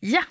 Ja, 0.00 0.22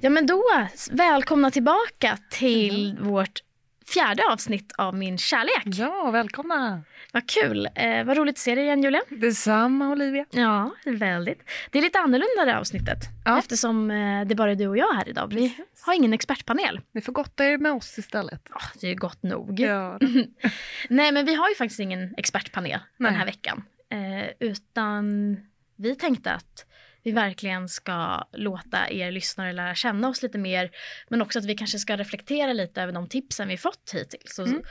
ja 0.00 0.10
men 0.10 0.26
då 0.26 0.44
välkomna 0.90 1.50
tillbaka 1.50 2.18
till 2.30 2.90
mm. 2.90 3.08
vårt 3.08 3.42
fjärde 3.86 4.22
avsnitt 4.32 4.72
av 4.78 4.94
Min 4.94 5.18
kärlek. 5.18 5.62
Ja, 5.64 6.10
välkomna! 6.10 6.82
Vad 7.12 7.28
kul! 7.28 7.68
Eh, 7.74 8.04
vad 8.04 8.16
roligt 8.16 8.34
att 8.34 8.38
se 8.38 8.54
dig 8.54 8.64
igen 8.64 8.82
Julia. 8.82 9.02
Detsamma 9.08 9.90
Olivia. 9.90 10.26
Ja, 10.30 10.74
väldigt. 10.84 11.42
Det 11.70 11.78
är 11.78 11.82
lite 11.82 11.98
annorlunda 11.98 12.44
det 12.44 12.58
avsnittet 12.58 12.98
ja. 13.24 13.38
eftersom 13.38 13.90
eh, 13.90 14.26
det 14.26 14.34
bara 14.34 14.50
är 14.50 14.54
du 14.54 14.68
och 14.68 14.78
jag 14.78 14.94
här 14.94 15.08
idag. 15.08 15.34
Vi 15.34 15.56
har 15.80 15.94
ingen 15.94 16.12
expertpanel. 16.12 16.80
Ni 16.92 17.00
får 17.00 17.12
gotta 17.12 17.44
er 17.44 17.58
med 17.58 17.72
oss 17.72 17.98
istället. 17.98 18.48
Oh, 18.50 18.66
det 18.80 18.86
är 18.86 18.94
gott 18.94 19.22
nog. 19.22 19.60
Ja. 19.60 19.98
Nej, 20.88 21.12
men 21.12 21.26
vi 21.26 21.34
har 21.34 21.48
ju 21.48 21.54
faktiskt 21.54 21.80
ingen 21.80 22.14
expertpanel 22.16 22.80
Nej. 22.96 23.10
den 23.10 23.18
här 23.18 23.26
veckan. 23.26 23.64
Eh, 23.90 24.48
utan 24.48 25.36
vi 25.76 25.94
tänkte 25.94 26.32
att 26.32 26.67
vi 27.08 27.12
verkligen 27.12 27.68
ska 27.68 28.24
låta 28.32 28.90
er 28.90 29.10
lyssnare 29.10 29.52
lära 29.52 29.74
känna 29.74 30.08
oss 30.08 30.22
lite 30.22 30.38
mer. 30.38 30.70
Men 31.08 31.22
också 31.22 31.38
att 31.38 31.44
vi 31.44 31.54
kanske 31.54 31.78
ska 31.78 31.96
reflektera 31.96 32.52
lite 32.52 32.82
över 32.82 32.92
de 32.92 33.08
tipsen 33.08 33.48
vi 33.48 33.56
fått 33.56 33.90
hittills. 33.94 34.34
Så, 34.34 34.42
mm. 34.42 34.62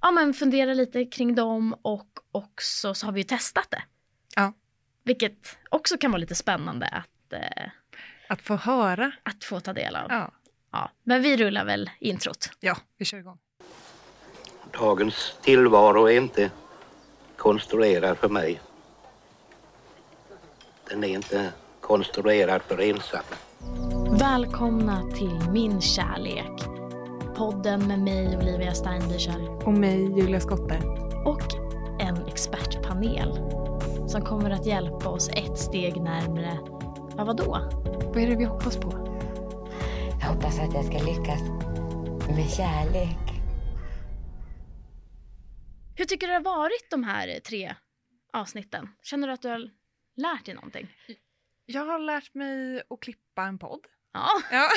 ja, 0.00 0.10
men 0.10 0.34
fundera 0.34 0.74
lite 0.74 1.04
kring 1.04 1.34
dem 1.34 1.74
och 1.82 2.08
också 2.32 2.94
så 2.94 3.06
har 3.06 3.12
vi 3.12 3.20
ju 3.20 3.24
testat 3.24 3.70
det. 3.70 3.82
Ja. 4.36 4.52
Vilket 5.02 5.58
också 5.68 5.98
kan 5.98 6.10
vara 6.10 6.18
lite 6.18 6.34
spännande 6.34 6.86
att, 6.86 7.32
eh, 7.32 7.70
att 8.28 8.42
få 8.42 8.56
höra. 8.56 9.12
Att 9.22 9.44
få 9.44 9.60
ta 9.60 9.72
del 9.72 9.96
av. 9.96 10.06
Ja. 10.08 10.32
ja. 10.72 10.90
Men 11.02 11.22
vi 11.22 11.36
rullar 11.36 11.64
väl 11.64 11.90
introt. 12.00 12.50
Ja, 12.60 12.76
vi 12.98 13.04
kör 13.04 13.18
igång. 13.18 13.38
Dagens 14.72 15.36
tillvaro 15.42 16.08
är 16.08 16.16
inte 16.16 16.50
konstruerad 17.36 18.18
för 18.18 18.28
mig. 18.28 18.60
Den 20.88 21.04
är 21.04 21.08
inte 21.08 21.52
konstruerad 21.84 22.62
för 22.62 22.80
ensamma. 22.80 23.36
Välkomna 24.18 25.10
till 25.10 25.50
Min 25.52 25.80
kärlek. 25.80 26.62
Podden 27.36 27.86
med 27.86 27.98
mig 27.98 28.36
Olivia 28.36 28.72
Steinbücher. 28.72 29.64
Och 29.64 29.72
mig 29.72 30.18
Julia 30.18 30.40
Skotte. 30.40 30.80
Och 31.24 31.42
en 32.00 32.26
expertpanel 32.26 33.32
som 34.08 34.22
kommer 34.24 34.50
att 34.50 34.66
hjälpa 34.66 35.08
oss 35.08 35.28
ett 35.28 35.58
steg 35.58 36.00
närmre, 36.00 36.58
ja 37.16 37.24
vadå? 37.24 37.70
Vad 38.04 38.16
är 38.16 38.26
det 38.26 38.36
vi 38.36 38.44
hoppas 38.44 38.76
på? 38.76 38.92
Jag 40.20 40.26
hoppas 40.26 40.58
att 40.58 40.74
jag 40.74 40.84
ska 40.84 40.98
lyckas 40.98 41.40
med 42.36 42.50
kärlek. 42.50 43.18
Hur 45.96 46.04
tycker 46.04 46.26
du 46.26 46.32
det 46.32 46.38
har 46.38 46.58
varit 46.58 46.90
de 46.90 47.04
här 47.04 47.40
tre 47.40 47.74
avsnitten? 48.32 48.88
Känner 49.02 49.26
du 49.28 49.34
att 49.34 49.42
du 49.42 49.48
har 49.48 49.70
lärt 50.16 50.44
dig 50.44 50.54
någonting? 50.54 50.88
Jag 51.66 51.84
har 51.84 51.98
lärt 51.98 52.34
mig 52.34 52.82
att 52.90 53.00
klippa 53.00 53.42
en 53.42 53.58
podd. 53.58 53.86
Ja. 54.12 54.28
ja. 54.50 54.68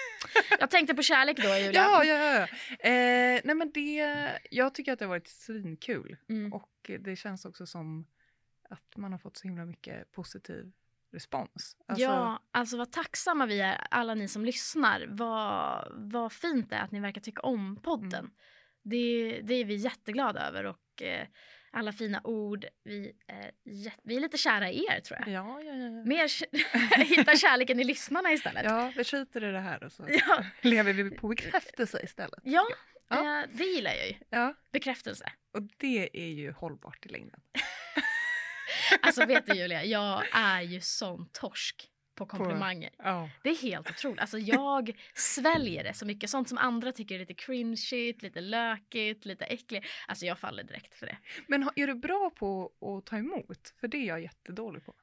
jag 0.60 0.70
tänkte 0.70 0.94
på 0.94 1.02
kärlek 1.02 1.36
då, 1.36 1.56
Julia. 1.56 1.72
Ja, 1.72 2.04
ja, 2.04 2.14
ja. 2.14 2.46
Eh, 2.88 3.40
nej 3.44 3.54
men 3.54 3.70
det, 3.74 4.40
jag 4.50 4.74
tycker 4.74 4.92
att 4.92 4.98
det 4.98 5.04
har 5.04 5.10
varit 5.10 5.28
svinkul. 5.28 6.16
Mm. 6.28 6.52
Och 6.52 6.90
det 7.00 7.16
känns 7.16 7.44
också 7.44 7.66
som 7.66 8.06
att 8.70 8.96
man 8.96 9.12
har 9.12 9.18
fått 9.18 9.36
så 9.36 9.48
himla 9.48 9.64
mycket 9.64 10.12
positiv 10.12 10.72
respons. 11.12 11.76
Alltså... 11.86 12.04
Ja, 12.04 12.42
alltså 12.50 12.76
vad 12.76 12.92
tacksamma 12.92 13.46
vi 13.46 13.60
är, 13.60 13.86
alla 13.90 14.14
ni 14.14 14.28
som 14.28 14.44
lyssnar. 14.44 15.06
Vad, 15.08 15.88
vad 15.90 16.32
fint 16.32 16.70
det 16.70 16.76
är 16.76 16.82
att 16.82 16.92
ni 16.92 17.00
verkar 17.00 17.20
tycka 17.20 17.42
om 17.42 17.76
podden. 17.76 18.18
Mm. 18.18 18.30
Det, 18.82 19.40
det 19.42 19.54
är 19.54 19.64
vi 19.64 19.74
jätteglada 19.74 20.48
över 20.48 20.64
och 20.64 21.02
eh, 21.02 21.26
alla 21.70 21.92
fina 21.92 22.20
ord. 22.24 22.66
Vi 22.84 23.12
är, 23.26 23.50
vi 24.02 24.16
är 24.16 24.20
lite 24.20 24.38
kära 24.38 24.70
i 24.70 24.86
er 24.86 25.00
tror 25.00 25.20
jag. 25.20 25.28
Ja, 25.28 25.60
ja, 25.62 25.74
ja. 25.74 25.90
Mer 26.04 27.04
hitta 27.04 27.36
kärleken 27.36 27.80
i 27.80 27.84
lyssnarna 27.84 28.32
istället. 28.32 28.64
Ja, 28.64 28.92
vi 28.96 29.04
skiter 29.04 29.44
i 29.44 29.52
det 29.52 29.60
här 29.60 29.84
och 29.84 29.92
så 29.92 30.04
ja. 30.08 30.44
lever 30.60 30.92
vi 30.92 31.10
på 31.10 31.28
bekräftelse 31.28 32.00
istället. 32.02 32.40
Ja, 32.42 32.66
ja. 33.08 33.42
Eh, 33.42 33.48
det 33.52 33.64
gillar 33.64 33.94
jag 33.94 34.08
ju. 34.08 34.14
Ja. 34.30 34.54
Bekräftelse. 34.72 35.32
Och 35.52 35.62
det 35.76 36.10
är 36.12 36.32
ju 36.32 36.52
hållbart 36.52 37.06
i 37.06 37.08
längden. 37.08 37.40
alltså 39.00 39.26
vet 39.26 39.46
du 39.46 39.54
Julia, 39.54 39.84
jag 39.84 40.24
är 40.32 40.62
ju 40.62 40.80
sån 40.80 41.28
torsk 41.32 41.90
på 42.16 42.26
komplimanger. 42.26 42.90
På, 42.90 43.08
oh. 43.08 43.28
Det 43.42 43.50
är 43.50 43.56
helt 43.56 43.90
otroligt. 43.90 44.20
Alltså 44.20 44.38
jag 44.38 44.96
sväljer 45.14 45.84
det 45.84 45.94
så 45.94 46.06
mycket. 46.06 46.30
Sånt 46.30 46.48
som 46.48 46.58
andra 46.58 46.92
tycker 46.92 47.14
är 47.14 47.18
lite 47.18 47.34
cringeigt, 47.34 48.22
lite 48.22 48.40
lökigt, 48.40 49.24
lite 49.24 49.44
äckligt. 49.44 49.86
Alltså 50.08 50.26
jag 50.26 50.38
faller 50.38 50.62
direkt 50.62 50.94
för 50.94 51.06
det. 51.06 51.18
Men 51.46 51.70
är 51.76 51.86
du 51.86 51.94
bra 51.94 52.30
på 52.30 52.72
att 52.80 53.06
ta 53.06 53.16
emot? 53.16 53.74
För 53.80 53.88
det 53.88 53.96
är 53.96 54.06
jag 54.06 54.22
jättedålig 54.22 54.84
på. 54.84 54.94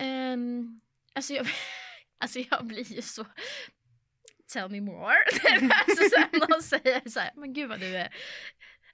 Um, 0.00 0.80
alltså, 1.12 1.34
jag, 1.34 1.46
alltså 2.18 2.38
jag 2.50 2.66
blir 2.66 2.92
ju 2.92 3.02
så... 3.02 3.26
Tell 4.52 4.70
me 4.70 4.80
more. 4.80 5.16
alltså 5.86 6.04
sen 6.10 6.40
någon 6.48 6.62
säger 6.62 7.08
så 7.08 7.20
här, 7.20 7.30
men 7.36 7.52
gud 7.52 7.68
vad 7.68 7.80
du 7.80 7.96
är... 7.96 8.14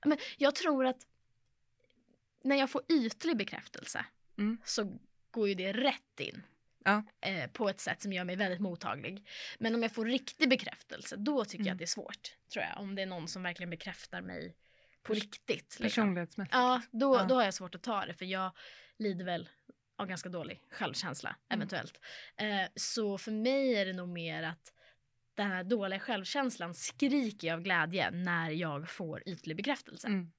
Men 0.04 0.18
jag 0.36 0.54
tror 0.54 0.86
att 0.86 1.06
när 2.44 2.56
jag 2.56 2.70
får 2.70 2.82
ytlig 2.88 3.36
bekräftelse 3.36 4.04
mm. 4.38 4.58
så 4.64 4.98
går 5.30 5.48
ju 5.48 5.54
det 5.54 5.72
rätt 5.72 6.20
in 6.20 6.42
Ja. 6.84 7.02
Eh, 7.20 7.50
på 7.50 7.68
ett 7.68 7.80
sätt 7.80 8.02
som 8.02 8.12
gör 8.12 8.24
mig 8.24 8.36
väldigt 8.36 8.60
mottaglig. 8.60 9.28
Men 9.58 9.74
om 9.74 9.82
jag 9.82 9.92
får 9.92 10.04
riktig 10.04 10.48
bekräftelse, 10.48 11.16
då 11.16 11.44
tycker 11.44 11.56
mm. 11.56 11.66
jag 11.66 11.72
att 11.72 11.78
det 11.78 11.84
är 11.84 11.86
svårt. 11.86 12.36
Tror 12.52 12.64
jag. 12.64 12.80
Om 12.80 12.94
det 12.94 13.02
är 13.02 13.06
någon 13.06 13.28
som 13.28 13.42
verkligen 13.42 13.70
bekräftar 13.70 14.22
mig 14.22 14.56
på 15.02 15.14
riktigt. 15.14 15.80
Liksom. 15.80 15.82
Personlighetsmässigt. 15.82 16.54
Ja 16.54 16.82
då, 16.90 17.16
ja. 17.16 17.24
då 17.24 17.34
har 17.34 17.44
jag 17.44 17.54
svårt 17.54 17.74
att 17.74 17.82
ta 17.82 18.06
det. 18.06 18.14
För 18.14 18.24
jag 18.24 18.52
lider 18.98 19.24
väl 19.24 19.48
av 19.98 20.06
ganska 20.06 20.28
dålig 20.28 20.62
självkänsla, 20.70 21.28
mm. 21.28 21.58
eventuellt. 21.60 22.00
Eh, 22.36 22.68
så 22.74 23.18
för 23.18 23.32
mig 23.32 23.74
är 23.74 23.86
det 23.86 23.92
nog 23.92 24.08
mer 24.08 24.42
att 24.42 24.72
den 25.34 25.46
här 25.46 25.64
dåliga 25.64 26.00
självkänslan 26.00 26.74
skriker 26.74 27.52
av 27.52 27.60
glädje 27.60 28.10
när 28.10 28.50
jag 28.50 28.90
får 28.90 29.22
ytlig 29.28 29.56
bekräftelse. 29.56 30.08
Mm. 30.08 30.32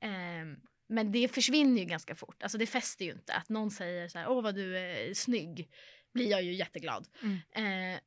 Eh, 0.00 0.58
men 0.88 1.12
det 1.12 1.34
försvinner 1.34 1.80
ju 1.80 1.84
ganska 1.84 2.14
fort. 2.14 2.42
Alltså 2.42 2.58
det 2.58 2.66
fäster 2.66 3.04
ju 3.04 3.10
inte. 3.10 3.34
Att 3.34 3.48
någon 3.48 3.70
säger 3.70 4.08
så 4.08 4.18
här, 4.18 4.28
åh 4.28 4.42
vad 4.42 4.54
du 4.54 4.78
är 4.78 5.14
snygg. 5.14 5.68
Blir 6.12 6.30
jag 6.30 6.42
ju 6.42 6.54
jätteglad. 6.54 7.08
Mm. 7.22 7.38
Eh, 7.52 8.00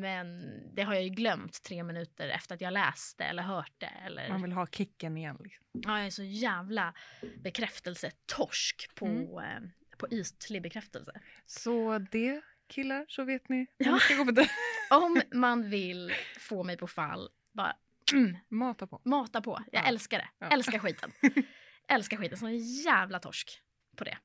men 0.00 0.50
det 0.74 0.82
har 0.82 0.94
jag 0.94 1.02
ju 1.02 1.08
glömt 1.08 1.62
tre 1.62 1.82
minuter 1.82 2.28
efter 2.28 2.54
att 2.54 2.60
jag 2.60 2.72
läste 2.72 3.24
eller 3.24 3.42
hört 3.42 3.72
det. 3.78 3.92
Eller... 4.06 4.28
Man 4.28 4.42
vill 4.42 4.52
ha 4.52 4.66
kicken 4.66 5.16
igen. 5.16 5.36
Liksom. 5.40 5.66
Ja, 5.72 5.98
jag 5.98 6.06
är 6.06 6.10
så 6.10 6.22
jävla 6.22 6.94
bekräftelsetorsk 7.42 8.94
på, 8.94 9.06
mm. 9.06 9.38
eh, 9.38 9.70
på 9.98 10.08
ytlig 10.10 10.62
bekräftelse. 10.62 11.20
Så 11.46 11.98
det 11.98 12.40
killar, 12.68 13.04
så 13.08 13.24
vet 13.24 13.48
ni. 13.48 13.66
Ja. 13.76 13.98
Ska 13.98 14.14
gå 14.14 14.24
på 14.24 14.30
det. 14.30 14.48
Om 14.90 15.22
man 15.32 15.70
vill 15.70 16.12
få 16.38 16.64
mig 16.64 16.76
på 16.76 16.86
fall, 16.86 17.28
bara 17.52 17.76
mm. 18.12 18.36
Mata 18.48 18.86
på. 18.86 19.00
Mata 19.04 19.40
på. 19.40 19.62
Jag 19.72 19.82
ja. 19.82 19.88
älskar 19.88 20.18
det. 20.18 20.28
Ja. 20.38 20.46
Älskar 20.46 20.78
skiten. 20.78 21.12
älskar 21.88 22.16
skiten 22.16 22.38
som 22.38 22.48
en 22.48 22.58
jävla 22.58 23.18
torsk 23.18 23.62
på 23.96 24.04
det. 24.04 24.18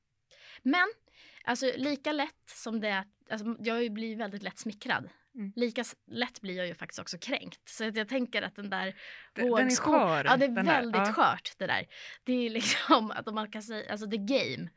Men 0.62 0.86
alltså 1.44 1.66
lika 1.76 2.12
lätt 2.12 2.50
som 2.50 2.80
det, 2.80 3.04
alltså, 3.30 3.56
jag 3.58 3.92
blir 3.92 4.16
väldigt 4.16 4.42
lätt 4.42 4.58
smickrad. 4.58 5.08
Mm. 5.34 5.52
Lika 5.56 5.84
lätt 6.06 6.40
blir 6.40 6.56
jag 6.56 6.66
ju 6.66 6.74
faktiskt 6.74 6.98
också 7.00 7.18
kränkt. 7.18 7.68
Så 7.68 7.84
jag 7.84 8.08
tänker 8.08 8.42
att 8.42 8.56
den 8.56 8.70
där 8.70 8.94
Den, 9.32 9.50
den 9.50 9.66
är 9.66 9.76
skör. 9.76 10.24
Ja, 10.24 10.36
det 10.36 10.44
är 10.44 10.64
väldigt 10.64 11.04
där. 11.04 11.12
skört 11.12 11.52
det 11.58 11.66
där. 11.66 11.86
Det 12.24 12.32
är 12.32 12.50
liksom 12.50 13.10
att 13.10 13.28
om 13.28 13.34
man 13.34 13.50
kan 13.50 13.62
säga, 13.62 13.90
alltså 13.90 14.10
the 14.10 14.16
game. 14.16 14.70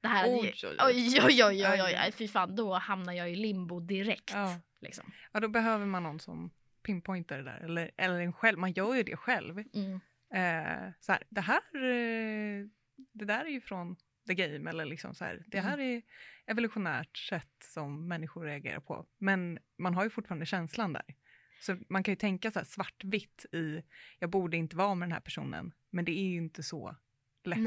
Det 0.00 0.08
här, 0.08 0.28
oj, 0.28 0.54
oj, 0.62 0.76
oj, 0.78 1.44
oj, 1.44 1.44
oj, 1.44 1.82
oj, 1.82 1.96
oj, 2.04 2.12
fy 2.12 2.28
fan, 2.28 2.56
då 2.56 2.74
hamnar 2.74 3.12
jag 3.12 3.30
i 3.30 3.36
limbo 3.36 3.80
direkt. 3.80 4.30
Ja, 4.34 4.60
liksom. 4.80 5.12
ja 5.32 5.40
då 5.40 5.48
behöver 5.48 5.86
man 5.86 6.02
någon 6.02 6.20
som 6.20 6.50
pinpointar 6.82 7.38
det 7.38 7.44
där, 7.44 7.60
eller, 7.64 7.90
eller 7.96 8.20
en 8.20 8.32
själv, 8.32 8.58
man 8.58 8.72
gör 8.72 8.94
ju 8.94 9.02
det 9.02 9.16
själv. 9.16 9.58
Mm 9.74 10.00
eh, 10.34 10.92
så 11.00 11.12
här, 11.12 11.22
det 11.28 11.40
här, 11.40 11.74
eh, 11.74 12.66
det 13.12 13.24
där 13.24 13.44
är 13.44 13.50
ju 13.50 13.60
från 13.60 13.96
the 14.26 14.34
game 14.34 14.70
eller 14.70 14.84
liksom 14.84 15.14
så 15.14 15.24
här, 15.24 15.44
det 15.46 15.58
mm. 15.58 15.70
här 15.70 15.80
är 15.80 16.02
evolutionärt 16.46 17.16
sätt 17.16 17.56
som 17.64 18.08
människor 18.08 18.44
reagerar 18.44 18.80
på. 18.80 19.06
Men 19.18 19.58
man 19.78 19.94
har 19.94 20.04
ju 20.04 20.10
fortfarande 20.10 20.46
känslan 20.46 20.92
där. 20.92 21.14
Så 21.60 21.76
man 21.88 22.02
kan 22.02 22.12
ju 22.12 22.16
tänka 22.16 22.50
så 22.50 22.58
här 22.58 22.66
svartvitt 22.66 23.46
i, 23.52 23.82
jag 24.18 24.30
borde 24.30 24.56
inte 24.56 24.76
vara 24.76 24.94
med 24.94 25.08
den 25.08 25.12
här 25.12 25.20
personen, 25.20 25.74
men 25.90 26.04
det 26.04 26.12
är 26.12 26.28
ju 26.28 26.36
inte 26.36 26.62
så 26.62 26.96
lätt. 27.44 27.58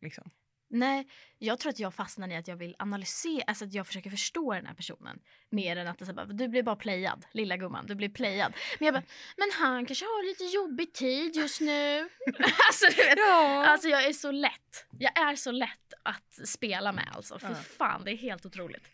Liksom. 0.00 0.30
Nej, 0.68 1.08
jag 1.38 1.58
tror 1.58 1.70
att 1.70 1.78
jag 1.78 1.94
fastnar 1.94 2.28
i 2.28 2.36
att 2.36 2.48
jag 2.48 2.56
vill 2.56 2.76
analysera, 2.78 3.44
alltså 3.46 3.64
att 3.64 3.74
jag 3.74 3.86
försöker 3.86 4.10
förstå 4.10 4.52
den 4.54 4.66
här 4.66 4.74
personen. 4.74 5.18
Mer 5.50 5.76
än 5.76 5.86
att 5.86 5.98
det 5.98 6.06
så 6.06 6.12
bara, 6.12 6.26
du 6.26 6.48
blir 6.48 6.62
bara 6.62 6.76
playad, 6.76 7.26
lilla 7.32 7.56
gumman, 7.56 7.86
du 7.86 7.94
blir 7.94 8.08
playad. 8.08 8.52
Men 8.78 8.86
jag 8.86 8.94
bara, 8.94 9.02
men 9.36 9.50
han 9.52 9.86
kanske 9.86 10.04
har 10.04 10.28
lite 10.28 10.44
jobbig 10.44 10.92
tid 10.92 11.36
just 11.36 11.60
nu. 11.60 11.98
alltså, 12.68 12.86
du 12.96 12.96
vet, 12.96 13.18
ja. 13.18 13.66
alltså 13.66 13.88
jag 13.88 14.04
är 14.04 14.12
så 14.12 14.30
lätt, 14.30 14.86
jag 14.98 15.18
är 15.18 15.36
så 15.36 15.50
lätt 15.50 15.94
att 16.02 16.48
spela 16.48 16.92
med 16.92 17.08
alltså. 17.12 17.38
För 17.38 17.48
ja. 17.48 17.54
fan, 17.54 18.04
det 18.04 18.10
är 18.10 18.16
helt 18.16 18.46
otroligt. 18.46 18.90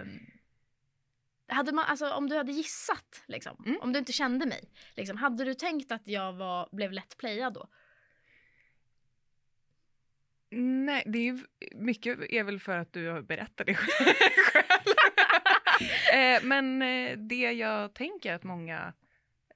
Um, 0.00 0.20
hade 1.48 1.72
man, 1.72 1.84
alltså, 1.84 2.10
om 2.10 2.28
du 2.28 2.36
hade 2.36 2.52
gissat, 2.52 3.22
liksom, 3.26 3.64
mm. 3.66 3.80
om 3.80 3.92
du 3.92 3.98
inte 3.98 4.12
kände 4.12 4.46
mig, 4.46 4.70
liksom, 4.96 5.16
hade 5.16 5.44
du 5.44 5.54
tänkt 5.54 5.92
att 5.92 6.08
jag 6.08 6.32
var, 6.32 6.68
blev 6.72 6.92
lätt 6.92 7.16
playad 7.16 7.54
då? 7.54 7.68
Nej, 10.56 11.02
det 11.06 11.18
är 11.18 11.22
ju 11.22 11.38
mycket 11.74 12.18
är 12.32 12.44
väl 12.44 12.60
för 12.60 12.78
att 12.78 12.92
du 12.92 13.08
har 13.08 13.22
berättat 13.22 13.66
det 13.66 13.74
själv. 13.74 14.14
eh, 16.14 16.42
men 16.42 16.82
eh, 16.82 17.18
det 17.18 17.52
jag 17.52 17.94
tänker 17.94 18.34
att 18.34 18.44
många, 18.44 18.92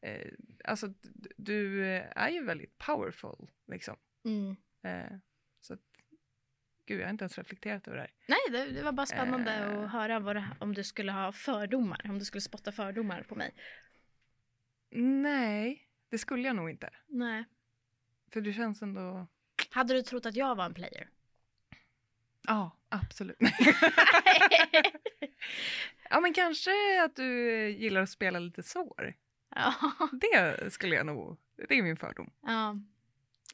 eh, 0.02 0.31
alltså 0.64 0.94
du 1.37 1.87
är 1.94 2.28
ju 2.28 2.44
väldigt 2.44 2.78
powerful 2.78 3.50
liksom. 3.66 3.96
Mm. 4.25 4.56
Eh, 4.82 5.19
så 5.60 5.75
att, 5.75 5.81
gud 6.87 7.00
jag 7.00 7.06
har 7.06 7.10
inte 7.10 7.25
ens 7.25 7.38
reflekterat 7.38 7.88
över 7.88 7.96
det 7.96 8.02
här. 8.02 8.12
Nej, 8.26 8.38
det, 8.50 8.72
det 8.72 8.82
var 8.82 8.93
bara 8.93 9.06
spännande 9.06 9.66
att 9.66 9.90
höra 9.90 10.20
vad 10.20 10.37
det, 10.37 10.56
om 10.60 10.75
du 10.75 10.84
skulle 10.84 11.12
ha 11.12 11.32
fördomar, 11.32 12.00
om 12.04 12.19
du 12.19 12.25
skulle 12.25 12.40
spotta 12.40 12.72
fördomar 12.72 13.22
på 13.22 13.34
mig. 13.34 13.54
Nej, 14.98 15.88
det 16.08 16.19
skulle 16.19 16.46
jag 16.46 16.56
nog 16.56 16.70
inte. 16.70 16.90
Nej. 17.06 17.44
För 18.32 18.40
du 18.40 18.52
känns 18.52 18.82
ändå, 18.82 19.26
Hade 19.76 19.94
du 19.94 20.02
trott 20.02 20.26
att 20.26 20.37
jag 20.37 20.55
var 20.55 20.64
en 20.64 20.75
player? 20.75 21.08
ja 22.49 22.70
absolut. 22.88 23.37
ja 26.11 26.20
men 26.20 26.32
kanske 26.34 27.02
att 27.05 27.17
du 27.17 27.69
gillar 27.70 28.00
att 28.02 28.11
spela 28.11 28.38
lite 28.38 28.62
svår. 28.62 29.14
ja. 29.55 29.75
Det 30.12 30.73
skulle 30.73 30.96
jag 30.96 31.06
nog, 31.06 31.38
det 31.69 31.75
är 31.78 31.82
min 31.82 31.96
fördom. 31.96 32.31
ja. 32.46 32.75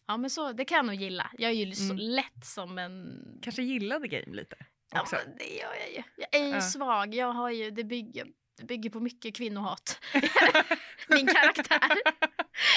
Ja, 0.06 0.16
men 0.16 0.30
så, 0.30 0.52
det 0.52 0.64
kan 0.64 0.76
jag 0.76 0.86
nog 0.86 0.94
gilla. 0.94 1.30
Jag 1.38 1.50
är 1.50 1.54
ju 1.54 1.72
så 1.74 1.84
Mm. 1.92 1.96
lätt 1.96 2.44
som 2.46 2.78
en... 2.78 3.18
Kanske 3.42 3.62
gillade 3.62 4.08
game 4.08 4.36
lite 4.36 4.56
Ja, 4.92 5.00
också. 5.00 5.16
men 5.26 5.36
det 5.38 5.54
gör 5.56 5.74
jag 5.74 5.90
ju. 5.92 6.02
Jag 6.16 6.40
är 6.40 6.46
ju 6.46 6.54
Ja. 6.54 6.60
svag. 6.60 7.14
Jag 7.14 7.32
har 7.32 7.50
ju, 7.50 7.70
det 7.70 7.84
bygger, 7.84 8.26
det 8.58 8.64
bygger 8.64 8.90
på 8.90 9.00
mycket 9.00 9.36
kvinnohat. 9.36 10.00
Min 11.08 11.26
karaktär. 11.26 11.90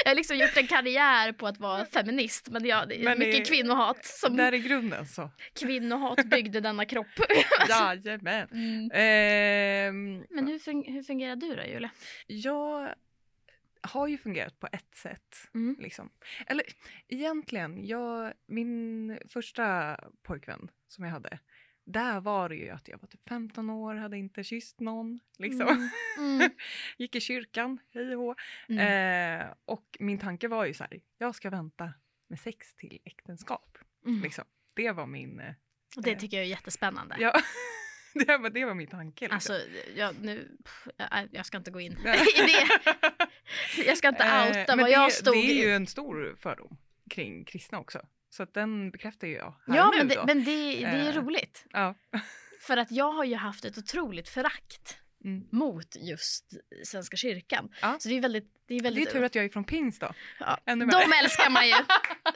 Jag 0.03 0.11
har 0.11 0.15
liksom 0.15 0.37
gjort 0.37 0.57
en 0.57 0.67
karriär 0.67 1.31
på 1.31 1.47
att 1.47 1.59
vara 1.59 1.85
feminist, 1.85 2.49
men 2.49 2.65
jag, 2.65 2.89
det 2.89 2.95
är 2.99 3.03
Men 3.03 3.19
mycket 3.19 3.47
kvinnohat. 3.47 4.05
Som 4.05 4.37
Där 4.37 4.51
är 4.51 4.57
grunden 4.57 5.05
så. 5.07 5.29
kvinnohat 5.59 6.25
byggde 6.25 6.59
denna 6.59 6.85
kropp. 6.85 7.07
Jajamän. 7.69 8.47
Mm. 8.51 8.91
Ehm, 8.93 10.25
Men 10.29 10.47
hur, 10.47 10.59
fun- 10.59 10.91
hur 10.93 11.03
fungerar 11.03 11.35
du 11.35 11.55
då, 11.55 11.63
Julia? 11.65 11.91
jag 12.27 12.93
har 13.81 14.07
ju 14.07 14.17
fungerat 14.17 14.59
på 14.59 14.67
ett 14.71 14.95
sätt. 14.95 15.35
Mm. 15.53 15.75
Liksom. 15.79 16.09
Eller 16.47 16.63
egentligen, 17.07 17.85
jag, 17.88 18.33
min 18.47 19.19
första 19.29 19.97
pojkvän 20.23 20.69
som 20.88 21.03
jag 21.03 21.11
hade, 21.11 21.39
där 21.85 22.19
var 22.19 22.49
det 22.49 22.55
ju 22.55 22.69
att 22.69 22.87
jag 22.87 22.97
var 22.97 23.07
typ 23.07 23.29
15 23.29 23.69
år, 23.69 23.95
hade 23.95 24.17
inte 24.17 24.43
kysst 24.43 24.79
någon. 24.79 25.19
Liksom. 25.37 25.67
Mm. 25.67 25.89
Mm. 26.41 26.51
Gick 26.97 27.15
i 27.15 27.19
kyrkan, 27.21 27.79
hej 27.93 28.15
och. 28.15 28.35
Mm. 28.69 29.41
Eh, 29.41 29.47
och 29.65 29.97
min 29.99 30.17
tanke 30.17 30.47
var 30.47 30.65
ju 30.65 30.73
så 30.73 30.83
här, 30.83 31.01
jag 31.17 31.35
ska 31.35 31.49
vänta 31.49 31.93
med 32.27 32.39
sex 32.39 32.75
till 32.75 32.99
äktenskap. 33.05 33.77
Mm. 34.05 34.21
Liksom. 34.21 34.43
Det 34.73 34.91
var 34.91 35.05
min... 35.05 35.39
eh, 35.39 35.53
det 35.97 36.15
tycker 36.15 36.37
jag 36.37 36.45
är 36.45 36.49
jättespännande. 36.49 37.15
Ja, 37.19 37.33
det, 38.25 38.38
var, 38.38 38.49
det 38.49 38.65
var 38.65 38.73
min 38.73 38.88
tanke. 38.88 39.25
Liksom. 39.25 39.35
Alltså, 39.35 39.59
jag, 39.95 40.15
nu, 40.21 40.57
jag, 40.97 41.27
jag 41.31 41.45
ska 41.45 41.57
inte 41.57 41.71
gå 41.71 41.79
in 41.79 41.91
i 42.38 42.41
det. 42.41 42.67
Jag 43.85 43.97
ska 43.97 44.07
inte 44.07 44.23
Eh, 44.23 44.47
outa 44.47 44.75
men 44.75 44.77
vad 44.77 44.88
det, 44.88 44.91
jag 44.93 45.11
stod 45.11 45.33
Det 45.33 45.39
är 45.39 45.53
i. 45.53 45.61
ju 45.63 45.71
en 45.75 45.88
stor 45.88 46.35
fördom 46.39 46.77
kring 47.09 47.45
kristna 47.45 47.79
också. 47.79 48.07
Så 48.35 48.43
att 48.43 48.53
den 48.53 48.91
bekräftar 48.91 49.27
ju 49.27 49.33
jag 49.33 49.53
här 49.67 49.75
Ja, 49.75 49.91
nu 49.91 49.97
men, 49.97 50.07
då. 50.07 50.13
det, 50.15 50.25
men 50.35 50.43
det, 50.43 50.75
det 50.75 50.83
är 50.85 51.09
Eh. 51.17 51.23
roligt. 51.23 51.65
Ja. 51.71 51.95
För 52.61 52.77
att 52.77 52.91
jag 52.91 53.11
har 53.11 53.23
ju 53.23 53.35
haft 53.35 53.65
ett 53.65 53.77
otroligt 53.77 54.29
förakt 54.29 54.97
Mm. 55.25 55.43
mot 55.51 55.95
just 55.95 56.45
Svenska 56.83 57.17
kyrkan. 57.17 57.69
Ja. 57.81 57.95
Så 57.99 58.09
det 58.09 58.17
är 58.17 58.21
väldigt... 58.21 58.51
Det 58.67 58.73
är, 58.73 58.79
Det 58.79 58.83
väldigt 58.83 59.07
är 59.07 59.11
tur 59.11 59.23
att 59.23 59.35
jag 59.35 59.45
är 59.45 59.49
från 59.49 59.63
pingst 59.63 60.01
då. 60.01 60.13
ja, 60.39 60.59
de 60.65 61.13
älskar 61.23 61.49
man 61.49 61.67
ju. 61.67 61.73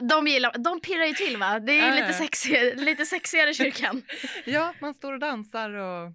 De, 0.08 0.26
gillar, 0.26 0.58
de 0.58 0.80
pirrar 0.80 1.04
ju 1.04 1.12
till 1.14 1.36
va? 1.36 1.58
Det 1.60 1.78
är 1.80 1.88
Ja, 1.88 1.94
lite, 1.94 2.12
sexigare, 2.12 2.74
lite 2.74 3.06
sexigare 3.06 3.54
kyrkan. 3.54 4.02
Ja, 4.44 4.74
man 4.80 4.94
står 4.94 5.12
och 5.12 5.18
dansar 5.18 5.70
och 5.70 6.12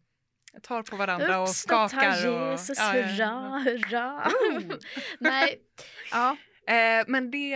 tar 0.64 0.84
på 0.84 0.96
varandra 0.96 1.40
och 1.40 1.50
Uppstått 1.50 1.92
skakar. 1.92 2.30
och, 2.30 2.52
Jesus, 2.52 2.78
ja, 2.80 2.92
hurra, 2.92 3.52
hurra. 3.64 4.78
Nej, 5.20 5.60
ja. 6.12 6.38
ja. 6.66 6.74
Eh, 6.74 7.06
men 7.08 7.32
det, 7.32 7.56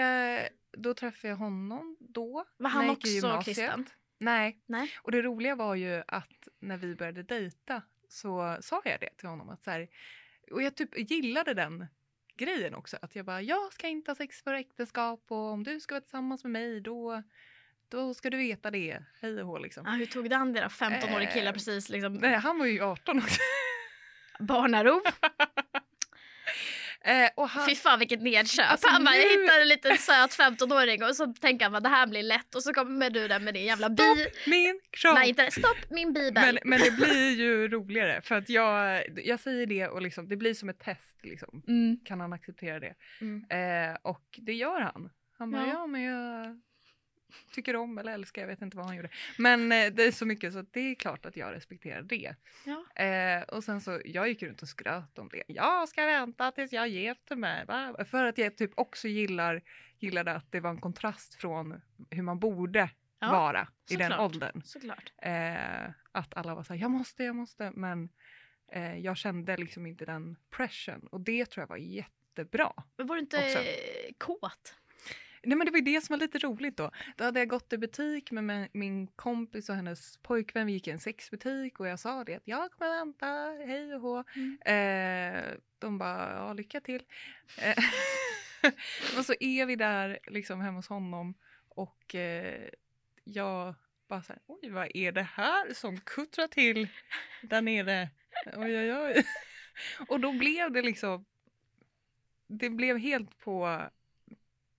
då 0.77 0.93
träffade 0.93 1.27
jag 1.27 1.37
honom 1.37 1.97
då. 1.99 2.45
Var 2.57 2.69
han 2.69 2.89
också 2.89 3.41
kristen? 3.43 3.85
Nej. 4.17 4.59
Nej. 4.65 4.91
Och 5.01 5.11
det 5.11 5.21
roliga 5.21 5.55
var 5.55 5.75
ju 5.75 6.03
att 6.07 6.47
när 6.59 6.77
vi 6.77 6.95
började 6.95 7.23
dejta 7.23 7.81
så 8.07 8.57
sa 8.61 8.81
jag 8.85 8.99
det 8.99 9.09
till 9.17 9.29
honom. 9.29 9.49
att 9.49 9.63
så 9.63 9.71
här, 9.71 9.87
Och 10.51 10.61
jag 10.61 10.75
typ 10.75 11.11
gillade 11.11 11.53
den 11.53 11.85
grejen 12.35 12.75
också. 12.75 12.97
Att 13.01 13.15
jag 13.15 13.25
bara, 13.25 13.41
jag 13.41 13.73
ska 13.73 13.87
inte 13.87 14.11
ha 14.11 14.15
sex 14.15 14.43
för 14.43 14.53
äktenskap 14.53 15.25
och 15.27 15.37
om 15.37 15.63
du 15.63 15.79
ska 15.79 15.95
vara 15.95 16.01
tillsammans 16.01 16.43
med 16.43 16.51
mig 16.51 16.81
då, 16.81 17.23
då 17.89 18.13
ska 18.13 18.29
du 18.29 18.37
veta 18.37 18.71
det. 18.71 19.03
Hej 19.21 19.41
och 19.41 19.47
hå 19.47 19.57
liksom. 19.59 19.83
Ja, 19.85 19.91
hur 19.91 20.05
tog 20.05 20.29
det 20.29 20.37
an 20.37 20.53
det 20.53 20.61
då? 20.61 20.67
15-årig 20.67 21.31
kille 21.33 21.47
Eh, 21.49 21.53
precis 21.53 21.89
liksom 21.89 22.13
Nej, 22.13 22.35
han 22.35 22.59
var 22.59 22.65
ju 22.65 22.81
18 22.81 23.17
också. 23.17 23.39
barnarov. 24.39 25.01
Eh, 27.05 27.29
och 27.35 27.49
han, 27.49 27.69
Fy 27.69 27.75
fan 27.75 27.99
vilket 27.99 28.21
nedköp. 28.21 28.71
Alltså, 28.71 28.87
han 28.87 29.03
bara, 29.05 29.15
jag 29.15 29.25
nu- 29.37 29.41
hittar 29.43 29.61
en 29.61 29.67
liten 29.67 29.97
söt 29.97 30.31
15-åring 30.37 31.03
och 31.03 31.15
så 31.15 31.33
tänker 31.33 31.65
han 31.65 31.71
bara 31.71 31.79
det 31.79 31.89
här 31.89 32.07
blir 32.07 32.23
lätt 32.23 32.55
och 32.55 32.63
så 32.63 32.73
kommer 32.73 33.09
du 33.09 33.27
där 33.27 33.39
med 33.39 33.53
din 33.53 33.65
jävla 33.65 33.89
bi. 33.89 34.03
Stopp 34.03 34.47
min 34.47 34.79
kropp! 34.91 35.15
Nej 35.15 35.29
inte 35.29 35.51
stopp 35.51 35.77
min 35.89 36.13
bibel. 36.13 36.43
men, 36.43 36.57
men 36.65 36.79
det 36.79 36.91
blir 36.91 37.29
ju 37.31 37.67
roligare 37.67 38.21
för 38.21 38.35
att 38.35 38.49
jag, 38.49 39.03
jag 39.25 39.39
säger 39.39 39.65
det 39.65 39.87
och 39.87 40.01
liksom, 40.01 40.27
det 40.27 40.35
blir 40.37 40.53
som 40.53 40.69
ett 40.69 40.79
test. 40.79 41.17
Liksom. 41.23 41.63
Mm. 41.67 41.99
Kan 42.05 42.19
han 42.19 42.33
acceptera 42.33 42.79
det? 42.79 42.93
Mm. 43.21 43.45
Eh, 43.91 43.97
och 44.01 44.25
det 44.37 44.53
gör 44.53 44.79
han. 44.81 45.09
Han 45.37 45.51
bara, 45.51 45.61
Ja. 45.61 45.73
ja. 45.73 45.87
men 45.87 46.01
jag 46.03 46.59
tycker 47.51 47.75
om 47.75 47.97
eller 47.97 48.13
älskar, 48.13 48.41
jag 48.41 48.47
vet 48.47 48.61
inte 48.61 48.77
vad 48.77 48.85
han 48.85 48.95
gjorde. 48.95 49.09
Men 49.37 49.71
eh, 49.71 49.91
det 49.93 50.03
är 50.03 50.11
så 50.11 50.25
mycket 50.25 50.53
så 50.53 50.65
det 50.71 50.79
är 50.79 50.95
klart 50.95 51.25
att 51.25 51.37
jag 51.37 51.53
respekterar 51.53 52.01
det. 52.01 52.35
Ja. 52.65 53.03
Eh, 53.03 53.43
och 53.43 53.63
sen 53.63 53.81
så, 53.81 54.01
jag 54.05 54.27
gick 54.27 54.43
runt 54.43 54.61
och 54.61 54.67
skröt 54.67 55.19
om 55.19 55.29
det. 55.31 55.43
Jag 55.47 55.89
ska 55.89 56.05
vänta 56.05 56.51
tills 56.51 56.73
jag 56.73 56.87
gifter 56.87 57.35
mig. 57.35 57.65
va? 57.65 58.05
För 58.11 58.23
att 58.23 58.37
jag 58.37 58.57
typ 58.57 58.71
också 58.75 59.07
gillar, 59.07 59.61
gillade 59.97 60.31
att 60.35 60.51
det 60.51 60.59
var 60.59 60.69
en 60.69 60.81
kontrast 60.81 61.33
från 61.35 61.81
hur 62.09 62.23
man 62.23 62.39
borde 62.39 62.89
Ja, 63.21 63.31
vara 63.31 63.67
i 63.89 63.95
den 63.95 64.11
såklart. 64.11 64.19
åldern. 64.19 64.61
Eh, 65.21 65.91
att 66.11 66.33
alla 66.37 66.55
var 66.55 66.63
så 66.63 66.73
här, 66.73 66.81
jag 66.81 66.91
måste, 66.91 67.23
jag 67.23 67.35
måste. 67.35 67.71
Men 67.75 68.09
eh, 68.71 68.97
jag 68.97 69.17
kände 69.17 69.57
liksom 69.57 69.85
inte 69.85 70.05
den 70.05 70.37
pression. 70.49 71.07
Och 71.11 71.21
det 71.21 71.45
tror 71.45 71.61
jag 71.61 71.67
var 71.67 71.77
jättebra. 71.77 72.73
Men 72.97 73.07
var 73.07 73.15
du 73.15 73.21
inte 73.21 73.37
Också. 73.37 73.59
kåt? 74.17 74.75
Nej 75.43 75.57
men 75.57 75.65
det 75.65 75.71
var 75.71 75.81
det 75.81 76.01
som 76.01 76.13
var 76.13 76.19
lite 76.19 76.39
roligt 76.39 76.77
då. 76.77 76.91
Då 77.17 77.23
hade 77.23 77.39
jag 77.39 77.47
gått 77.49 77.73
i 77.73 77.77
butik 77.77 78.31
med 78.31 78.43
min- 78.43 78.67
min 78.73 79.07
kompis 79.07 79.69
och 79.69 79.75
hennes 79.75 80.17
pojkvän. 80.17 80.67
Vi 80.67 80.73
gick 80.73 80.87
i 80.87 80.91
en 80.91 80.99
sexbutik 80.99 81.79
och 81.79 81.87
jag 81.87 81.99
sa 81.99 82.23
det 82.23 82.35
att 82.35 82.47
jag 82.47 82.71
kommer 82.71 82.91
vänta, 82.97 83.25
hej 83.67 83.95
och 83.95 84.01
hå. 84.01 84.23
Mm. 84.35 84.57
Eh, 84.65 85.43
de 85.79 85.97
bara, 85.97 86.33
ja 86.33 86.53
lycka 86.53 86.81
till. 86.81 87.03
Eh, 87.61 87.83
och 89.17 89.25
så 89.25 89.33
är 89.39 89.65
vi 89.65 89.75
där 89.75 90.19
liksom 90.27 90.61
hemma 90.61 90.77
hos 90.77 90.87
honom 90.87 91.33
och 91.69 92.15
eh, 92.15 92.69
jag 93.23 93.75
bara 94.07 94.21
så 94.21 94.33
här, 94.33 94.41
oj 94.45 94.69
vad 94.69 94.91
är 94.93 95.11
det 95.11 95.27
här 95.33 95.73
som 95.73 95.99
kuttrar 95.99 96.47
till 96.47 96.87
där 97.41 97.61
nere? 97.61 98.09
Oj 98.55 98.77
oj 98.77 98.93
oj. 98.93 99.25
Och 100.07 100.19
då 100.19 100.31
blev 100.31 100.71
det 100.71 100.81
liksom, 100.81 101.25
det 102.47 102.69
blev 102.69 102.97
helt 102.97 103.39
på 103.39 103.81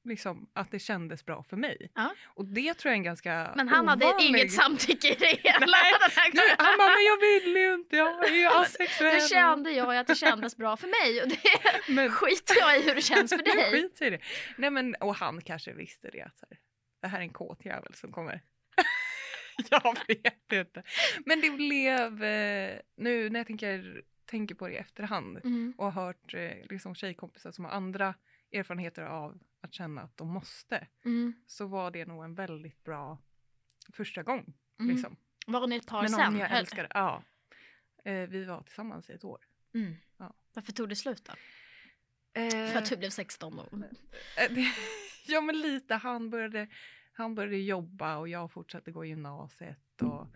liksom 0.04 0.50
att 0.52 0.71
det 0.71 0.78
kändes 0.78 1.25
bra 1.26 1.42
för 1.42 1.57
mig. 1.57 1.90
Ja. 1.95 2.14
Och 2.26 2.45
det 2.45 2.75
tror 2.75 2.90
jag 2.90 2.92
är 2.92 2.97
en 2.99 3.02
ganska 3.02 3.52
Men 3.57 3.69
han 3.69 3.88
hade 3.88 4.07
ovanlig... 4.07 4.28
inget 4.28 4.52
samtycke 4.52 5.09
i 5.09 5.14
det 5.14 5.26
hela 5.26 5.59
Nej, 5.66 5.92
den 6.00 6.11
här 6.16 6.23
Nej, 6.25 6.30
gången. 6.30 6.57
Han 6.59 6.78
bara, 6.78 6.88
men 6.88 7.04
jag 7.04 7.21
vill 7.21 7.57
ju 7.57 7.75
inte, 7.75 7.97
jag 7.97 8.28
är 8.28 8.33
ju 8.35 8.47
asexuell. 8.62 9.14
Det 9.14 9.28
kände 9.28 9.71
jag 9.71 9.97
att 9.97 10.07
det 10.07 10.14
kändes 10.14 10.57
bra 10.57 10.76
för 10.76 10.87
mig 10.88 11.23
och 11.23 11.28
det 11.28 11.38
men, 11.92 12.11
skiter 12.11 12.54
jag 12.59 12.78
i 12.78 12.83
hur 12.83 12.95
det 12.95 13.02
känns 13.02 13.30
för 13.30 13.42
dig. 13.42 13.71
Skit 13.73 14.02
i 14.02 14.11
det. 14.11 14.21
Nej 14.59 14.71
men, 14.71 14.95
och 14.95 15.14
han 15.14 15.40
kanske 15.40 15.73
visste 15.73 16.11
det 16.11 16.23
att 16.23 16.38
så 16.38 16.47
här, 16.50 16.59
det 17.02 17.09
här 17.09 17.19
är 17.19 17.23
en 17.23 17.33
kåt 17.33 17.64
jävel 17.64 17.95
som 17.95 18.12
kommer. 18.12 18.40
jag 19.71 19.97
vet 20.09 20.52
inte. 20.52 20.83
Men 21.26 21.40
det 21.40 21.50
blev, 21.50 22.25
eh, 22.25 22.78
nu 22.97 23.30
när 23.30 23.40
jag 23.40 23.47
tänker, 23.47 24.02
tänker 24.26 24.54
på 24.54 24.66
det 24.69 24.75
i 24.75 24.76
efterhand 24.76 25.40
Mm. 25.45 25.75
och 25.78 25.92
har 25.92 26.04
hört 26.07 26.35
eh, 26.35 26.50
liksom 26.71 26.95
tjejkompisar 26.95 27.52
som 27.52 27.64
har 27.64 27.73
andra 27.73 28.14
erfarenheter 28.52 29.02
av 29.02 29.38
att 29.60 29.74
känna 29.74 30.02
att 30.02 30.16
de 30.16 30.28
måste, 30.28 30.86
Mm. 31.04 31.32
så 31.46 31.66
var 31.66 31.90
det 31.90 32.06
nog 32.06 32.24
en 32.24 32.34
väldigt 32.34 32.84
bra 32.84 33.18
första 33.92 34.22
gång. 34.22 34.54
Mm. 34.80 34.94
Liksom. 34.94 35.16
Var 35.46 35.66
ni 35.66 35.76
ett 35.76 35.86
par 35.86 36.02
Men 36.02 36.10
sen? 36.10 36.38
jag 36.38 36.50
älskade. 36.58 36.88
Ja. 36.94 37.22
Eh, 38.04 38.28
vi 38.28 38.44
var 38.44 38.62
tillsammans 38.62 39.10
i 39.10 39.12
ett 39.12 39.24
år. 39.24 39.40
Mm. 39.74 39.94
Ja. 40.16 40.34
Varför 40.54 40.72
tog 40.72 40.88
det 40.88 40.96
slut 40.96 41.24
då? 41.24 41.32
Eh, 42.40 42.50
För 42.50 42.76
att 42.78 42.88
du 42.90 42.96
blev 42.96 43.10
16 43.10 43.58
och... 43.58 43.72
Eh, 44.38 44.52
Ja 45.26 45.40
men 45.40 45.60
lite, 45.60 45.94
han 45.94 46.30
började, 46.30 46.68
han 47.12 47.34
började 47.34 47.56
jobba 47.56 48.16
och 48.16 48.28
jag 48.28 48.52
fortsatte 48.52 48.90
gå 48.92 49.04
gymnasiet 49.04 50.02
och 50.02 50.26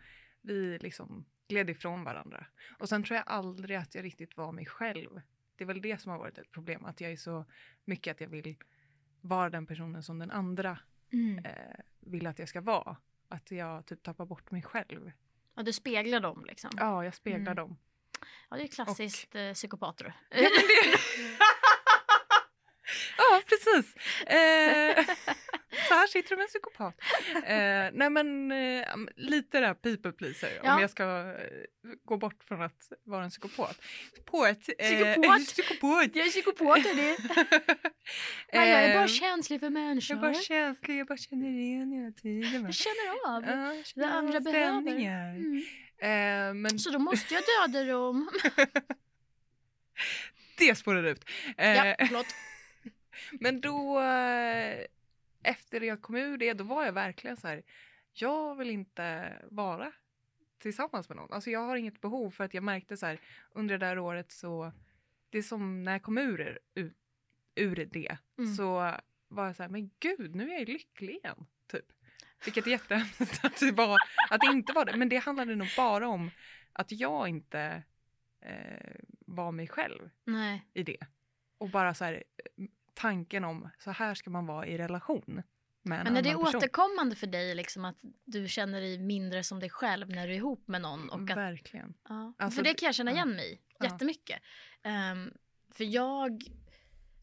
vi 0.42 0.78
liksom 0.78 1.24
gled 1.48 1.70
ifrån 1.70 2.04
varandra. 2.04 2.46
Och 2.78 2.88
sen 2.88 3.04
tror 3.04 3.16
jag 3.16 3.24
aldrig 3.28 3.76
att 3.76 3.94
jag 3.94 4.04
riktigt 4.04 4.36
var 4.36 4.52
mig 4.52 4.66
själv. 4.66 5.20
Det 5.56 5.64
är 5.64 5.66
väl 5.68 5.80
det 5.82 6.00
som 6.00 6.10
har 6.12 6.18
varit 6.18 6.38
ett 6.38 6.50
problem, 6.50 6.84
att 6.84 7.00
jag 7.00 7.12
är 7.12 7.16
så 7.16 7.44
mycket 7.84 8.10
att 8.14 8.20
jag 8.20 8.28
vill 8.28 8.56
vara 9.24 9.50
den 9.50 9.66
personen 9.66 10.02
som 10.02 10.18
den 10.18 10.30
andra 10.30 10.78
Mm. 11.12 11.44
eh, 11.44 11.52
vill 12.00 12.26
att 12.26 12.38
jag 12.38 12.48
ska 12.48 12.60
vara. 12.60 12.96
Att 13.28 13.50
jag 13.50 13.86
typ 13.86 14.02
tappar 14.02 14.24
bort 14.26 14.50
mig 14.50 14.62
själv. 14.62 15.12
Ja, 15.54 15.62
du 15.62 15.72
speglar 15.72 16.20
dem 16.20 16.44
liksom. 16.44 16.70
Ja, 16.76 17.04
jag 17.04 17.14
speglar 17.14 17.52
Mm. 17.52 17.54
dem. 17.56 17.76
Ja, 18.50 18.56
det 18.56 18.62
är 18.62 18.68
klassiskt 18.68 19.34
eh, 19.34 19.52
psykopater. 19.52 20.12
Ja, 20.30 20.36
men 20.40 20.50
det... 20.50 20.98
ja 23.18 23.42
precis. 23.48 23.96
Eh, 24.26 25.06
så 25.88 25.94
här 25.94 26.06
sitter 26.06 26.28
du 26.30 26.36
med 26.36 26.42
en 26.42 26.48
psykopat. 26.48 26.94
Eh, 27.34 27.98
nej 27.98 28.10
men 28.10 28.52
eh, 28.52 28.84
lite 29.16 29.60
där 29.60 29.74
people 29.74 30.12
pleaser 30.12 30.60
Ja. 30.64 30.74
om 30.74 30.80
jag 30.80 30.90
ska 30.90 31.04
eh, 31.04 31.36
gå 32.04 32.16
bort 32.16 32.44
från 32.48 32.62
att 32.62 32.88
vara 33.04 33.24
en 33.24 33.30
psykopat. 33.30 33.80
På 34.24 34.46
ett, 34.46 34.68
eh, 34.78 34.86
Psykopat? 34.88 35.40
psykopat. 35.46 36.10
Jag 36.16 36.26
är 36.26 36.30
psykopater 36.30 36.94
det. 36.96 37.16
Men 38.52 38.68
jag 38.68 38.84
är 38.84 38.94
bara 38.94 39.02
Eh, 39.04 39.08
känslig 39.08 39.60
för 39.60 39.66
jag 39.66 39.72
människor. 39.72 40.16
är 40.16 40.20
bara 40.20 40.34
känslig, 40.34 40.98
jag 40.98 41.06
bara 41.06 41.16
känner 41.18 41.48
igen 41.50 41.92
hela 41.92 42.12
tiden. 42.12 42.64
Jag 42.64 42.74
känner 42.74 43.36
av. 43.36 43.44
Ja, 43.46 43.74
jag 43.74 43.86
känner 43.86 44.08
andra 44.08 44.36
av 44.36 44.42
behöver. 44.42 44.92
Mm. 44.98 45.62
Eh, 45.98 46.54
men 46.54 46.78
Så 46.78 46.90
då 46.90 46.98
måste 46.98 47.34
jag 47.34 47.42
döda 47.72 47.92
dem. 47.92 48.30
det 50.58 50.74
spårade 50.74 51.10
ut. 51.10 51.24
Ja, 51.56 51.94
förlåt. 51.98 52.26
Men 53.40 53.60
då, 53.60 54.00
efter 55.44 55.80
jag 55.80 56.02
kom 56.02 56.16
ur 56.16 56.36
det, 56.38 56.52
då 56.52 56.64
var 56.64 56.84
jag 56.84 56.92
verkligen 56.92 57.36
så 57.36 57.48
här, 57.48 57.62
jag 58.12 58.54
vill 58.56 58.70
inte 58.70 59.32
vara 59.50 59.92
tillsammans 60.58 61.08
med 61.08 61.16
någon. 61.16 61.32
Alltså 61.32 61.50
jag 61.50 61.60
har 61.60 61.76
inget 61.76 62.00
behov 62.00 62.30
för 62.30 62.44
att 62.44 62.54
jag 62.54 62.62
märkte 62.64 62.96
så 62.96 63.06
här, 63.06 63.20
under 63.50 63.78
det 63.78 63.86
där 63.86 63.98
året 63.98 64.32
så, 64.32 64.72
det 65.30 65.38
är 65.38 65.42
som 65.42 65.84
när 65.84 65.92
jag 65.92 66.02
kom 66.02 66.18
ur, 66.18 66.58
ur, 66.74 66.94
ur 67.54 67.88
det, 67.92 68.18
Mm. 68.38 68.54
så 68.54 68.94
var 69.28 69.46
jag 69.46 69.56
så 69.56 69.62
här, 69.62 69.70
men 69.70 69.90
gud, 70.00 70.34
nu 70.34 70.50
är 70.50 70.58
jag 70.58 70.68
lycklig 70.68 71.14
igen. 71.16 71.46
Typ. 71.66 71.84
Vilket 72.44 72.66
är 72.66 72.70
jättehemskt 72.70 73.44
att 73.44 73.60
det, 73.60 73.72
var, 73.72 73.98
att 74.30 74.40
det 74.40 74.52
inte 74.52 74.72
var 74.72 74.84
det. 74.84 74.96
Men 74.96 75.08
det 75.08 75.16
handlade 75.16 75.56
nog 75.56 75.68
bara 75.76 76.08
om 76.08 76.30
att 76.72 76.92
jag 76.92 77.28
inte 77.28 77.82
eh, 78.40 78.94
var 79.26 79.52
mig 79.52 79.68
själv 79.68 80.10
Nej. 80.24 80.64
i 80.74 80.82
det. 80.82 81.06
Och 81.58 81.70
bara 81.70 81.94
så 81.94 82.04
här, 82.04 82.24
tanken 82.94 83.44
om 83.44 83.70
så 83.78 83.90
här 83.90 84.14
ska 84.14 84.30
man 84.30 84.46
vara 84.46 84.66
i 84.66 84.78
relation 84.78 85.42
med 85.82 85.98
en 85.98 86.04
Men 86.04 86.16
är 86.16 86.22
det 86.22 86.30
person. 86.34 86.56
återkommande 86.56 87.16
för 87.16 87.26
dig 87.26 87.54
liksom 87.54 87.84
att 87.84 87.96
du 88.24 88.48
känner 88.48 88.80
dig 88.80 88.98
mindre 88.98 89.42
som 89.44 89.60
dig 89.60 89.70
själv 89.70 90.10
när 90.10 90.26
du 90.26 90.32
är 90.32 90.36
ihop 90.36 90.68
med 90.68 90.80
någon? 90.80 91.10
Och 91.10 91.30
att, 91.30 91.36
Verkligen. 91.36 91.94
ja. 92.08 92.34
Alltså 92.38 92.56
för 92.56 92.64
det 92.64 92.74
kan 92.74 92.86
jag 92.86 92.94
känna 92.94 93.10
igen 93.10 93.30
mig 93.36 93.52
i 93.52 93.60
Ja. 93.78 93.84
jättemycket. 93.86 94.42
Ehm, 94.82 95.32
för 95.70 95.84
jag 95.84 96.42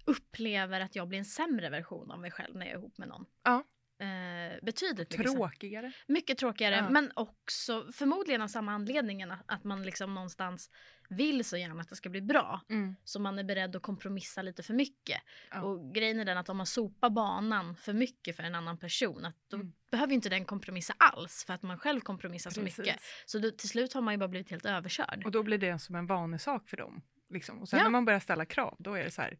upplever 0.05 0.81
att 0.81 0.95
jag 0.95 1.07
blir 1.07 1.19
en 1.19 1.25
sämre 1.25 1.69
version 1.69 2.11
av 2.11 2.19
mig 2.19 2.31
själv 2.31 2.55
när 2.55 2.65
jag 2.65 2.73
är 2.75 2.77
ihop 2.79 2.97
med 2.97 3.07
någon. 3.07 3.25
Ja. 3.43 3.63
Eh, 4.01 4.59
betydligt 4.61 5.17
mycket. 5.17 5.31
Tråkigare. 5.33 5.91
Mycket 6.07 6.37
tråkigare, 6.37 6.75
Ja. 6.75 6.89
men 6.89 7.11
också 7.15 7.87
förmodligen 7.93 8.41
av 8.41 8.47
samma 8.47 8.71
anledningen 8.71 9.31
att, 9.31 9.43
att 9.45 9.63
man 9.63 9.83
liksom 9.83 10.13
någonstans 10.13 10.69
vill 11.09 11.45
så 11.45 11.57
gärna 11.57 11.81
att 11.81 11.89
det 11.89 11.95
ska 11.95 12.09
bli 12.09 12.21
bra. 12.21 12.61
Så 13.03 13.19
man 13.19 13.39
är 13.39 13.43
beredd 13.43 13.75
att 13.75 13.81
kompromissa 13.81 14.41
lite 14.41 14.63
för 14.63 14.73
mycket. 14.73 15.21
Ja. 15.51 15.61
Och 15.61 15.93
grejen 15.93 16.19
är 16.19 16.25
den 16.25 16.37
att 16.37 16.49
om 16.49 16.57
man 16.57 16.65
sopar 16.65 17.09
banan 17.09 17.75
för 17.75 17.93
mycket 17.93 18.35
för 18.35 18.43
en 18.43 18.55
annan 18.55 18.77
person, 18.77 19.25
att 19.25 19.35
då 19.47 19.57
Mm. 19.57 19.73
behöver 19.91 20.13
inte 20.13 20.29
den 20.29 20.45
kompromissa 20.45 20.93
alls 20.97 21.43
för 21.47 21.53
att 21.53 21.61
man 21.63 21.77
själv 21.77 21.99
kompromissar 22.01 22.51
så 22.51 22.61
Precis. 22.61 22.77
mycket. 22.77 22.95
Så 23.25 23.39
då, 23.39 23.51
till 23.51 23.69
slut 23.69 23.93
har 23.93 24.01
man 24.01 24.13
ju 24.13 24.17
bara 24.17 24.27
blivit 24.27 24.49
helt 24.49 24.65
överkörd. 24.65 25.21
Och 25.25 25.31
då 25.31 25.43
blir 25.43 25.57
det 25.57 25.79
som 25.79 25.95
en 25.95 26.07
vanesak 26.07 26.69
för 26.69 26.77
dem. 26.77 27.01
Liksom. 27.29 27.59
Och 27.61 27.69
sen 27.69 27.77
Ja. 27.77 27.83
när 27.83 27.89
man 27.91 28.05
börjar 28.05 28.19
ställa 28.19 28.45
krav, 28.45 28.75
då 28.79 28.93
är 28.93 29.03
det 29.03 29.11
så 29.11 29.21
här, 29.21 29.37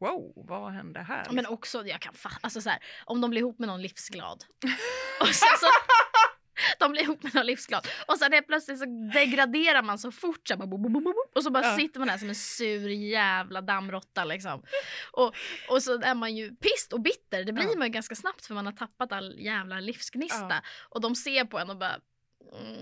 wow, 0.00 0.32
vad 0.36 0.72
hände 0.72 1.00
här? 1.00 1.22
Ja, 1.26 1.32
Men 1.32 1.46
också, 1.46 1.86
jag 1.86 2.00
kan 2.00 2.14
fa- 2.14 2.38
alltså 2.40 2.60
så 2.60 2.70
här, 2.70 2.78
om 3.04 3.20
de 3.20 3.30
blir 3.30 3.40
ihop 3.40 3.58
med 3.58 3.68
någon 3.68 3.82
livsglad. 3.82 4.44
och 5.20 5.26
sen 5.28 5.48
så, 5.60 5.66
de 6.78 6.92
blir 6.92 7.02
ihop 7.02 7.22
med 7.22 7.34
någon 7.34 7.46
livsglad. 7.46 7.88
Och 8.08 8.18
sen 8.18 8.32
helt 8.32 8.46
plötsligt 8.46 8.78
så 8.78 8.84
degraderar 9.14 9.82
man 9.82 9.98
så 9.98 10.12
fort. 10.12 10.48
Så 10.48 10.54
här, 10.54 10.58
bo, 10.58 10.66
bo, 10.66 10.78
bo, 10.78 10.88
bo, 10.88 11.00
bo, 11.00 11.14
och 11.34 11.42
så 11.42 11.50
bara 11.50 11.64
Ja. 11.64 11.76
sitter 11.76 11.98
man 11.98 12.08
där 12.08 12.18
som 12.18 12.28
en 12.28 12.34
sur 12.34 12.88
jävla 12.90 13.60
dammråtta 13.60 14.24
liksom. 14.24 14.62
Och, 15.12 15.34
och 15.70 15.82
så 15.82 16.00
är 16.02 16.14
man 16.14 16.36
ju 16.36 16.56
pist 16.56 16.92
och 16.92 17.00
bitter. 17.00 17.44
Det 17.44 17.52
blir 17.52 17.64
Ja. 17.64 17.78
man 17.78 17.86
ju 17.86 17.92
ganska 17.92 18.14
snabbt 18.14 18.46
för 18.46 18.54
man 18.54 18.66
har 18.66 18.72
tappat 18.72 19.12
all 19.12 19.34
jävla 19.40 19.80
livsgnista. 19.80 20.46
Ja. 20.50 20.60
Och 20.88 21.00
de 21.00 21.14
ser 21.14 21.44
på 21.44 21.58
en 21.58 21.70
och 21.70 21.76
bara... 21.76 22.00
Mm, 22.60 22.76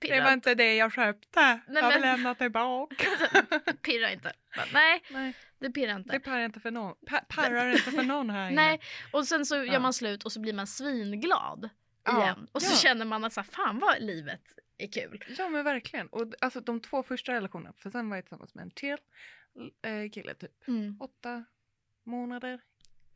det 0.00 0.08
pirra, 0.08 0.24
var 0.24 0.32
inte 0.32 0.54
det 0.54 0.74
jag 0.76 0.92
köpte, 0.92 1.40
Nej, 1.40 1.82
jag 1.82 1.90
vill 1.92 2.00
men- 2.00 2.00
lämna 2.00 2.34
tillbaka. 2.34 3.06
pirra 3.82 4.12
inte. 4.12 4.32
Bara, 4.56 4.66
nej, 4.72 5.02
Nej, 5.08 5.34
det 5.64 5.70
pirrar 5.70 5.96
inte. 5.96 6.12
det 6.12 6.20
parrar 6.20 6.44
inte 6.44 6.60
för 6.60 6.70
någon, 6.70 6.94
parrar 7.28 7.68
inte 7.70 7.90
för 7.90 8.02
någon 8.02 8.30
här 8.30 8.46
inne. 8.50 8.62
Nej, 8.62 8.80
och 9.12 9.26
sen 9.26 9.46
så 9.46 9.64
gör 9.64 9.80
man 9.80 9.92
slut 9.92 10.22
och 10.24 10.32
så 10.32 10.40
blir 10.40 10.52
man 10.52 10.66
svinglad 10.66 11.68
igen. 12.08 12.48
Och 12.52 12.62
så 12.62 12.76
känner 12.76 13.04
man 13.04 13.24
att 13.24 13.32
så 13.32 13.40
här, 13.40 13.48
fan 13.48 13.78
vad 13.78 14.02
livet 14.02 14.42
är 14.78 14.86
kul. 14.92 15.24
Ja 15.38 15.48
men 15.48 15.64
verkligen. 15.64 16.06
Och 16.08 16.32
alltså 16.40 16.60
de 16.60 16.80
två 16.80 17.02
första 17.02 17.32
relationerna, 17.32 17.72
för 17.76 17.90
sen 17.90 18.08
var 18.08 18.16
jag 18.16 18.24
tillsammans 18.24 18.54
med 18.54 18.62
en 18.62 18.70
till 18.70 18.96
eh, 19.82 20.10
kille 20.12 20.34
typ 20.34 20.68
Mm. 20.68 20.96
åtta 21.00 21.44
månader. 22.04 22.60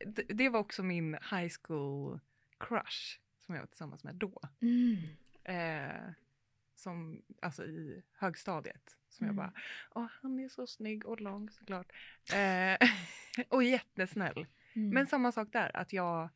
D- 0.05 0.23
det 0.29 0.49
var 0.49 0.59
också 0.59 0.83
min 0.83 1.13
high 1.13 1.51
school 1.63 2.19
crush 2.59 3.19
som 3.45 3.55
jag 3.55 3.61
var 3.61 3.67
tillsammans 3.67 4.03
med 4.03 4.15
då. 4.15 4.41
Mm. 4.61 4.97
Eh, 5.43 6.11
som, 6.75 7.21
alltså 7.41 7.65
i 7.65 8.03
högstadiet. 8.13 8.95
Som 9.09 9.27
jag 9.27 9.33
Mm. 9.33 9.35
bara, 9.35 9.53
åh 9.95 10.07
han 10.21 10.39
är 10.39 10.49
så 10.49 10.67
snygg 10.67 11.05
och 11.05 11.21
lång 11.21 11.49
såklart. 11.49 11.91
Eh, 12.33 12.89
och 13.49 13.63
jättesnäll. 13.63 14.45
Mm. 14.73 14.89
Men 14.89 15.07
samma 15.07 15.31
sak 15.31 15.47
där, 15.51 15.75
att 15.75 15.93
jag 15.93 16.29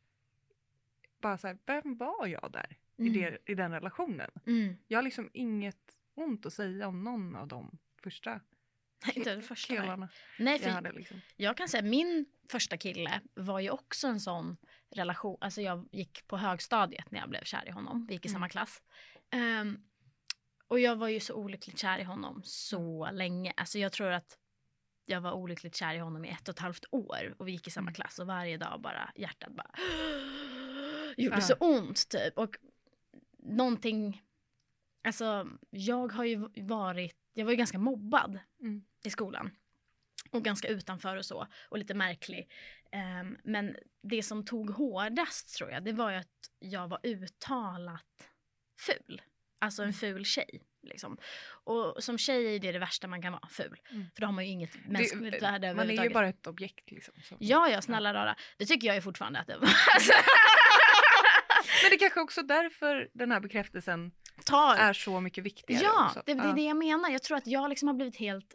bara 1.20 1.38
såhär, 1.38 1.58
vem 1.66 1.96
var 1.96 2.26
jag 2.26 2.52
där 2.52 2.76
i, 2.96 3.02
Mm. 3.08 3.12
det, 3.12 3.38
i 3.52 3.54
den 3.54 3.72
relationen? 3.72 4.30
Mm. 4.46 4.76
Jag 4.88 4.98
har 4.98 5.02
liksom 5.02 5.30
inget 5.32 5.96
ont 6.14 6.46
att 6.46 6.52
säga 6.52 6.88
om 6.88 7.04
någon 7.04 7.36
av 7.36 7.48
de 7.48 7.78
första 8.02 8.40
Nej, 9.06 9.12
inte 9.18 9.34
det 9.34 9.42
första. 9.42 9.74
killarna 9.74 10.08
Nej, 10.38 10.52
jag 10.52 10.60
för 10.62 10.70
hade. 10.70 10.92
Liksom. 10.92 11.20
jag 11.36 11.56
kan 11.56 11.68
säga 11.68 11.82
min 11.82 12.26
första 12.48 12.76
kille 12.76 13.20
var 13.34 13.60
ju 13.60 13.70
också 13.70 14.06
en 14.08 14.20
sån 14.20 14.56
relation. 14.90 15.38
Alltså 15.40 15.60
jag 15.62 15.88
gick 15.92 16.26
på 16.26 16.36
högstadiet 16.36 17.10
när 17.10 17.20
jag 17.20 17.28
blev 17.28 17.42
kär 17.44 17.68
i 17.68 17.70
honom. 17.70 18.06
Vi 18.06 18.14
gick 18.14 18.24
i 18.26 18.28
Mm. 18.28 18.34
samma 18.36 18.48
klass. 18.48 18.82
Ehm, 19.30 19.78
och 20.68 20.80
jag 20.80 20.96
var 20.96 21.08
ju 21.08 21.20
så 21.20 21.34
olyckligt 21.34 21.78
kär 21.78 21.98
i 21.98 22.02
honom 22.02 22.40
så 22.44 23.10
länge. 23.12 23.52
Alltså 23.56 23.78
jag 23.78 23.92
tror 23.92 24.08
att 24.10 24.38
jag 25.06 25.20
var 25.20 25.32
olyckligt 25.32 25.76
kär 25.76 25.94
i 25.94 25.98
honom 25.98 26.24
i 26.24 26.28
ett 26.30 26.48
och 26.48 26.52
ett 26.54 26.58
halvt 26.58 26.84
år 26.90 27.34
och 27.38 27.48
vi 27.48 27.52
gick 27.52 27.66
i 27.66 27.70
samma 27.70 27.84
Mm. 27.84 27.94
klass 27.94 28.18
och 28.18 28.26
varje 28.26 28.56
dag 28.56 28.80
bara 28.80 29.12
hjärtat 29.16 29.52
bara 29.52 29.70
gjorde 31.16 31.36
Ja. 31.36 31.40
så 31.40 31.54
ont 31.54 32.08
typ. 32.08 32.38
Och 32.38 32.56
någonting, 33.38 34.22
alltså 35.04 35.48
jag 35.70 36.12
har 36.12 36.24
ju 36.24 36.48
varit, 36.62 37.16
jag 37.32 37.44
var 37.44 37.52
ju 37.52 37.56
ganska 37.56 37.78
mobbad 37.78 38.38
Mm. 38.60 38.84
i 39.04 39.10
skolan. 39.10 39.50
Och 40.30 40.42
ganska 40.44 40.68
utanför 40.68 41.16
och 41.16 41.24
så. 41.24 41.46
Och 41.68 41.78
lite 41.78 41.94
märklig. 41.94 42.50
Ehm, 42.90 43.38
men 43.44 43.76
det 44.02 44.22
som 44.22 44.44
tog 44.44 44.70
hårdast 44.70 45.56
tror 45.56 45.70
jag, 45.70 45.84
det 45.84 45.92
var 45.92 46.10
ju 46.10 46.16
att 46.16 46.50
jag 46.58 46.88
var 46.88 47.00
uttalat 47.02 48.30
ful. 48.80 49.22
Alltså 49.64 49.82
Mm. 49.82 49.88
en 49.88 49.92
ful 49.94 50.24
tjej. 50.24 50.62
Liksom. 50.82 51.16
Och 51.64 52.04
som 52.04 52.18
tjej 52.18 52.56
är 52.56 52.60
det 52.60 52.72
det 52.72 52.78
värsta 52.78 53.06
man 53.08 53.22
kan 53.22 53.32
vara, 53.32 53.48
ful. 53.48 53.76
Mm. 53.90 54.06
För 54.14 54.20
då 54.20 54.26
har 54.26 54.32
man 54.32 54.44
ju 54.44 54.50
inget 54.50 54.70
mänskligt 54.88 55.32
Det, 55.32 55.38
värde 55.40 55.74
man 55.74 55.90
är 55.90 56.04
ju 56.04 56.10
bara 56.10 56.28
ett 56.28 56.46
objekt 56.46 56.90
liksom. 56.90 57.14
Så. 57.28 57.36
Ja, 57.40 57.68
ja, 57.68 57.82
snälla 57.82 58.14
rara. 58.14 58.36
Det 58.58 58.66
tycker 58.66 58.86
jag 58.86 58.96
ju 58.96 59.02
fortfarande 59.02 59.38
att 59.40 59.46
det 59.46 59.56
var. 59.58 59.68
Alltså, 59.94 60.12
Men 61.82 61.90
det 61.90 61.96
kanske 61.96 62.20
också 62.20 62.42
därför 62.42 63.08
den 63.14 63.32
här 63.32 63.40
bekräftelsen 63.40 64.12
tar. 64.44 64.74
är 64.76 64.92
så 64.92 65.20
mycket 65.20 65.44
viktigare. 65.44 65.82
Ja, 65.84 66.12
det, 66.26 66.34
det 66.34 66.40
är 66.48 66.54
det 66.54 66.62
jag 66.64 66.76
menar. 66.76 67.10
Jag 67.10 67.22
tror 67.22 67.36
att 67.36 67.46
jag 67.46 67.68
liksom 67.68 67.88
har 67.88 67.94
blivit 67.94 68.16
helt 68.16 68.54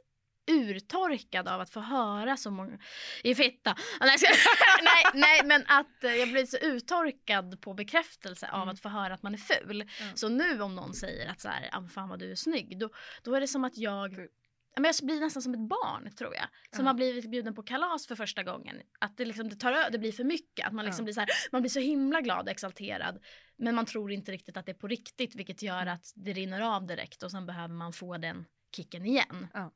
urtorkad 0.49 1.47
av 1.47 1.61
att 1.61 1.69
få 1.69 1.79
höra 1.79 2.37
så 2.37 2.51
många 2.51 2.79
i 3.23 3.35
fitta. 3.35 3.75
Nej, 4.01 4.17
nej, 4.83 5.03
nej, 5.13 5.41
men 5.45 5.63
att 5.67 6.03
eh, 6.03 6.11
jag 6.15 6.27
blivit 6.29 6.49
så 6.49 6.57
uttorkad 6.57 7.61
på 7.61 7.73
bekräftelse 7.73 8.49
av 8.51 8.61
Mm. 8.61 8.69
att 8.73 8.79
få 8.79 8.89
höra 8.89 9.13
att 9.13 9.23
man 9.23 9.33
är 9.33 9.37
ful. 9.37 9.89
Ja. 9.99 10.05
Så 10.15 10.29
nu 10.29 10.61
om 10.61 10.75
någon 10.75 10.93
säger 10.93 11.29
att 11.31 11.41
så 11.41 11.47
här, 11.49 11.69
ah, 11.71 11.87
fan 11.87 12.09
vad 12.09 12.19
du 12.19 12.31
är 12.31 12.35
snygg, 12.35 12.79
då, 12.79 12.89
då 13.23 13.35
är 13.35 13.41
det 13.41 13.47
som 13.47 13.63
att 13.63 13.77
jag 13.77 14.27
men 14.75 14.85
jag 14.99 15.07
blir 15.07 15.19
nästan 15.19 15.41
som 15.41 15.53
ett 15.53 15.69
barn 15.69 16.11
tror 16.15 16.35
jag. 16.35 16.45
Som 16.75 16.85
Ja. 16.85 16.89
har 16.89 16.93
blivit 16.93 17.31
bjuden 17.31 17.55
på 17.55 17.63
kalas 17.63 18.07
för 18.07 18.15
första 18.15 18.43
gången. 18.43 18.75
Att 18.99 19.17
det, 19.17 19.25
liksom, 19.25 19.49
det, 19.49 19.55
tar, 19.55 19.89
det 19.91 19.99
blir 19.99 20.11
för 20.11 20.23
mycket. 20.23 20.67
Att 20.67 20.73
man, 20.73 20.85
liksom 20.85 21.03
Ja. 21.03 21.05
blir 21.05 21.13
så 21.13 21.19
här, 21.19 21.29
man 21.51 21.61
blir 21.61 21.69
så 21.69 21.79
himla 21.79 22.21
glad 22.21 22.45
och 22.45 22.51
exalterad. 22.51 23.23
Men 23.57 23.75
man 23.75 23.85
tror 23.85 24.11
inte 24.11 24.31
riktigt 24.31 24.57
att 24.57 24.65
det 24.65 24.71
är 24.71 24.73
på 24.73 24.87
riktigt. 24.87 25.35
Vilket 25.35 25.61
gör 25.61 25.81
Mm. 25.81 25.93
att 25.93 26.11
det 26.15 26.33
rinner 26.33 26.61
av 26.61 26.85
direkt. 26.87 27.23
Och 27.23 27.31
sen 27.31 27.45
behöver 27.45 27.73
man 27.73 27.93
få 27.93 28.17
den 28.17 28.45
kicken 28.75 29.05
igen. 29.05 29.47
Ja. 29.53 29.71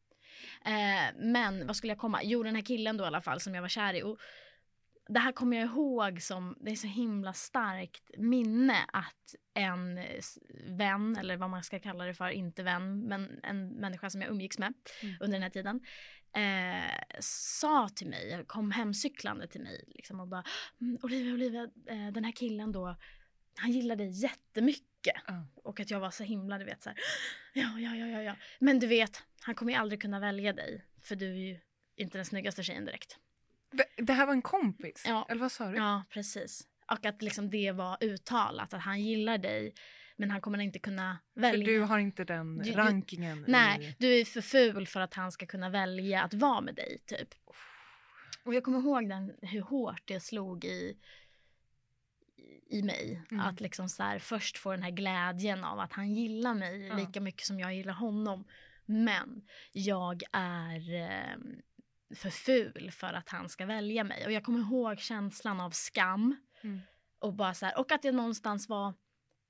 Eh, 0.65 1.15
men 1.17 1.67
vad 1.67 1.75
skulle 1.75 1.91
jag 1.91 2.00
komma? 2.00 2.23
Jo 2.23 2.43
den 2.43 2.55
här 2.55 2.62
killen 2.62 2.97
då 2.97 3.03
i 3.03 3.07
alla 3.07 3.21
fall 3.21 3.39
som 3.39 3.55
jag 3.55 3.62
var 3.62 3.69
kär 3.69 3.93
i. 3.93 4.03
Och 4.03 4.19
det 5.07 5.19
här 5.19 5.31
kommer 5.31 5.57
jag 5.57 5.65
ihåg 5.65 6.21
som, 6.21 6.57
det 6.59 6.71
är 6.71 6.75
så 6.75 6.88
himla 6.88 7.33
starkt 7.33 8.12
minne 8.17 8.77
att 8.93 9.35
en 9.53 10.00
vän, 10.77 11.15
eller 11.19 11.38
vad 11.38 11.50
man 11.50 11.63
ska 11.63 11.79
kalla 11.79 12.05
det 12.05 12.13
för, 12.13 12.29
inte 12.29 12.63
vän, 12.63 13.00
men 13.00 13.39
en 13.43 13.67
människa 13.67 14.09
som 14.09 14.21
jag 14.21 14.29
umgicks 14.31 14.59
med 14.59 14.73
Mm. 15.01 15.15
under 15.19 15.35
den 15.35 15.43
här 15.43 15.50
tiden, 15.50 15.81
eh, 16.35 17.19
sa 17.19 17.89
till 17.89 18.07
mig, 18.07 18.43
kom 18.47 18.71
hemcyklande 18.71 19.47
till 19.47 19.62
mig 19.62 19.83
liksom, 19.88 20.19
och 20.19 20.27
bara 20.27 20.43
mm, 20.81 20.97
Olivia, 21.01 21.33
Olivia, 21.33 21.63
eh, 21.63 22.07
den 22.12 22.23
här 22.23 22.31
killen 22.31 22.71
då, 22.71 22.95
han 23.55 23.71
gillar 23.71 23.95
dig 23.95 24.09
jättemycket. 24.21 25.15
Ja. 25.27 25.47
Och 25.55 25.79
att 25.79 25.91
jag 25.91 26.00
var 26.00 26.12
så 26.12 26.23
himla, 26.23 26.57
du 26.57 26.65
vet 26.65 26.83
så 26.83 26.89
här, 26.89 26.97
ja, 27.53 27.79
ja, 27.79 27.95
ja, 27.95 28.07
ja, 28.07 28.21
ja. 28.21 28.35
Men 28.59 28.79
du 28.79 28.88
vet, 28.88 29.23
han 29.43 29.55
kommer 29.55 29.71
ju 29.71 29.77
aldrig 29.77 30.01
kunna 30.01 30.19
välja 30.19 30.53
dig 30.53 30.85
för 31.01 31.15
du 31.15 31.25
är 31.31 31.38
ju 31.47 31.59
inte 31.95 32.17
den 32.17 32.25
snyggaste 32.25 32.63
tjejen 32.63 32.85
direkt. 32.85 33.17
Det 33.97 34.13
här 34.13 34.25
var 34.25 34.33
en 34.33 34.41
kompis? 34.41 35.03
Ja. 35.07 35.25
Eller 35.29 35.41
vad 35.41 35.51
sa 35.51 35.69
du? 35.71 35.77
Ja, 35.77 36.03
precis. 36.09 36.67
Och 36.91 37.05
att 37.05 37.21
liksom 37.21 37.50
det 37.50 37.71
var 37.71 37.97
uttalat 38.03 38.73
att 38.73 38.81
han 38.81 39.01
gillar 39.01 39.38
dig 39.38 39.73
men 40.17 40.31
han 40.31 40.41
kommer 40.41 40.57
inte 40.62 40.79
kunna 40.79 41.17
välja. 41.33 41.65
För 41.65 41.71
du 41.73 41.79
har 41.81 42.00
inte 42.00 42.23
den 42.23 42.57
Du- 42.57 42.63
du- 42.63 42.71
rankingen? 42.77 43.45
Nej, 43.47 43.85
I... 43.89 43.95
du 44.00 44.19
är 44.19 44.25
för 44.25 44.41
ful 44.41 44.88
för 44.88 45.00
att 45.00 45.13
han 45.13 45.31
ska 45.31 45.45
kunna 45.45 45.69
välja 45.69 46.23
att 46.23 46.33
vara 46.33 46.62
med 46.62 46.75
dig 46.75 47.03
typ. 47.05 47.29
Och 48.45 48.53
jag 48.53 48.63
kommer 48.63 48.79
ihåg 48.79 49.09
den, 49.09 49.33
hur 49.41 49.62
hårt 49.62 50.01
det 50.05 50.19
slog 50.19 50.65
i, 50.65 50.97
i 52.69 52.81
mig. 52.83 53.21
Mm. 53.31 53.45
Att 53.45 53.62
liksom 53.62 53.89
så 53.89 54.03
här, 54.03 54.19
först 54.19 54.57
få 54.57 54.71
den 54.71 54.83
här 54.83 54.91
glädjen 54.91 55.63
av 55.63 55.79
att 55.79 55.93
han 55.93 56.13
gillar 56.13 56.53
mig 56.53 56.88
Ja. 56.88 56.95
lika 56.95 57.21
mycket 57.21 57.45
som 57.47 57.59
jag 57.59 57.75
gillar 57.75 57.93
honom. 57.93 58.45
Men 58.86 59.42
jag 59.72 60.24
är 60.32 60.94
eh, 60.96 61.36
för 62.16 62.30
ful 62.30 62.92
för 62.92 63.13
att 63.13 63.30
han 63.30 63.50
ska 63.50 63.66
välja 63.66 64.04
mig. 64.04 64.25
Och 64.25 64.32
jag 64.32 64.44
kommer 64.44 64.60
ihåg 64.60 65.00
känslan 65.00 65.60
av 65.62 65.70
skam. 65.72 66.36
Mm. 66.63 66.80
Och, 67.20 67.34
bara 67.34 67.54
så 67.54 67.66
här, 67.66 67.80
och 67.80 67.92
att 67.92 68.02
det 68.02 68.12
någonstans 68.12 68.70
var 68.70 68.94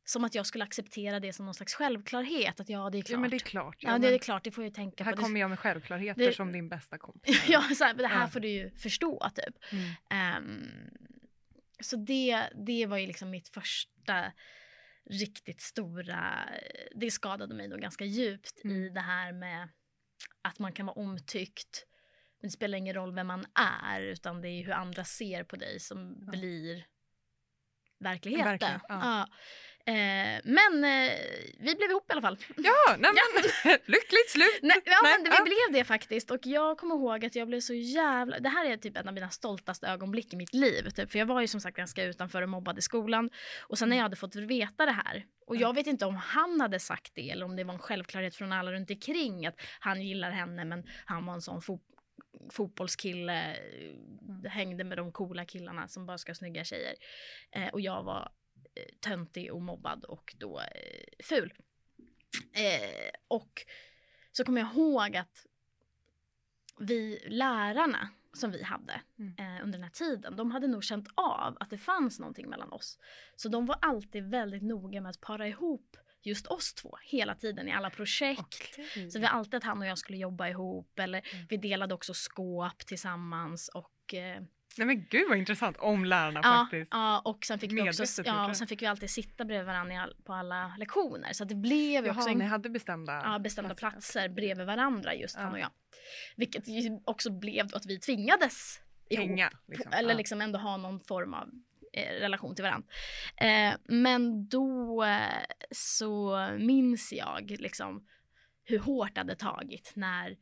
som 0.05 0.23
att 0.23 0.35
jag 0.35 0.45
skulle 0.45 0.63
acceptera 0.63 1.19
det 1.19 1.33
som 1.33 1.45
någon 1.45 1.53
slags 1.53 1.73
självklarhet. 1.73 2.59
Att 2.59 2.69
ja, 2.69 2.89
det 2.89 2.97
är 2.97 3.01
klart. 3.01 3.09
Ja 3.11 3.17
men 3.19 3.29
det 3.29 3.35
är 3.35 3.39
klart. 3.39 3.75
Ja, 3.79 3.91
Ja, 3.91 3.97
det 3.99 4.13
är 4.13 4.17
klart, 4.17 4.43
det 4.43 4.51
får 4.51 4.63
jag 4.63 4.69
ju 4.69 4.73
tänka 4.73 5.03
här 5.03 5.11
på. 5.11 5.15
Det- 5.15 5.23
kommer 5.23 5.39
jag 5.39 5.49
med 5.49 5.59
självklarheter 5.59 6.25
det- 6.25 6.33
som 6.33 6.51
din 6.51 6.69
bästa 6.69 6.97
kompis. 6.97 7.43
ja, 7.47 7.61
så 7.77 7.83
här, 7.83 7.93
det 7.93 8.07
här 8.07 8.21
Ja. 8.21 8.27
får 8.27 8.39
du 8.39 8.49
ju 8.49 8.69
förstå 8.71 9.29
typ. 9.35 9.55
Mm. 9.71 9.89
Ehm, 10.09 10.89
så 11.79 11.95
det, 11.95 12.43
det 12.65 12.85
var 12.85 12.97
ju 12.97 13.07
liksom 13.07 13.29
mitt 13.29 13.49
första 13.49 14.31
riktigt 15.09 15.61
stora, 15.61 16.49
det 16.95 17.11
skadade 17.11 17.55
mig 17.55 17.67
nog 17.67 17.81
ganska 17.81 18.05
djupt 18.05 18.61
i 18.65 18.67
Mm. 18.67 18.93
det 18.93 19.01
här 19.01 19.31
med 19.33 19.69
att 20.41 20.59
man 20.59 20.73
kan 20.73 20.85
vara 20.85 20.95
omtyckt. 20.99 21.85
Men 22.39 22.47
det 22.47 22.51
spelar 22.51 22.77
ingen 22.77 22.93
roll 22.93 23.15
vem 23.15 23.27
man 23.27 23.45
är 23.55 24.01
utan 24.01 24.41
det 24.41 24.49
är 24.49 24.63
hur 24.63 24.71
andra 24.73 25.03
ser 25.03 25.43
på 25.43 25.55
dig 25.55 25.79
som 25.79 26.17
Ja. 26.25 26.31
blir 26.31 26.85
verkligheten. 27.99 28.45
Verklighet, 28.51 28.81
ja. 28.89 28.99
Ja. 29.01 29.27
Eh, 29.85 30.41
men 30.43 30.83
eh, 30.83 31.11
vi 31.59 31.75
blev 31.75 31.89
ihop 31.89 32.09
i 32.09 32.11
alla 32.11 32.21
fall. 32.21 32.37
Ja, 32.57 32.95
nej 32.99 33.11
men 33.35 33.43
lyckligt 33.85 34.29
slut! 34.29 34.59
Nej, 34.61 34.81
ja, 34.85 34.99
Nej, 35.03 35.17
men 35.21 35.31
ja. 35.31 35.37
vi 35.43 35.49
blev 35.49 35.79
det 35.79 35.83
faktiskt. 35.83 36.31
Och 36.31 36.39
jag 36.43 36.77
kommer 36.77 36.95
ihåg 36.95 37.25
att 37.25 37.35
jag 37.35 37.47
blev 37.47 37.59
så 37.59 37.73
jävla... 37.73 38.39
Det 38.39 38.49
här 38.49 38.65
är 38.65 38.77
typ 38.77 38.97
en 38.97 39.07
av 39.07 39.13
mina 39.13 39.29
stoltaste 39.29 39.87
ögonblick 39.87 40.33
i 40.33 40.35
mitt 40.35 40.53
liv. 40.53 40.89
Typ. 40.89 41.11
För 41.11 41.19
jag 41.19 41.25
var 41.25 41.41
ju 41.41 41.47
som 41.47 41.61
sagt 41.61 41.77
ganska 41.77 42.03
utanför 42.03 42.41
och 42.41 42.49
mobbad 42.49 42.77
i 42.77 42.81
skolan. 42.81 43.29
Och 43.67 43.77
sen 43.77 43.89
när 43.89 43.95
jag 43.95 44.03
hade 44.03 44.15
fått 44.15 44.35
veta 44.35 44.85
det 44.85 44.91
här. 44.91 45.25
Och 45.47 45.55
Ja. 45.55 45.59
jag 45.61 45.75
vet 45.75 45.87
inte 45.87 46.05
om 46.05 46.15
han 46.15 46.61
hade 46.61 46.79
sagt 46.79 47.11
det 47.15 47.29
eller 47.31 47.45
om 47.45 47.55
det 47.55 47.63
var 47.63 47.73
en 47.73 47.79
självklarhet 47.79 48.35
från 48.35 48.53
alla 48.53 48.71
runt 48.71 48.89
omkring 48.91 49.45
att 49.45 49.55
han 49.79 50.01
gillar 50.01 50.31
henne 50.31 50.65
men 50.65 50.83
han 51.05 51.25
var 51.25 51.33
en 51.33 51.41
sån 51.41 51.61
fo 51.61 51.79
fotbollskille, 52.51 53.55
eh, 53.55 54.51
hängde 54.51 54.83
med 54.83 54.97
de 54.97 55.11
coola 55.11 55.45
killarna 55.45 55.87
som 55.87 56.05
bara 56.05 56.17
ska 56.17 56.29
ha 56.29 56.35
snygga 56.35 56.63
tjejer. 56.63 56.93
Eh, 57.51 57.67
och 57.67 57.81
jag 57.81 58.03
var 58.03 58.31
töntig 58.99 59.53
och 59.53 59.61
mobbad 59.61 60.03
och 60.05 60.35
då 60.39 60.59
eh, 60.59 60.65
ful. 61.23 61.53
Eh, 62.53 63.09
och 63.27 63.65
så 64.31 64.43
kommer 64.43 64.61
jag 64.61 64.71
ihåg 64.73 65.17
att 65.17 65.45
vi 66.79 67.23
lärarna 67.27 68.09
som 68.33 68.51
vi 68.51 68.63
hade 68.63 69.01
Mm. 69.19 69.35
eh, 69.39 69.63
under 69.63 69.71
den 69.79 69.83
här 69.83 69.89
tiden, 69.91 70.35
de 70.35 70.51
hade 70.51 70.67
nog 70.67 70.83
känt 70.83 71.07
av 71.15 71.57
att 71.59 71.69
det 71.69 71.77
fanns 71.77 72.19
någonting 72.19 72.49
mellan 72.49 72.71
oss. 72.73 72.99
Så 73.35 73.49
de 73.49 73.65
var 73.65 73.77
alltid 73.81 74.23
väldigt 74.29 74.63
noga 74.63 75.01
med 75.01 75.09
att 75.09 75.21
para 75.21 75.47
ihop 75.47 75.97
just 76.21 76.47
oss 76.47 76.73
två 76.73 76.97
hela 77.03 77.35
tiden 77.35 77.67
i 77.67 77.71
alla 77.71 77.89
projekt. 77.89 78.39
Okej. 78.77 79.11
Så 79.11 79.19
vi 79.19 79.25
alltid 79.25 79.53
att 79.55 79.63
han 79.63 79.79
och 79.81 79.85
jag 79.87 79.97
skulle 79.97 80.17
jobba 80.17 80.47
ihop 80.49 80.99
eller 80.99 81.33
Mm. 81.33 81.45
vi 81.49 81.57
delade 81.57 81.93
också 81.93 82.13
skåp 82.13 82.79
tillsammans 82.79 83.69
och 83.69 84.13
eh, 84.13 84.43
Nej 84.77 84.87
men 84.87 85.05
gud 85.09 85.29
vad 85.29 85.37
intressant 85.37 85.77
om 85.77 86.05
lärarna 86.05 86.39
Ja, 86.43 86.63
faktiskt. 86.63 86.91
ja, 86.93 87.21
och 87.25 87.45
sen 87.45 87.59
fick, 87.59 87.71
vi 87.71 87.89
också, 87.89 88.21
ja, 88.25 88.49
och 88.49 88.57
sen 88.57 88.67
fick 88.67 88.81
vi 88.81 88.85
alltid 88.85 89.09
sitta 89.09 89.45
bredvid 89.45 89.65
varandra 89.65 90.01
all, 90.01 90.15
på 90.25 90.33
alla 90.33 90.75
lektioner. 90.79 91.33
Så 91.33 91.43
det 91.45 91.55
blev 91.55 92.03
ju 92.05 92.09
också 92.11 92.21
Jaha, 92.21 92.31
en 92.31 92.37
ni 92.37 92.45
hade 92.45 92.69
bestämda, 92.69 93.21
ja, 93.25 93.39
bestämda 93.39 93.75
platser 93.75 94.29
bredvid 94.29 94.65
varandra 94.65 95.15
just 95.15 95.35
han 95.35 95.45
Ja. 95.45 95.51
och 95.51 95.59
jag. 95.59 95.69
Vilket 96.35 96.63
också 97.05 97.29
blev 97.31 97.65
att 97.75 97.85
vi 97.85 97.99
tvingades 97.99 98.79
ihop. 99.09 99.27
hänga. 99.27 99.51
Liksom. 99.67 99.93
Eller 99.93 100.09
Ja. 100.09 100.17
liksom 100.17 100.41
ändå 100.41 100.59
ha 100.59 100.77
någon 100.77 100.99
form 100.99 101.33
av 101.33 101.49
eh, 101.93 102.13
relation 102.19 102.55
till 102.55 102.63
varandra. 102.63 102.87
Eh, 103.37 103.73
men 103.83 104.47
då 104.47 105.03
eh, 105.03 105.19
så 105.71 106.37
minns 106.59 107.13
jag 107.13 107.55
liksom 107.59 108.07
hur 108.65 108.79
hårt 108.79 109.13
det 109.15 109.19
hade 109.19 109.35
tagit 109.35 109.91
när 109.95 110.35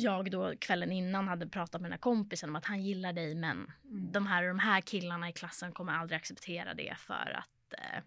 jag 0.00 0.30
då 0.30 0.54
kvällen 0.60 0.92
innan 0.92 1.28
hade 1.28 1.48
pratat 1.48 1.80
med 1.80 1.90
den 1.90 1.92
här 1.92 1.98
kompisen 1.98 2.48
om 2.48 2.56
att 2.56 2.64
han 2.64 2.82
gillar 2.82 3.12
dig 3.12 3.34
men 3.34 3.72
Mm. 3.84 4.12
de 4.12 4.26
här 4.26 4.48
de 4.48 4.58
här 4.58 4.80
killarna 4.80 5.28
i 5.28 5.32
klassen 5.32 5.72
kommer 5.72 5.92
aldrig 5.92 6.16
acceptera 6.16 6.74
det 6.74 6.94
för 6.98 7.36
att 7.38 7.72
eh, 7.78 8.02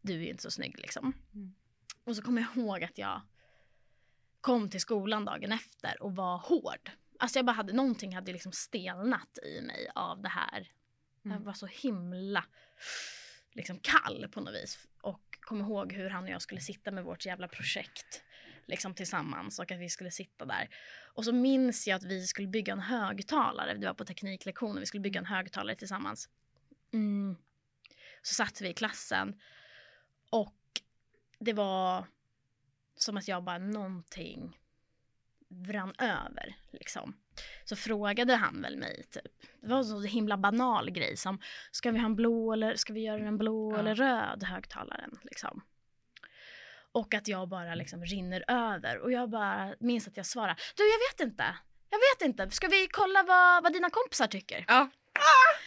du 0.00 0.14
är 0.14 0.18
ju 0.18 0.28
inte 0.28 0.42
så 0.42 0.50
snygg 0.50 0.78
liksom. 0.78 1.12
Mm. 1.34 1.54
Och 2.04 2.16
så 2.16 2.22
kommer 2.22 2.42
jag 2.42 2.56
ihåg 2.64 2.84
att 2.84 2.98
jag 2.98 3.20
kom 4.40 4.70
till 4.70 4.80
skolan 4.80 5.24
dagen 5.24 5.52
efter 5.52 6.02
och 6.02 6.16
var 6.16 6.38
hård. 6.38 6.90
Alltså 7.18 7.38
jag 7.38 7.46
bara 7.46 7.52
hade, 7.52 7.72
någonting 7.72 8.14
hade 8.14 8.32
liksom 8.32 8.52
stelnat 8.52 9.38
i 9.42 9.60
mig 9.60 9.90
av 9.94 10.22
det 10.22 10.28
här. 10.28 10.68
Jag 11.22 11.32
Mm. 11.32 11.44
var 11.44 11.52
så 11.52 11.66
himla 11.66 12.44
liksom 13.52 13.78
kall 13.78 14.28
på 14.32 14.40
något 14.40 14.54
vis. 14.54 14.88
Och 15.00 15.38
kom 15.40 15.60
ihåg 15.60 15.92
hur 15.92 16.10
han 16.10 16.24
och 16.24 16.30
jag 16.30 16.42
skulle 16.42 16.60
sitta 16.60 16.90
med 16.90 17.04
vårt 17.04 17.26
jävla 17.26 17.48
projekt 17.48 18.22
liksom 18.66 18.94
tillsammans 18.94 19.58
och 19.58 19.72
att 19.72 19.78
vi 19.80 19.88
skulle 19.88 20.10
sitta 20.10 20.44
där. 20.44 20.68
Och 21.14 21.24
så 21.24 21.32
minns 21.32 21.86
jag 21.86 21.96
att 21.96 22.04
vi 22.04 22.26
skulle 22.26 22.48
bygga 22.48 22.72
en 22.72 22.80
högtalare. 22.80 23.74
Det 23.74 23.86
var 23.86 23.94
på 23.94 24.04
tekniklektionen. 24.04 24.80
Vi 24.80 24.86
skulle 24.86 25.00
bygga 25.00 25.20
en 25.20 25.26
högtalare 25.26 25.76
tillsammans. 25.76 26.28
Mm. 26.92 27.36
Så 28.22 28.34
satt 28.34 28.60
vi 28.60 28.68
i 28.68 28.74
klassen 28.74 29.40
och 30.30 30.56
det 31.38 31.52
var 31.52 32.06
som 32.96 33.16
att 33.16 33.28
jag 33.28 33.44
bara 33.44 33.58
någonting 33.58 34.58
brann 35.48 35.92
över 35.98 36.56
liksom. 36.72 37.16
Så 37.64 37.76
frågade 37.76 38.34
han 38.34 38.62
väl 38.62 38.76
mig 38.76 39.04
typ. 39.10 39.32
Det 39.60 39.68
var 39.68 39.78
en 39.78 39.84
så 39.84 40.00
himla 40.00 40.36
banal 40.36 40.90
grej 40.90 41.16
som 41.16 41.40
ska 41.70 41.90
vi 41.90 41.98
ha 41.98 42.06
en 42.06 42.16
blå 42.16 42.52
eller 42.52 42.76
ska 42.76 42.92
vi 42.92 43.00
göra 43.00 43.18
den 43.22 43.38
blå 43.38 43.72
Ja. 43.72 43.78
eller 43.78 43.94
röd 43.94 44.42
högtalaren 44.44 45.18
liksom. 45.22 45.62
Och 46.94 47.14
att 47.14 47.28
jag 47.28 47.48
bara 47.48 47.74
liksom 47.74 48.04
rinner 48.04 48.44
över 48.48 48.98
och 48.98 49.12
jag 49.12 49.30
bara 49.30 49.74
minns 49.80 50.08
att 50.08 50.16
jag 50.16 50.26
svarar 50.26 50.56
du 50.76 50.82
jag 50.82 50.98
vet 50.98 51.20
inte. 51.30 51.44
Jag 51.90 51.98
vet 51.98 52.28
inte. 52.28 52.50
Ska 52.56 52.68
vi 52.68 52.88
kolla 52.90 53.22
vad, 53.22 53.62
vad 53.62 53.72
dina 53.72 53.90
kompisar 53.90 54.26
tycker? 54.26 54.64
Ja. 54.68 54.90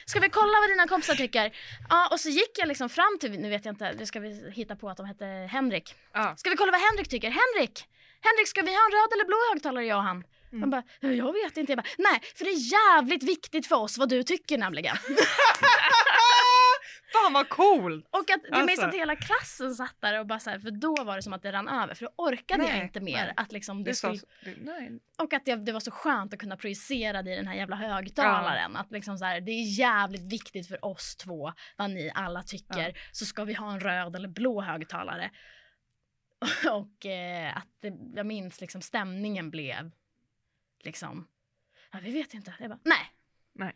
Ska 0.05 0.19
vi 0.19 0.29
kolla 0.29 0.59
vad 0.61 0.69
dina 0.69 0.87
kompisar 0.87 1.15
tycker? 1.15 1.55
Ja, 1.89 2.07
och 2.11 2.19
så 2.19 2.29
gick 2.29 2.51
jag 2.59 2.67
liksom 2.67 2.89
fram 2.89 3.17
till, 3.19 3.31
nu 3.39 3.49
vet 3.49 3.65
jag 3.65 3.71
inte, 3.73 3.93
det 3.93 4.05
ska 4.05 4.19
vi 4.19 4.51
hitta 4.51 4.75
på 4.75 4.89
att 4.89 4.97
de 4.97 5.05
hette 5.05 5.25
Henrik. 5.25 5.95
Ja. 6.13 6.35
Ska 6.37 6.49
vi 6.49 6.55
kolla 6.55 6.71
vad 6.71 6.81
Henrik 6.81 7.09
tycker? 7.09 7.29
Henrik! 7.29 7.85
Henrik, 8.21 8.47
ska 8.47 8.61
vi 8.61 8.71
ha 8.75 8.85
en 8.85 8.91
röd 8.91 9.13
eller 9.13 9.25
blå 9.25 9.37
högtalare 9.53 9.85
jag 9.85 9.97
och 9.97 10.03
han? 10.03 10.23
Mm. 10.51 10.61
Han 10.61 10.69
bara, 10.69 10.83
"Ja, 10.99 11.09
jag 11.09 11.33
vet 11.33 11.57
inte. 11.57 11.71
Jag 11.71 11.77
bara, 11.77 11.89
nej, 11.97 12.21
för 12.35 12.45
det 12.45 12.51
är 12.51 12.71
jävligt 12.77 13.23
viktigt 13.23 13.67
för 13.67 13.75
oss 13.75 13.97
vad 13.97 14.09
du 14.09 14.23
tycker 14.23 14.57
nämligen. 14.57 14.97
Fan 17.23 17.33
vad 17.33 17.49
coolt! 17.49 18.07
Och 18.09 18.19
att 18.19 18.41
jag 18.49 18.65
minns 18.65 18.79
Alltså. 18.79 18.85
att 18.85 18.93
hela 18.95 19.15
klassen 19.15 19.75
satt 19.75 19.95
där 19.99 20.19
och 20.19 20.25
bara 20.27 20.39
så 20.39 20.49
här, 20.49 20.59
för 20.59 20.71
då 20.71 21.03
var 21.03 21.15
det 21.15 21.21
som 21.23 21.33
att 21.33 21.41
det 21.41 21.51
rann 21.51 21.67
över. 21.67 21.93
För 21.95 22.05
då 22.05 22.11
orkade 22.17 22.63
jag 22.63 22.71
Nej, 22.73 22.83
inte 22.83 22.99
mer. 22.99 23.23
nej. 23.25 23.33
Att 23.37 23.51
liksom 23.51 23.83
Det 23.83 23.91
det 23.91 23.95
skulle, 23.95 24.19
det, 24.43 24.55
nej. 24.57 24.99
och 25.17 25.33
att 25.33 25.45
det, 25.45 25.55
det 25.55 25.71
var 25.71 25.79
så 25.79 25.91
skönt 25.91 26.33
att 26.33 26.39
kunna 26.39 26.57
projicera 26.57 27.21
det 27.21 27.33
i 27.33 27.35
den 27.35 27.47
här 27.47 27.55
jävla 27.55 27.75
högtalaren. 27.75 28.75
Att 28.75 28.91
liksom 28.91 29.17
så 29.17 29.25
här, 29.25 29.41
det 29.41 29.51
är 29.51 29.79
jävligt 29.79 30.33
viktigt 30.33 30.67
för 30.67 30.85
oss 30.85 31.15
två 31.15 31.53
vad 31.77 31.89
ni 31.89 32.11
alla 32.15 32.43
tycker. 32.43 32.97
Så 33.11 33.25
ska 33.25 33.43
vi 33.43 33.53
ha 33.53 33.71
en 33.73 33.79
röd 33.79 34.15
eller 34.15 34.27
blå 34.29 34.61
högtalare. 34.61 35.31
Och 36.71 37.05
eh, 37.05 37.57
att 37.57 37.67
det, 37.81 37.93
jag 38.15 38.25
minns 38.25 38.61
liksom 38.61 38.81
stämningen 38.81 39.51
blev 39.51 39.91
liksom, 40.83 41.27
ja 41.91 41.99
vi 42.01 42.11
vet 42.11 42.33
inte. 42.33 42.53
Jag 42.59 42.69
bara, 42.69 42.79
nej. 42.83 43.11
Nej. 43.53 43.75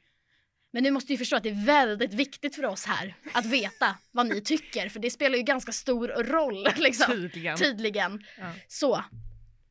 Men 0.71 0.83
du 0.83 0.91
måste 0.91 1.13
ju 1.13 1.17
förstå 1.17 1.35
att 1.35 1.43
det 1.43 1.49
är 1.49 1.65
väldigt 1.65 2.13
viktigt 2.13 2.55
för 2.55 2.65
oss 2.65 2.85
här 2.85 3.15
att 3.33 3.45
veta 3.45 3.97
vad 4.11 4.25
ni 4.29 4.41
tycker. 4.41 4.89
För 4.89 4.99
det 4.99 5.09
spelar 5.11 5.37
ju 5.37 5.43
ganska 5.43 5.71
stor 5.71 6.07
roll 6.07 6.67
liksom. 6.77 7.11
Tydligen. 7.11 7.57
Tydligen. 7.57 8.25
Ja. 8.37 8.51
Så. 8.67 9.03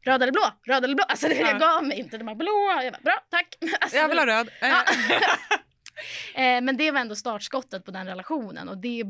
Röd 0.03 0.23
eller 0.23 0.33
blå? 0.33 0.43
Röd 0.67 0.85
eller 0.85 0.95
blå? 0.95 1.05
Alltså 1.09 1.29
det 1.29 1.35
Ja. 1.35 1.49
jag 1.51 1.61
gav 1.61 1.85
mig 1.85 1.99
inte. 1.99 2.19
De 2.19 2.25
bara 2.25 2.35
blå. 2.35 2.81
Jag 2.83 2.93
bara, 2.93 3.01
bra, 3.03 3.25
tack. 3.31 3.57
Alltså, 3.81 3.97
Jag 3.97 4.09
vill 4.09 4.19
ha 4.19 4.27
röd. 4.27 4.51
Ja. 4.61 4.85
eh, 6.35 6.61
men 6.61 6.77
det 6.77 6.91
var 6.91 7.01
ändå 7.01 7.15
startskottet 7.17 7.85
på 7.85 7.91
den 7.91 8.07
relationen 8.07 8.69
och 8.69 8.79
det 8.79 9.05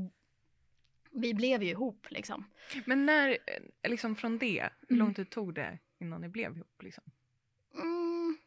vi 1.12 1.34
blev 1.34 1.62
ju 1.62 1.70
ihop 1.70 2.06
liksom. 2.10 2.44
Men 2.84 3.06
när, 3.06 3.28
eh, 3.30 3.90
liksom 3.90 4.16
från 4.16 4.38
det, 4.38 4.68
hur 4.88 4.96
Mm. 4.96 5.06
lång 5.06 5.14
tid 5.14 5.30
tog 5.30 5.54
det 5.54 5.78
innan 6.00 6.20
ni 6.20 6.28
blev 6.28 6.56
ihop? 6.56 6.82
Liksom? 6.82 7.04
Mm. 7.74 8.38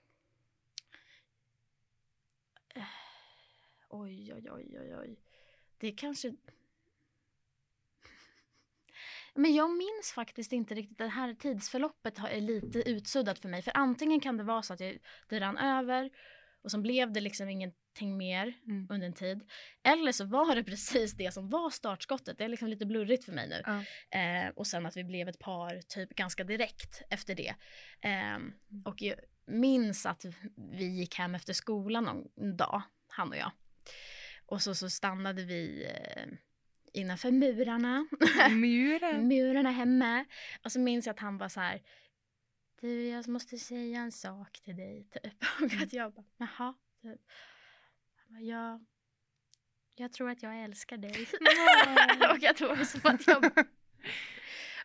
Eh, 2.76 2.82
Oj, 3.94 4.34
oj, 4.34 4.52
oj, 4.52 4.80
oj, 4.80 4.96
oj. 4.96 5.20
Det 5.78 5.92
kanske... 5.92 6.34
Men 9.36 9.56
jag 9.56 9.70
minns 9.78 10.12
faktiskt 10.16 10.52
inte 10.52 10.76
riktigt. 10.76 10.98
Det 10.98 11.08
här 11.08 11.34
tidsförloppet 11.34 12.20
är 12.20 12.42
lite 12.42 12.90
utsuddat 12.90 13.40
för 13.40 13.50
mig. 13.50 13.62
För 13.62 13.72
antingen 13.76 14.20
kan 14.20 14.38
det 14.38 14.44
vara 14.44 14.62
så 14.62 14.74
att 14.74 14.80
jag, 14.80 14.98
det 15.30 15.40
rann 15.40 15.58
över 15.58 16.10
och 16.64 16.72
så 16.72 16.82
blev 16.82 17.12
det 17.12 17.22
liksom 17.22 17.50
ingenting 17.50 18.18
mer 18.18 18.54
mm. 18.68 18.88
under 18.90 19.08
en 19.08 19.14
tid. 19.14 19.50
Eller 19.84 20.12
så 20.12 20.26
var 20.26 20.56
det 20.56 20.64
precis 20.74 21.14
det 21.14 21.34
som 21.34 21.50
var 21.50 21.70
startskottet. 21.70 22.38
Det 22.38 22.44
är 22.44 22.50
liksom 22.50 22.68
lite 22.68 22.86
blurrigt 22.86 23.26
för 23.26 23.32
mig 23.32 23.50
nu. 23.50 23.62
Ja. 23.66 23.84
Eh, 24.20 24.50
och 24.50 24.68
sen 24.68 24.86
att 24.86 24.98
vi 24.98 25.04
blev 25.04 25.30
ett 25.30 25.40
par 25.40 25.82
typ 25.82 26.10
ganska 26.10 26.44
direkt 26.44 27.02
efter 27.10 27.36
det. 27.36 27.56
Eh, 28.02 28.38
och 28.86 29.02
jag 29.02 29.16
minns 29.46 30.06
att 30.06 30.26
vi 30.56 30.86
gick 30.86 31.16
hem 31.16 31.36
efter 31.36 31.54
skolan 31.54 32.04
någon 32.04 32.58
dag, 32.58 32.82
han 33.08 33.30
och 33.30 33.38
jag. 33.38 33.52
Och 34.46 34.62
så, 34.62 34.76
så 34.76 34.90
stannade 34.90 35.44
vi 35.44 35.86
eh, 35.86 36.26
innanför 36.94 37.32
murarna. 37.32 38.08
Muren. 38.52 39.28
murarna 39.28 39.72
hemma. 39.72 40.26
Och 40.64 40.72
så 40.72 40.80
minns 40.80 41.06
jag 41.06 41.14
att 41.14 41.20
han 41.20 41.38
var 41.38 41.50
så 41.50 41.60
här. 41.60 41.82
Du, 42.82 43.08
jag 43.08 43.28
måste 43.28 43.58
säga 43.58 44.00
en 44.00 44.12
sak 44.12 44.60
till 44.60 44.76
dig. 44.76 45.08
Typ. 45.12 45.44
Och 45.62 45.84
att 45.84 45.94
jag 45.94 46.14
bara, 46.14 46.26
jaha. 46.38 46.74
Typ. 47.02 47.22
Han 48.16 48.34
bara, 48.34 48.42
ja. 48.42 48.82
Jag 49.96 50.14
tror 50.14 50.30
att 50.30 50.44
jag 50.44 50.64
älskar 50.64 50.98
dig. 50.98 51.28
och 52.32 52.40
jag 52.40 52.58
tror 52.58 52.76
som 52.76 53.02
att 53.04 53.28
jag 53.28 53.42
bara, 53.42 53.66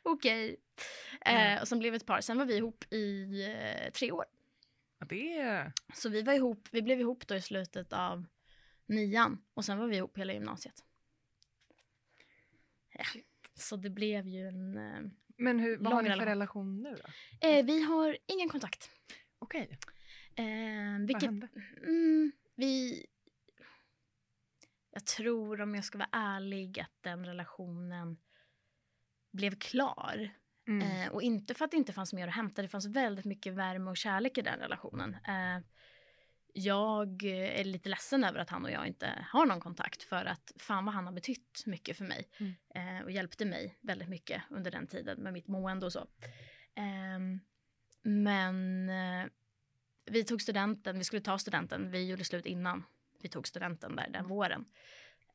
okej. 0.03 0.45
Okay. 0.45 0.57
Mm. 1.21 1.57
Eh, 1.57 1.61
och 1.63 1.69
sen 1.69 1.79
blev 1.79 1.95
ett 1.95 2.07
par. 2.07 2.21
Sen 2.21 2.39
var 2.39 2.45
vi 2.45 2.57
ihop 2.57 2.85
i 2.93 3.43
eh, 3.45 3.93
tre 3.93 4.13
år. 4.13 4.25
Det... 5.09 5.73
Så 5.95 6.09
vi 6.09 6.23
var 6.23 6.33
ihop, 6.33 6.69
vi 6.71 6.83
blev 6.83 7.01
ihop 7.01 7.27
då 7.27 7.35
i 7.35 7.43
slutet 7.43 7.93
av 7.93 8.27
nian 8.89 9.45
och 9.55 9.65
sen 9.65 9.79
var 9.79 9.87
vi 9.87 9.97
ihop 9.97 10.19
hela 10.19 10.33
gymnasiet. 10.33 10.85
Ja. 12.93 13.05
Så 13.55 13.77
det 13.77 13.91
blev 13.91 14.29
ju 14.29 14.49
en 14.49 14.77
eh, 14.77 15.01
Men 15.37 15.59
hur, 15.59 15.77
vad 15.77 15.93
har 15.93 16.03
ni 16.03 16.11
för 16.11 16.27
relation 16.27 16.83
nu 16.83 16.97
då? 16.97 17.49
Eh, 17.49 17.65
vi 17.65 17.83
har 17.83 18.19
ingen 18.27 18.49
kontakt. 18.49 18.91
Okej. 19.39 19.79
Eh, 20.35 21.07
vad 21.09 21.23
hände? 21.23 21.49
Mm, 21.83 22.33
vi... 22.55 23.07
Jag 24.91 25.07
tror 25.07 25.61
om 25.61 25.75
jag 25.75 25.85
ska 25.85 25.99
vara 25.99 26.09
ärlig 26.13 26.81
att 26.81 26.97
den 27.01 27.27
relationen 27.27 28.17
blev 29.33 29.59
klar. 29.59 30.31
Mm. 30.69 31.03
Eh, 31.03 31.13
och 31.13 31.23
inte 31.23 31.55
för 31.55 31.65
att 31.65 31.71
det 31.71 31.77
inte 31.77 31.93
fanns 31.93 32.13
mer 32.13 32.29
att 32.29 32.35
hämta. 32.35 32.63
Det 32.63 32.69
fanns 32.69 32.87
väldigt 32.87 33.25
mycket 33.25 33.55
värme 33.55 33.91
och 33.91 33.97
kärlek 33.97 34.39
i 34.39 34.43
den 34.43 34.59
relationen. 34.59 35.15
Eh, 35.15 35.63
jag 36.53 37.23
är 37.25 37.65
lite 37.65 37.89
ledsen 37.89 38.25
över 38.25 38.41
att 38.41 38.51
han 38.51 38.65
och 38.65 38.71
jag 38.71 38.87
inte 38.87 39.27
har 39.33 39.47
någon 39.47 39.61
kontakt 39.61 40.03
för 40.03 40.25
att 40.25 40.53
fan 40.57 40.85
vad 40.85 40.95
han 40.95 41.07
har 41.07 41.13
betytt 41.13 41.63
mycket 41.67 41.97
för 41.97 42.05
mig 42.05 42.29
mm. 42.39 42.55
eh, 42.75 43.05
och 43.05 43.11
hjälpte 43.11 43.45
mig 43.45 43.79
väldigt 43.81 44.09
mycket 44.09 44.43
under 44.51 44.71
den 44.71 44.87
tiden 44.87 45.23
med 45.23 45.33
mitt 45.33 45.49
mående 45.49 45.87
och 45.87 45.93
så. 45.93 46.07
Eh, 46.75 47.19
men 48.03 48.89
eh, 48.91 49.27
vi 50.05 50.25
tog 50.25 50.43
studenten, 50.43 50.99
vi 50.99 51.05
skulle 51.05 51.23
ta 51.23 51.39
studenten, 51.39 51.91
vi 51.91 52.09
gjorde 52.09 52.25
slut 52.25 52.47
innan 52.47 52.85
vi 53.21 53.29
tog 53.29 53.49
studenten 53.49 53.97
där 53.97 54.09
den 54.09 54.29
våren. 54.29 54.65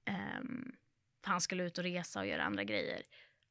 Ehm, 0.05 0.75
han 1.21 1.41
skulle 1.41 1.63
ut 1.63 1.77
och 1.77 1.83
resa 1.83 2.19
och 2.19 2.27
göra 2.27 2.43
andra 2.43 2.63
grejer 2.63 3.01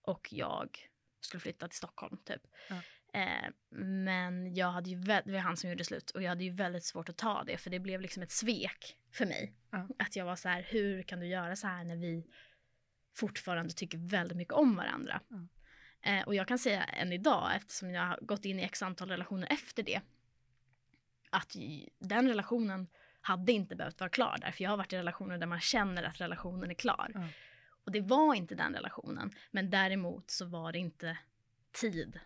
och 0.03 0.29
jag 0.33 0.79
skulle 1.20 1.40
flytta 1.40 1.68
till 1.68 1.77
Stockholm 1.77 2.16
typ. 2.25 2.42
Ja. 2.68 2.77
Eh, 3.12 3.51
men 3.79 4.55
jag 4.55 4.70
hade 4.70 4.90
ju, 4.90 4.96
det 4.96 5.22
var 5.27 5.38
han 5.38 5.57
som 5.57 5.70
gjorde 5.70 5.85
slut 5.85 6.11
och 6.11 6.22
jag 6.22 6.29
hade 6.29 6.44
ju 6.44 6.51
väldigt 6.51 6.85
svårt 6.85 7.09
att 7.09 7.16
ta 7.16 7.44
det 7.44 7.57
för 7.57 7.70
det 7.70 7.79
blev 7.79 8.01
liksom 8.01 8.22
ett 8.22 8.31
svek 8.31 8.96
för 9.12 9.27
mig. 9.27 9.55
Ja. 9.70 9.88
Att 9.98 10.16
jag 10.16 10.25
var 10.25 10.37
så 10.37 10.48
här, 10.48 10.66
hur 10.70 11.03
kan 11.03 11.20
du 11.20 11.27
göra 11.27 11.57
så 11.57 11.66
här 11.66 11.85
när 11.85 11.96
vi 11.96 12.27
fortfarande 13.14 13.72
tycker 13.72 13.98
väldigt 13.98 14.37
mycket 14.37 14.55
om 14.55 14.77
varandra? 14.77 15.20
Ja. 15.29 15.46
Eh, 16.11 16.22
och 16.27 16.35
jag 16.35 16.48
kan 16.48 16.59
säga 16.59 16.85
än 16.85 17.12
idag, 17.12 17.51
eftersom 17.57 17.90
jag 17.90 18.03
har 18.03 18.18
gått 18.22 18.44
in 18.44 18.61
i 18.61 18.62
x 18.62 18.83
antal 18.83 19.09
relationer 19.09 19.53
efter 19.53 19.83
det, 19.83 20.01
att 21.31 21.57
den 21.98 22.29
relationen 22.29 22.88
hade 23.20 23.53
inte 23.53 23.77
behövt 23.77 24.01
vara 24.01 24.11
klar 24.11 24.38
där. 24.40 24.51
För 24.51 24.64
jag 24.64 24.70
har 24.70 24.77
varit 24.77 24.92
i 24.92 24.96
relationer 24.96 25.38
där 25.38 25.46
man 25.46 25.61
känner 25.61 26.03
att 26.03 26.20
relationen 26.20 26.70
är 26.70 26.75
klar. 26.75 27.11
Ja. 27.14 27.29
Och 27.85 27.92
det 27.92 28.01
var 28.01 28.35
inte 28.35 28.55
den 28.55 28.75
relationen. 28.75 29.31
Men 29.51 29.70
däremot 29.70 30.31
så 30.31 30.44
var 30.44 30.72
det 30.72 30.79
inte 30.79 31.18
tid 31.72 32.20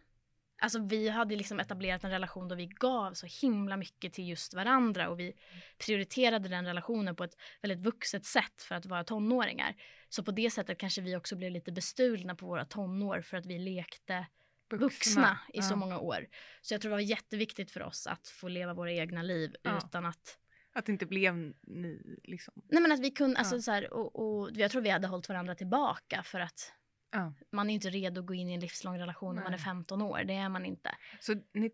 Alltså 0.58 0.78
vi 0.78 1.08
hade 1.08 1.36
liksom 1.36 1.60
etablerat 1.60 2.04
en 2.04 2.10
relation 2.10 2.48
då 2.48 2.54
vi 2.54 2.66
gav 2.66 3.12
så 3.12 3.26
himla 3.26 3.76
mycket 3.76 4.12
till 4.12 4.28
just 4.28 4.54
varandra 4.54 5.08
och 5.08 5.20
vi 5.20 5.32
prioriterade 5.78 6.48
den 6.48 6.66
relationen 6.66 7.16
på 7.16 7.24
ett 7.24 7.36
väldigt 7.62 7.80
vuxet 7.80 8.24
sätt 8.24 8.62
för 8.62 8.74
att 8.74 8.86
vara 8.86 9.04
tonåringar. 9.04 9.74
Så 10.08 10.24
på 10.24 10.30
det 10.30 10.50
sättet 10.50 10.78
kanske 10.78 11.00
vi 11.00 11.16
också 11.16 11.36
blev 11.36 11.50
lite 11.50 11.72
bestulna 11.72 12.34
på 12.34 12.46
våra 12.46 12.64
tonår 12.64 13.20
för 13.20 13.36
att 13.36 13.46
vi 13.46 13.58
lekte 13.58 14.26
vuxna, 14.70 14.86
vuxna 14.86 15.38
i 15.48 15.56
ja. 15.56 15.62
så 15.62 15.76
många 15.76 15.98
år. 15.98 16.26
Så 16.60 16.74
jag 16.74 16.80
tror 16.80 16.90
det 16.90 16.96
var 16.96 17.00
jätteviktigt 17.00 17.70
för 17.70 17.82
oss 17.82 18.06
att 18.06 18.28
få 18.28 18.48
leva 18.48 18.74
våra 18.74 18.92
egna 18.92 19.22
liv 19.22 19.54
ja. 19.62 19.78
utan 19.78 20.06
att 20.06 20.38
att 20.76 20.86
det 20.86 20.92
inte 20.92 21.06
blev 21.06 21.34
ni 21.62 22.20
liksom. 22.24 22.54
Nej 22.68 22.82
men 22.82 22.92
att 22.92 23.00
vi 23.00 23.10
kunde, 23.10 23.38
alltså 23.38 23.56
ja. 23.56 23.62
så 23.62 23.70
här, 23.70 23.92
och, 23.92 24.16
och 24.16 24.50
jag 24.54 24.70
tror 24.70 24.82
vi 24.82 24.90
hade 24.90 25.06
hållit 25.06 25.28
varandra 25.28 25.54
tillbaka 25.54 26.22
för 26.22 26.40
att 26.40 26.72
Ja. 27.10 27.32
Man 27.50 27.70
är 27.70 27.74
inte 27.74 27.90
redo 27.90 28.20
att 28.20 28.26
gå 28.26 28.34
in 28.34 28.48
i 28.48 28.54
en 28.54 28.60
livslång 28.60 28.98
relation 28.98 29.34
Nej. 29.34 29.44
när 29.44 29.50
man 29.50 29.54
är 29.54 29.64
15 29.64 30.02
år. 30.02 30.24
Det 30.24 30.34
är 30.34 30.48
man 30.48 30.66
inte. 30.66 30.96
Så 31.20 31.34
ni 31.52 31.70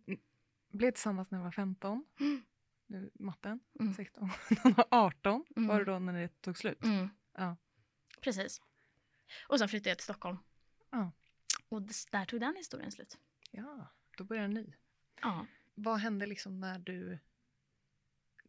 blev 0.69 0.91
tillsammans 0.91 1.31
när 1.31 1.39
du 1.39 1.45
var 1.45 1.51
15? 1.51 2.05
Mm. 2.21 2.43
Nu, 2.87 3.11
matten? 3.15 3.61
Mm. 3.81 3.95
16? 3.95 4.31
18 4.91 5.45
mm. 5.57 5.69
var 5.69 5.79
det 5.79 5.85
då 5.85 5.99
när 5.99 6.13
det 6.13 6.41
tog 6.41 6.59
slut? 6.59 6.85
Mm. 6.85 7.09
Ja. 7.35 7.57
Precis. 8.21 8.63
Och 9.49 9.59
sen 9.59 9.69
flyttade 9.69 9.91
jag 9.91 9.99
till 9.99 10.05
Stockholm. 10.05 10.39
Ja. 10.91 11.13
Och 11.69 11.83
där 11.83 12.25
tog 12.25 12.41
den 12.41 12.57
historien 12.57 12.93
slut. 12.93 13.19
Ja, 13.51 13.87
då 14.17 14.25
började 14.25 14.45
en 14.45 14.55
ny. 14.55 14.73
Ja. 15.23 15.47
Vad 15.75 15.99
hände 15.99 16.27
liksom 16.27 16.61
när 16.61 16.79
du 16.79 17.19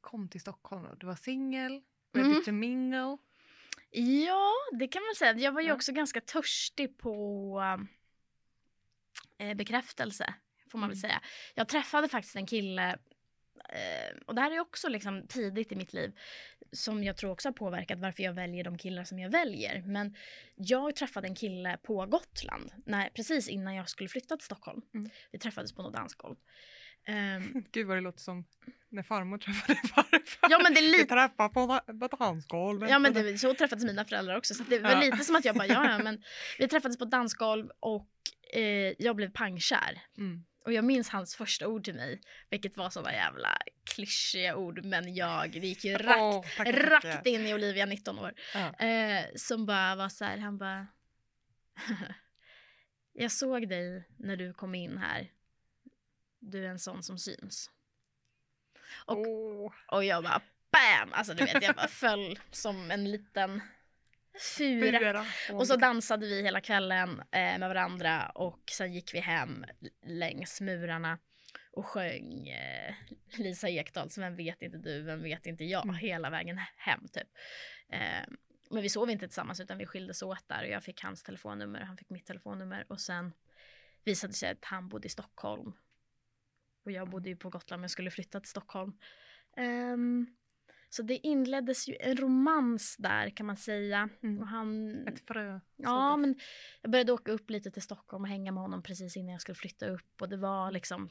kom 0.02 0.30
till 0.30 0.42
Stockholm? 0.42 0.84
Då? 0.84 0.96
Du 0.96 1.06
var 1.06 1.16
singel, 1.16 1.82
ready 2.14 2.30
mm. 2.32 2.44
to 2.44 2.52
mingle. 2.52 3.18
Ja, 3.96 4.54
det 4.72 4.88
kan 4.88 5.04
man 5.04 5.16
säga. 5.16 5.34
Jag 5.38 5.52
var 5.52 5.62
ju 5.62 5.72
också 5.72 5.92
ganska 5.92 6.22
törstig 6.22 6.98
på 6.98 7.78
eh, 9.38 9.54
bekräftelse, 9.54 10.34
får 10.72 10.80
man 10.80 10.90
väl 10.90 10.98
mm. 10.98 11.02
säga. 11.02 11.22
Jag 11.56 11.68
träffade 11.68 12.08
faktiskt 12.10 12.36
en 12.36 12.46
kille, 12.46 12.90
eh, 13.70 14.18
och 14.26 14.36
det 14.36 14.42
här 14.42 14.52
är 14.52 14.60
också 14.60 14.90
liksom 14.90 15.28
tidigt 15.28 15.72
i 15.72 15.76
mitt 15.76 15.94
liv, 15.94 16.20
som 16.72 17.04
jag 17.04 17.18
tror 17.18 17.32
också 17.32 17.48
har 17.48 17.54
påverkat 17.54 18.00
varför 18.00 18.24
jag 18.24 18.34
väljer 18.34 18.64
de 18.64 18.78
killar 18.78 19.04
som 19.04 19.20
jag 19.20 19.30
väljer. 19.30 19.82
Men 19.82 20.16
jag 20.56 20.96
träffade 20.96 21.28
en 21.28 21.36
kille 21.36 21.78
på 21.84 22.06
Gotland, 22.06 22.72
när, 22.86 23.10
precis 23.10 23.50
innan 23.50 23.76
jag 23.76 23.90
skulle 23.90 24.10
flytta 24.10 24.38
till 24.38 24.46
Stockholm. 24.46 24.82
Mm. 24.94 25.10
Vi 25.32 25.40
träffades 25.40 25.74
på 25.74 25.82
något 25.82 25.94
dansgolv. 25.94 26.36
Um, 27.08 27.66
Gud 27.72 27.88
vad 27.88 27.98
det 27.98 28.02
låter 28.02 28.20
som 28.20 28.46
när 28.90 29.04
farmor 29.04 29.38
träffade 29.38 29.76
farfar. 29.88 30.50
Ja 30.50 30.60
men 30.64 30.74
det 30.74 30.80
är 30.80 30.82
lite... 30.82 30.98
Vi 30.98 31.06
träffade 31.06 31.50
på, 31.50 31.80
på 32.10 32.16
dansgolv. 32.16 32.90
Ja 32.90 33.00
men 33.00 33.14
det, 33.14 33.38
så 33.38 33.54
träffades 33.54 33.86
mina 33.86 34.06
föräldrar 34.06 34.38
också. 34.38 34.54
Så 34.54 34.64
det 34.64 34.80
var 34.80 34.92
ja. 34.92 35.00
lite 35.00 35.18
som 35.18 35.36
att 35.36 35.46
jag 35.46 35.56
bara, 35.56 35.68
ja 35.68 35.92
ja 35.92 36.04
men 36.04 36.24
vi 36.60 36.68
träffades 36.68 36.98
på 36.98 37.06
dansgolv 37.06 37.70
och 37.80 38.10
eh, 38.54 38.94
jag 39.00 39.16
blev 39.16 39.32
pangkär. 39.32 40.02
Mm. 40.18 40.44
Och 40.66 40.74
jag 40.74 40.86
minns 40.86 41.10
hans 41.10 41.36
första 41.36 41.68
ord 41.68 41.84
till 41.84 41.94
mig, 41.94 42.22
vilket 42.50 42.78
var 42.78 42.90
sådana 42.90 43.14
jävla 43.14 43.58
klyschiga 43.96 44.56
ord, 44.56 44.86
men 44.86 45.16
jag, 45.16 45.48
vi 45.48 45.68
gick 45.68 45.86
ju 45.86 45.98
rakt, 45.98 46.20
oh, 46.20 46.46
tack, 46.58 46.68
rakt 46.68 47.04
tack. 47.04 47.28
in 47.28 47.48
i 47.48 47.54
Olivia, 47.54 47.86
19 47.86 48.20
år. 48.20 48.34
Ja. 48.54 48.86
Eh, 48.86 49.26
som 49.36 49.66
bara 49.66 49.96
var 49.96 50.10
så 50.10 50.26
här, 50.26 50.38
han 50.38 50.58
bara... 50.58 50.88
jag 53.14 53.32
såg 53.32 53.70
dig 53.70 54.08
när 54.18 54.36
du 54.36 54.54
kom 54.54 54.76
in 54.76 54.98
här 54.98 55.32
du 56.52 56.66
är 56.66 56.70
en 56.70 56.80
sån 56.80 57.04
som 57.04 57.18
syns. 57.18 57.72
Och, 59.06 59.18
oh. 59.18 59.74
och 59.88 60.04
jag 60.04 60.24
bara 60.24 60.42
BAM! 60.72 61.14
Alltså 61.14 61.34
du 61.34 61.46
vet 61.46 61.64
jag 61.64 61.76
bara 61.76 61.88
föll 62.04 62.40
som 62.52 62.92
en 62.92 63.12
liten 63.12 63.62
fura. 64.58 65.00
fura. 65.00 65.26
Och 65.52 65.68
så 65.68 65.76
dansade 65.76 66.28
vi 66.28 66.44
hela 66.44 66.62
kvällen 66.62 67.20
eh, 67.20 67.60
med 67.60 67.70
varandra 67.70 68.30
och 68.30 68.64
sen 68.72 68.94
gick 68.94 69.14
vi 69.14 69.20
hem 69.20 69.66
längs 70.06 70.62
murarna 70.62 71.20
och 71.72 71.86
sjöng 71.86 72.48
eh, 72.50 72.94
Lisa 73.38 73.70
Ekdahls 73.70 74.18
Vem 74.18 74.36
vet 74.36 74.62
inte 74.62 74.78
du, 74.78 75.02
vem 75.02 75.24
vet 75.24 75.46
inte 75.46 75.64
jag 75.64 75.84
mm. 75.84 75.96
hela 75.96 76.30
vägen 76.30 76.60
hem 76.78 77.08
typ. 77.08 77.28
Eh, 77.90 78.34
men 78.70 78.82
vi 78.82 78.90
sov 78.90 79.10
inte 79.10 79.28
tillsammans 79.28 79.60
utan 79.60 79.78
vi 79.78 79.86
skildes 79.86 80.22
åt 80.22 80.48
där 80.48 80.64
och 80.64 80.70
jag 80.70 80.84
fick 80.84 81.04
hans 81.04 81.24
telefonnummer 81.24 81.82
och 81.82 81.88
han 81.88 81.98
fick 81.98 82.10
mitt 82.10 82.26
telefonnummer 82.26 82.86
och 82.90 83.02
sen 83.02 83.34
visade 84.04 84.34
sig 84.34 84.52
att 84.52 84.66
han 84.66 84.90
bodde 84.90 85.08
i 85.08 85.10
Stockholm 85.10 85.74
och 86.86 86.92
jag 86.92 87.10
bodde 87.10 87.30
ju 87.30 87.36
på 87.36 87.50
Gotland 87.50 87.80
men 87.80 87.90
skulle 87.90 88.12
flytta 88.12 88.40
till 88.40 88.50
Stockholm. 88.50 88.94
Um, 89.58 90.28
så 90.90 91.04
det 91.04 91.28
inleddes 91.28 91.88
ju 91.88 91.96
en 92.00 92.18
romans 92.18 92.96
där 93.00 93.30
kan 93.30 93.46
man 93.46 93.58
säga. 93.58 94.10
Mm. 94.24 94.40
Och 94.40 94.48
han, 94.48 94.92
Ett 95.08 95.28
frö. 95.28 95.60
Ja, 95.76 96.18
men 96.18 96.36
jag 96.82 96.92
började 96.92 97.12
åka 97.12 97.32
upp 97.32 97.50
lite 97.50 97.72
till 97.72 97.82
Stockholm 97.82 98.24
och 98.24 98.30
hänga 98.30 98.52
med 98.52 98.64
honom 98.64 98.84
precis 98.84 99.18
innan 99.18 99.32
jag 99.32 99.42
skulle 99.42 99.56
flytta 99.56 99.88
upp. 99.88 100.22
Och 100.22 100.30
det 100.30 100.38
var 100.38 100.72
liksom, 100.72 101.10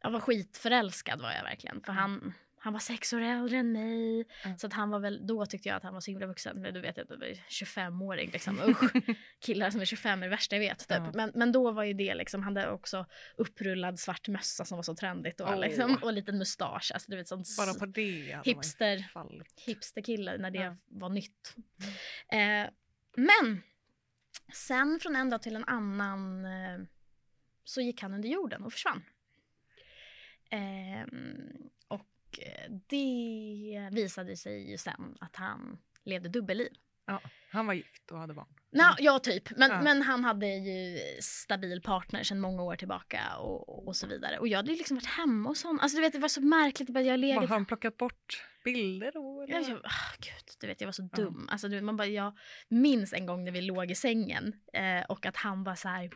jag 0.00 0.10
var 0.10 0.20
skitförälskad 0.20 1.20
var 1.22 1.32
jag 1.32 1.42
verkligen. 1.42 1.80
För 1.80 1.92
mm. 1.92 2.02
han, 2.02 2.34
han 2.60 2.72
var 2.72 2.80
sex 2.80 3.12
år 3.12 3.20
äldre 3.20 3.56
än 3.56 3.72
mig. 3.72 4.24
Mm. 4.44 4.58
Så 4.58 4.66
att 4.66 4.72
han 4.72 4.90
var 4.90 4.98
väl, 4.98 5.26
då 5.26 5.46
tyckte 5.46 5.68
jag 5.68 5.76
att 5.76 5.82
han 5.82 5.94
var 5.94 6.00
så 6.00 6.10
himla 6.10 6.26
vuxen. 6.26 6.60
Men 6.60 6.74
du 6.74 6.80
vet 6.80 6.96
jag, 6.96 7.06
25-åring 7.48 8.30
liksom. 8.30 8.60
Usch, 8.60 8.92
killar 9.40 9.70
som 9.70 9.80
är 9.80 9.84
25 9.84 10.22
är 10.22 10.26
det 10.26 10.30
värsta 10.30 10.56
jag 10.56 10.60
vet. 10.60 10.78
Typ. 10.78 10.98
Mm. 10.98 11.10
Men, 11.14 11.32
men 11.34 11.52
då 11.52 11.70
var 11.70 11.84
ju 11.84 11.92
det 11.92 12.14
liksom, 12.14 12.42
han 12.42 12.56
hade 12.56 12.70
också 12.70 13.06
upprullad 13.36 13.98
svart 13.98 14.28
mössa 14.28 14.64
som 14.64 14.76
var 14.76 14.82
så 14.82 14.94
trendigt. 14.94 15.40
Och, 15.40 15.48
oh. 15.48 15.60
liksom, 15.60 15.98
och 16.02 16.12
liten 16.12 16.38
mustasch. 16.38 16.90
Alltså, 16.94 17.10
du 17.10 17.16
vet, 17.16 17.28
sånt 17.28 17.48
Bara 17.58 17.74
på 17.74 17.86
det 17.86 18.40
hipster, 18.44 19.10
hipsterkille 19.66 20.38
när 20.38 20.50
det 20.50 20.58
ja. 20.58 20.76
var 20.88 21.08
nytt. 21.08 21.56
Mm. 22.30 22.64
Eh, 22.64 22.70
men 23.16 23.62
sen 24.52 24.98
från 25.02 25.16
en 25.16 25.30
dag 25.30 25.42
till 25.42 25.56
en 25.56 25.64
annan 25.64 26.44
eh, 26.44 26.78
så 27.64 27.80
gick 27.80 28.02
han 28.02 28.14
under 28.14 28.28
jorden 28.28 28.64
och 28.64 28.72
försvann. 28.72 29.04
Eh, 30.50 31.06
och 31.88 32.06
det 32.86 33.88
visade 33.92 34.36
sig 34.36 34.70
ju 34.70 34.78
sen 34.78 35.16
att 35.20 35.36
han 35.36 35.78
levde 36.04 36.28
dubbelliv. 36.28 36.72
Ja, 37.06 37.20
han 37.50 37.66
var 37.66 37.74
gift 37.74 38.10
och 38.10 38.18
hade 38.18 38.34
barn. 38.34 38.46
Nå, 38.70 38.94
ja, 38.98 39.18
typ. 39.18 39.56
Men, 39.56 39.70
ja. 39.70 39.82
men 39.82 40.02
han 40.02 40.24
hade 40.24 40.46
ju 40.46 40.98
stabil 41.20 41.82
partner 41.82 42.22
sedan 42.22 42.40
många 42.40 42.62
år 42.62 42.76
tillbaka 42.76 43.36
och, 43.38 43.88
och 43.88 43.96
så 43.96 44.06
vidare. 44.06 44.38
Och 44.38 44.48
jag 44.48 44.58
hade 44.58 44.70
ju 44.70 44.76
liksom 44.76 44.96
varit 44.96 45.06
hemma 45.06 45.48
hos 45.48 45.62
honom. 45.62 45.80
Alltså 45.80 45.96
du 45.96 46.02
vet, 46.02 46.12
det 46.12 46.18
var 46.18 46.28
så 46.28 46.40
märkligt. 46.40 46.88
Jag 46.88 47.20
legat... 47.20 47.40
Har 47.40 47.46
han 47.46 47.66
plockat 47.66 47.96
bort 47.96 48.44
bilder 48.64 49.12
då? 49.14 49.42
Eller? 49.42 49.54
Jag, 49.54 49.70
oh, 49.70 50.12
gud, 50.18 50.56
du 50.60 50.66
vet, 50.66 50.80
jag 50.80 50.88
var 50.88 50.92
så 50.92 51.02
dum. 51.02 51.44
Ja. 51.46 51.52
Alltså, 51.52 51.68
du, 51.68 51.80
man 51.80 51.96
bara, 51.96 52.06
jag 52.06 52.38
minns 52.68 53.12
en 53.12 53.26
gång 53.26 53.44
när 53.44 53.52
vi 53.52 53.60
låg 53.60 53.90
i 53.90 53.94
sängen 53.94 54.52
eh, 54.72 55.04
och 55.08 55.26
att 55.26 55.36
han 55.36 55.64
var 55.64 55.74
så 55.74 55.88
här 55.88 56.10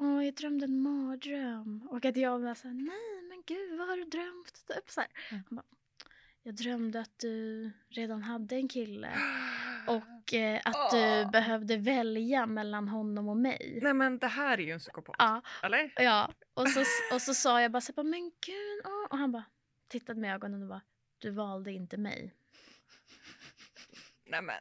Åh, 0.00 0.24
jag 0.24 0.34
drömde 0.34 0.64
en 0.64 0.80
mardröm. 0.80 1.88
Och 1.90 2.04
att 2.04 2.16
jag 2.16 2.38
var 2.38 2.54
så 2.54 2.68
här, 2.68 2.74
nej 2.74 3.22
men 3.28 3.42
gud, 3.46 3.78
vad 3.78 3.88
har 3.88 3.96
du 3.96 4.04
drömt? 4.04 4.66
Typ 4.66 4.90
så 4.90 5.02
mm. 5.30 5.42
bara, 5.50 5.64
jag 6.42 6.54
drömde 6.54 7.00
att 7.00 7.18
du 7.18 7.70
redan 7.88 8.22
hade 8.22 8.56
en 8.56 8.68
kille. 8.68 9.12
Och 9.86 10.34
eh, 10.34 10.60
att 10.64 10.74
oh. 10.74 11.24
du 11.24 11.30
behövde 11.30 11.76
välja 11.76 12.46
mellan 12.46 12.88
honom 12.88 13.28
och 13.28 13.36
mig. 13.36 13.78
Nej 13.82 13.94
men 13.94 14.18
det 14.18 14.26
här 14.26 14.58
är 14.58 14.62
ju 14.62 14.72
en 14.72 14.78
psykopat. 14.78 15.16
Ja. 15.18 15.42
Eller? 15.62 15.92
Ja. 15.96 16.32
Och 16.54 16.68
så, 16.68 16.80
och 17.14 17.22
så 17.22 17.34
sa 17.34 17.62
jag 17.62 17.72
bara 17.72 17.80
så 17.80 17.92
här, 17.96 18.02
men 18.02 18.30
gud. 18.46 18.84
Oh. 18.84 19.06
Och 19.10 19.18
han 19.18 19.32
bara 19.32 19.44
tittade 19.88 20.20
med 20.20 20.34
ögonen 20.34 20.62
och 20.62 20.68
bara, 20.68 20.82
du 21.18 21.30
valde 21.30 21.72
inte 21.72 21.96
mig. 21.96 22.34
Nej 24.24 24.42
men. 24.42 24.60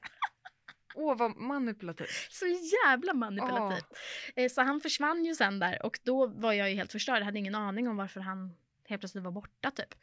Åh, 0.98 1.14
oh, 1.14 1.18
vad 1.18 1.38
manipulativt. 1.38 2.28
Så 2.30 2.46
jävla 2.86 3.14
manipulativt. 3.14 3.98
Oh. 4.36 4.48
Så 4.48 4.62
han 4.62 4.82
försvann 4.82 5.26
ju 5.26 5.36
sen 5.36 5.60
där 5.60 5.86
och 5.86 6.00
då 6.04 6.28
var 6.28 6.54
jag 6.54 6.70
ju 6.70 6.76
helt 6.76 6.92
förstörd. 6.92 7.20
Jag 7.20 7.26
hade 7.26 7.40
ingen 7.40 7.56
aning 7.56 7.88
om 7.88 7.98
varför 7.98 8.22
han 8.22 8.56
helt 8.86 9.02
plötsligt 9.02 9.24
var 9.24 9.32
borta 9.32 9.72
typ. 9.72 9.96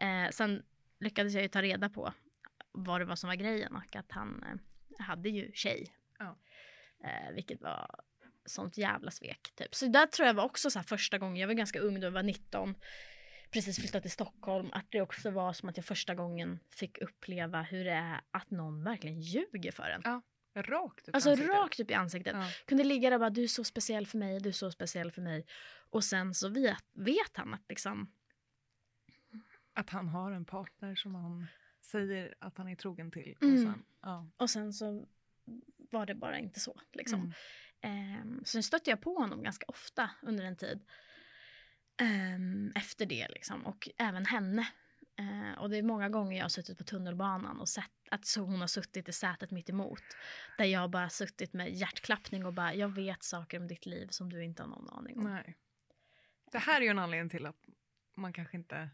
Oh. 0.00 0.30
Sen 0.30 0.62
lyckades 1.00 1.34
jag 1.34 1.42
ju 1.42 1.48
ta 1.48 1.62
reda 1.62 1.88
på 1.88 2.12
vad 2.72 3.00
det 3.00 3.04
var 3.04 3.16
som 3.16 3.28
var 3.28 3.34
grejen 3.34 3.76
och 3.76 3.96
att 3.96 4.12
han 4.12 4.42
eh, 4.42 5.04
hade 5.06 5.28
ju 5.28 5.52
tjej. 5.52 5.96
Vilket 7.34 7.60
var 7.60 8.00
sånt 8.44 8.78
jävla 8.78 9.10
svek 9.10 9.52
typ. 9.54 9.74
Så 9.74 9.86
där 9.86 10.06
tror 10.06 10.26
jag 10.26 10.34
var 10.34 10.44
också 10.44 10.70
så 10.70 10.78
här 10.78 10.86
första 10.86 11.18
gången, 11.18 11.36
jag 11.36 11.46
var 11.46 11.54
ganska 11.54 11.78
ung 11.78 12.00
då, 12.00 12.06
jag 12.06 12.10
var 12.10 12.22
19 12.22 12.74
precis 13.52 13.80
flyttat 13.80 14.02
till 14.02 14.10
Stockholm, 14.10 14.70
att 14.72 14.86
det 14.90 15.00
också 15.00 15.30
var 15.30 15.52
som 15.52 15.68
att 15.68 15.76
jag 15.76 15.86
första 15.86 16.14
gången 16.14 16.60
fick 16.70 16.98
uppleva 16.98 17.62
hur 17.62 17.84
det 17.84 17.90
är 17.90 18.20
att 18.30 18.50
någon 18.50 18.84
verkligen 18.84 19.20
ljuger 19.20 19.72
för 19.72 19.90
en. 19.90 20.00
Ja. 20.04 20.22
Rakt 20.54 21.08
upp 21.08 21.14
Alltså 21.14 21.30
ansiktet. 21.30 21.54
rakt 21.56 21.80
upp 21.80 21.90
i 21.90 21.94
ansiktet. 21.94 22.36
Ja. 22.36 22.48
Kunde 22.66 22.84
ligga 22.84 23.10
där 23.10 23.16
och 23.16 23.20
bara 23.20 23.30
du 23.30 23.42
är 23.42 23.48
så 23.48 23.64
speciell 23.64 24.06
för 24.06 24.18
mig, 24.18 24.40
du 24.40 24.48
är 24.48 24.52
så 24.52 24.70
speciell 24.70 25.12
för 25.12 25.22
mig. 25.22 25.46
Och 25.90 26.04
sen 26.04 26.34
så 26.34 26.48
vet, 26.48 26.84
vet 26.92 27.36
han 27.36 27.54
att 27.54 27.64
liksom... 27.68 28.12
Att 29.74 29.90
han 29.90 30.08
har 30.08 30.32
en 30.32 30.44
partner 30.44 30.94
som 30.94 31.14
han 31.14 31.46
säger 31.80 32.34
att 32.38 32.58
han 32.58 32.68
är 32.68 32.76
trogen 32.76 33.10
till. 33.10 33.36
Och, 33.36 33.42
mm. 33.42 33.62
sen, 33.62 33.84
ja. 34.00 34.30
och 34.36 34.50
sen 34.50 34.72
så 34.72 35.06
var 35.90 36.06
det 36.06 36.14
bara 36.14 36.38
inte 36.38 36.60
så. 36.60 36.80
Liksom. 36.92 37.32
Mm. 37.80 38.20
Um, 38.20 38.44
sen 38.44 38.62
stötte 38.62 38.90
jag 38.90 39.00
på 39.00 39.14
honom 39.14 39.42
ganska 39.42 39.64
ofta 39.68 40.10
under 40.22 40.44
en 40.44 40.56
tid. 40.56 40.80
Um, 42.02 42.72
efter 42.74 43.06
det 43.06 43.28
liksom. 43.28 43.66
Och 43.66 43.88
även 43.96 44.26
henne. 44.26 44.68
Uh, 45.20 45.58
och 45.58 45.70
det 45.70 45.78
är 45.78 45.82
många 45.82 46.08
gånger 46.08 46.36
jag 46.36 46.44
har 46.44 46.48
suttit 46.48 46.78
på 46.78 46.84
tunnelbanan 46.84 47.60
och 47.60 47.68
sett 47.68 47.90
att 48.10 48.26
så 48.26 48.40
hon 48.40 48.60
har 48.60 48.66
suttit 48.66 49.08
i 49.08 49.12
sätet 49.12 49.50
mitt 49.50 49.70
emot. 49.70 50.02
Där 50.58 50.64
jag 50.64 50.90
bara 50.90 51.08
suttit 51.08 51.52
med 51.52 51.74
hjärtklappning 51.74 52.46
och 52.46 52.52
bara, 52.52 52.74
jag 52.74 52.88
vet 52.88 53.22
saker 53.22 53.60
om 53.60 53.68
ditt 53.68 53.86
liv 53.86 54.06
som 54.10 54.30
du 54.30 54.44
inte 54.44 54.62
har 54.62 54.68
någon 54.68 54.88
aning 54.88 55.18
om. 55.18 55.24
Nej. 55.24 55.56
Det 56.52 56.58
här 56.58 56.80
är 56.80 56.84
ju 56.84 56.90
en 56.90 56.98
anledning 56.98 57.30
till 57.30 57.46
att 57.46 57.56
man 58.16 58.32
kanske 58.32 58.56
inte 58.56 58.90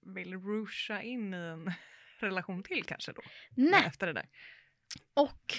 vill 0.00 0.34
ruscha 0.34 1.02
in 1.02 1.34
i 1.34 1.36
en 1.36 1.72
relation 2.18 2.62
till 2.62 2.84
kanske 2.84 3.12
då. 3.12 3.22
Nej. 3.50 3.84
Efter 3.86 4.06
det 4.06 4.12
där. 4.12 4.28
Och 5.14 5.54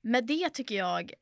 med 0.00 0.26
det 0.26 0.50
tycker 0.50 0.74
jag 0.74 1.12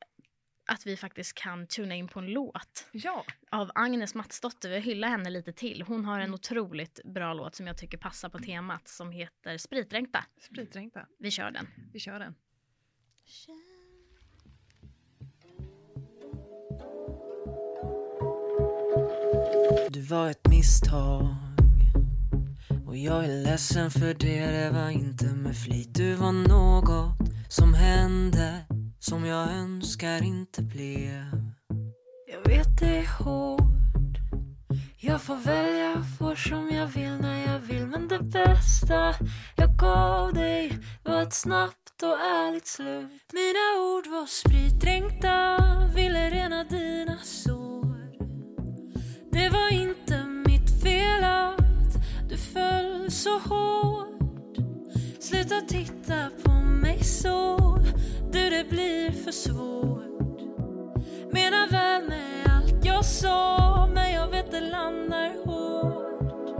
att 0.71 0.85
vi 0.85 0.97
faktiskt 0.97 1.33
kan 1.33 1.67
tuna 1.67 1.95
in 1.95 2.07
på 2.07 2.19
en 2.19 2.27
låt. 2.27 2.87
Ja. 2.91 3.25
Av 3.51 3.71
Agnes 3.75 4.15
Matsdotter. 4.15 4.69
Vi 4.69 4.79
hyllar 4.79 5.07
henne 5.07 5.29
lite 5.29 5.53
till. 5.53 5.81
Hon 5.87 6.05
har 6.05 6.15
en 6.15 6.21
mm. 6.21 6.33
otroligt 6.33 6.99
bra 7.03 7.33
låt 7.33 7.55
som 7.55 7.67
jag 7.67 7.77
tycker 7.77 7.97
passar 7.97 8.29
på 8.29 8.39
temat 8.39 8.87
som 8.87 9.11
heter 9.11 9.57
Spritdränkta. 9.57 10.25
Spritdränkta. 10.41 11.07
Vi 11.19 11.31
kör 11.31 11.51
den. 11.51 11.67
Vi 11.93 11.99
kör 11.99 12.19
den. 12.19 12.35
Du 19.89 20.01
var 20.01 20.29
ett 20.29 20.47
misstag 20.49 21.25
och 22.87 22.97
jag 22.97 23.23
är 23.23 23.43
ledsen 23.43 23.91
för 23.91 24.13
det, 24.13 24.45
det 24.45 24.69
var 24.69 24.89
inte 24.89 25.25
med 25.25 25.57
flit. 25.57 25.95
Du 25.95 26.13
var 26.13 26.31
något 26.31 27.17
som 27.49 27.73
hände 27.73 28.65
som 29.01 29.25
jag 29.25 29.51
önskar 29.51 30.23
inte 30.23 30.61
blev. 30.61 31.25
Jag 32.27 32.49
vet 32.49 32.79
det 32.79 32.97
är 32.97 33.23
hårt. 33.23 34.17
Jag 34.97 35.21
får 35.21 35.35
välja, 35.35 36.03
får 36.19 36.35
som 36.35 36.69
jag 36.69 36.87
vill 36.87 37.17
när 37.17 37.51
jag 37.51 37.59
vill. 37.59 37.85
Men 37.85 38.07
det 38.07 38.19
bästa 38.19 39.13
jag 39.55 39.75
gav 39.77 40.33
dig 40.33 40.79
var 41.03 41.21
ett 41.21 41.33
snabbt 41.33 42.03
och 42.03 42.19
ärligt 42.19 42.67
slut. 42.67 43.31
Mina 43.33 43.65
ord 43.81 44.07
var 44.07 44.25
spritdränkta, 44.25 45.57
ville 45.95 46.29
rena 46.29 46.63
dina 46.63 47.17
sår. 47.17 47.95
Det 49.31 49.49
var 49.49 49.73
inte 49.73 50.25
mitt 50.25 50.83
fel 50.83 51.23
att 51.23 51.95
du 52.29 52.37
föll 52.37 53.11
så 53.11 53.39
hårt. 53.39 54.10
Sluta 55.31 55.61
titta 55.67 56.29
på 56.43 56.51
mig 56.51 57.03
så. 57.03 57.57
Du 58.31 58.49
det 58.49 58.69
blir 58.69 59.11
för 59.11 59.31
svårt. 59.31 60.41
Menar 61.33 61.71
väl 61.71 62.09
med 62.09 62.47
allt 62.49 62.85
jag 62.85 63.05
sa 63.05 63.89
men 63.93 64.11
jag 64.13 64.27
vet 64.27 64.51
det 64.51 64.59
landar 64.61 65.45
hårt. 65.45 66.51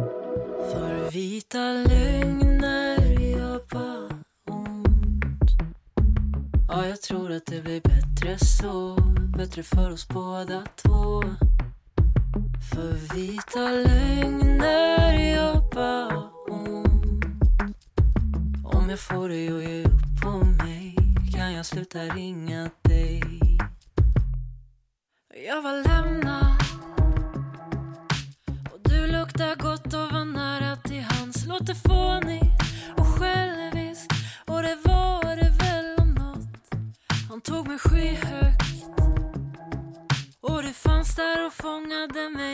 För 0.72 1.12
vita 1.12 1.58
lögner 1.58 3.20
gör 3.20 3.62
bara 3.72 4.20
ont. 4.56 5.52
Ja, 6.70 6.88
jag 6.88 7.02
tror 7.02 7.32
att 7.32 7.46
det 7.46 7.62
blir 7.62 7.82
bättre 7.82 8.46
så. 8.46 8.96
Bättre 9.38 9.64
för 9.64 9.92
oss 9.92 10.08
båda 10.08 10.64
två. 10.76 11.24
För 12.74 13.16
vita 13.16 13.70
lögner 13.70 15.34
gör 15.34 15.72
bara 15.76 16.18
ont 16.18 16.31
jag 18.92 19.00
får 19.00 19.30
dig 19.30 19.48
att 19.48 19.64
ge 19.64 19.84
upp 19.84 20.22
på 20.22 20.30
mig? 20.30 20.96
Kan 21.34 21.54
jag 21.54 21.66
sluta 21.66 22.00
ringa 22.00 22.70
dig? 22.82 23.24
Jag 25.48 25.62
var 25.62 25.84
lämnad. 25.88 26.64
Och 28.72 28.80
du 28.84 29.08
luktar 29.08 29.56
gott 29.56 29.94
och 29.94 30.12
var 30.12 30.26
nära 30.26 30.76
till 30.76 31.04
hans 31.04 31.46
Låter 31.46 31.74
fånigt 31.74 32.62
och 32.98 33.08
själviskt. 33.08 34.14
Och 34.48 34.62
det 34.62 34.78
var 34.84 35.36
det 35.36 35.52
väl 35.60 35.96
om 36.00 36.14
nåt 36.14 36.74
Han 37.30 37.42
tog 37.42 37.68
mig 37.68 37.80
skyhögt. 37.80 38.86
Och 40.42 40.64
du 40.64 40.74
fanns 40.74 41.16
där 41.16 41.46
och 41.46 41.54
fångade 41.54 42.30
mig. 42.30 42.51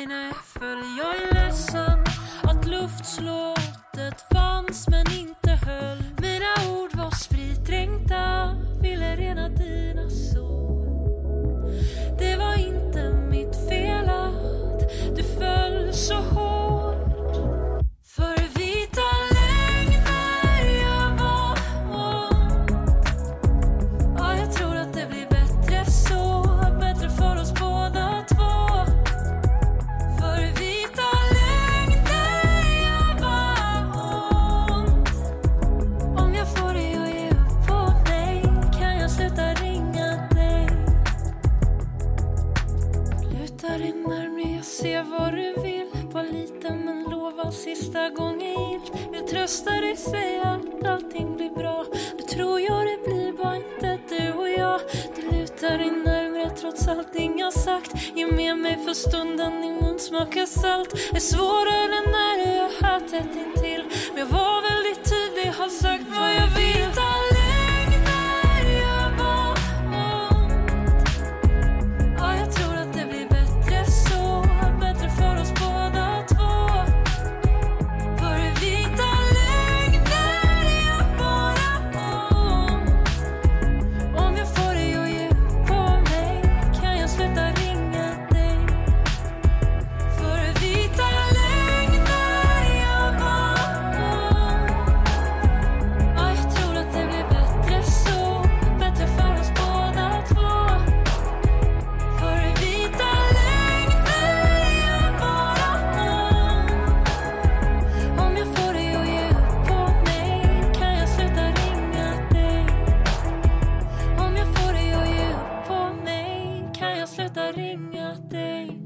Sluta 117.27 117.51
ringa 117.51 118.13
dig 118.13 118.81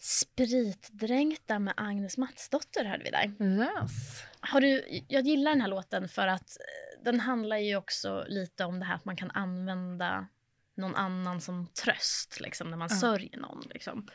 Spritdränkta 0.00 1.58
med 1.58 1.74
Agnes 1.76 2.18
Matsdotter 2.18 2.84
hörde 2.84 3.04
vi 3.04 3.10
där. 3.10 3.46
Yes. 3.46 4.24
Har 4.40 4.60
du, 4.60 5.02
jag 5.08 5.22
gillar 5.22 5.50
den 5.50 5.60
här 5.60 5.68
låten 5.68 6.08
för 6.08 6.26
att 6.26 6.56
eh, 6.56 7.04
den 7.04 7.20
handlar 7.20 7.56
ju 7.56 7.76
också 7.76 8.24
lite 8.28 8.64
om 8.64 8.78
det 8.78 8.84
här 8.84 8.94
att 8.94 9.04
man 9.04 9.16
kan 9.16 9.30
använda 9.30 10.26
någon 10.74 10.94
annan 10.94 11.40
som 11.40 11.66
tröst 11.66 12.40
liksom, 12.40 12.70
när 12.70 12.76
man 12.76 12.88
Ja. 12.90 12.96
sörjer 12.96 13.38
någon. 13.38 13.62
Liksom. 13.70 14.08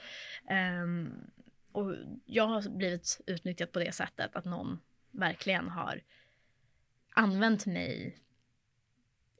Ehm, 0.50 1.14
och 1.72 1.96
jag 2.26 2.48
har 2.48 2.70
blivit 2.70 3.22
utnyttjad 3.28 3.72
på 3.72 3.80
det 3.80 3.92
sättet 3.92 4.36
att 4.36 4.46
någon 4.46 4.80
verkligen 5.12 5.70
har 5.70 6.02
använt 7.14 7.66
mig 7.66 8.18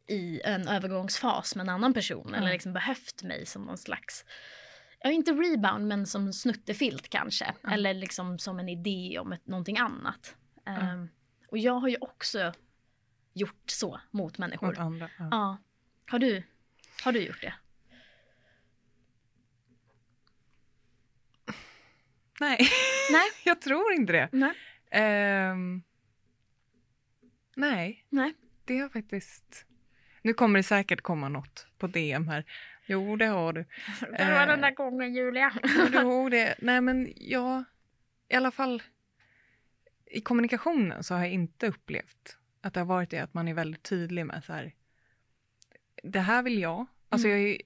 i 0.08 0.42
en 0.44 0.68
övergångsfas 0.68 1.56
med 1.56 1.64
en 1.64 1.70
annan 1.70 1.94
person 1.94 2.30
Ja. 2.32 2.38
eller 2.38 2.52
liksom 2.52 2.74
behövt 2.74 3.24
mig 3.24 3.46
som 3.46 3.62
någon 3.66 3.78
slags 3.78 4.26
Ja, 5.00 5.12
inte 5.12 5.32
rebound, 5.32 5.88
men 5.88 6.06
som 6.06 6.34
snuttefilt 6.34 7.10
kanske. 7.10 7.54
Ja. 7.62 7.72
Eller 7.72 7.94
liksom 7.94 8.40
som 8.40 8.60
en 8.60 8.70
idé 8.70 9.20
om 9.20 9.32
ett, 9.34 9.48
någonting 9.48 9.78
annat. 9.78 10.36
Ja. 10.66 10.72
Ehm, 10.72 11.10
och 11.48 11.58
jag 11.58 11.74
har 11.74 11.88
ju 11.88 11.98
också 12.02 12.54
gjort 13.34 13.64
så 13.70 14.02
mot 14.12 14.38
människor. 14.38 14.68
Mot 14.68 14.78
andra. 14.78 15.10
Ja. 15.20 15.28
Ja. 15.32 15.58
Har 16.08 16.20
du, 16.20 16.44
har 17.04 17.12
du 17.12 17.20
gjort 17.22 17.42
det? 17.42 17.54
Nej. 22.40 22.58
Nej. 23.12 23.30
jag 23.46 23.62
tror 23.62 23.94
inte 23.94 24.14
det. 24.14 24.30
Nej. 24.32 24.54
Ehm, 24.92 25.84
nej, 27.56 28.06
Nej. 28.10 28.34
det 28.66 28.78
har 28.80 28.90
faktiskt... 28.90 29.67
Nu 30.22 30.34
kommer 30.34 30.60
det 30.60 30.64
säkert 30.64 31.02
komma 31.02 31.30
något 31.30 31.68
på 31.78 31.88
DM 31.88 32.28
här. 32.28 32.46
Jo, 32.86 33.16
det 33.16 33.26
har 33.26 33.54
du. 33.54 33.66
Det 34.18 34.32
var 34.32 34.48
den 34.48 34.62
där 34.62 34.72
gången 34.72 35.14
Julia. 35.14 35.54
Jo, 35.94 36.30
det... 36.32 36.56
Nej, 36.60 36.82
men 36.82 37.14
jag... 37.16 37.64
I 38.30 38.36
alla 38.36 38.52
fall 38.52 38.84
i 40.06 40.22
kommunikationen 40.22 41.04
så 41.04 41.14
har 41.14 41.22
jag 41.22 41.32
inte 41.32 41.68
upplevt 41.68 42.38
att 42.62 42.74
det 42.74 42.80
har 42.80 42.86
varit 42.86 43.10
det 43.10 43.20
att 43.20 43.34
man 43.34 43.48
är 43.48 43.54
väldigt 43.54 43.84
tydlig 43.84 44.26
med 44.26 44.44
så 44.44 44.54
här. 44.54 44.74
Det 46.04 46.20
här 46.20 46.44
vill 46.44 46.60
jag. 46.60 46.86
Alltså 47.10 47.28
Mm. 47.28 47.42
jag 47.42 47.50
är 47.50 47.62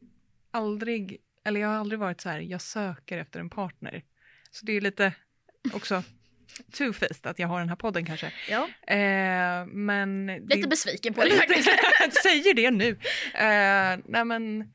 aldrig, 0.52 1.22
eller 1.44 1.62
jag 1.62 1.68
har 1.68 1.76
aldrig 1.76 2.00
varit 2.00 2.22
så 2.22 2.30
här, 2.30 2.40
jag 2.40 2.62
söker 2.62 3.18
efter 3.18 3.40
en 3.40 3.50
partner. 3.50 4.04
Så 4.52 4.66
det 4.66 4.74
är 4.74 4.82
lite 4.82 5.14
också 5.74 6.04
two-faced 6.72 7.30
att 7.30 7.40
jag 7.40 7.48
har 7.48 7.60
den 7.60 7.70
här 7.70 7.76
podden 7.76 8.06
kanske. 8.06 8.34
Ja, 8.50 8.68
Eh, 8.96 9.66
men... 9.66 10.28
lite 10.28 10.68
besviken 10.68 11.14
på 11.14 11.22
det 11.24 11.32
faktiskt. 11.32 11.70
Säger 12.24 12.54
det 12.54 12.72
nu. 12.72 12.90
Eh, 13.34 14.00
nej 14.06 14.26
men, 14.26 14.74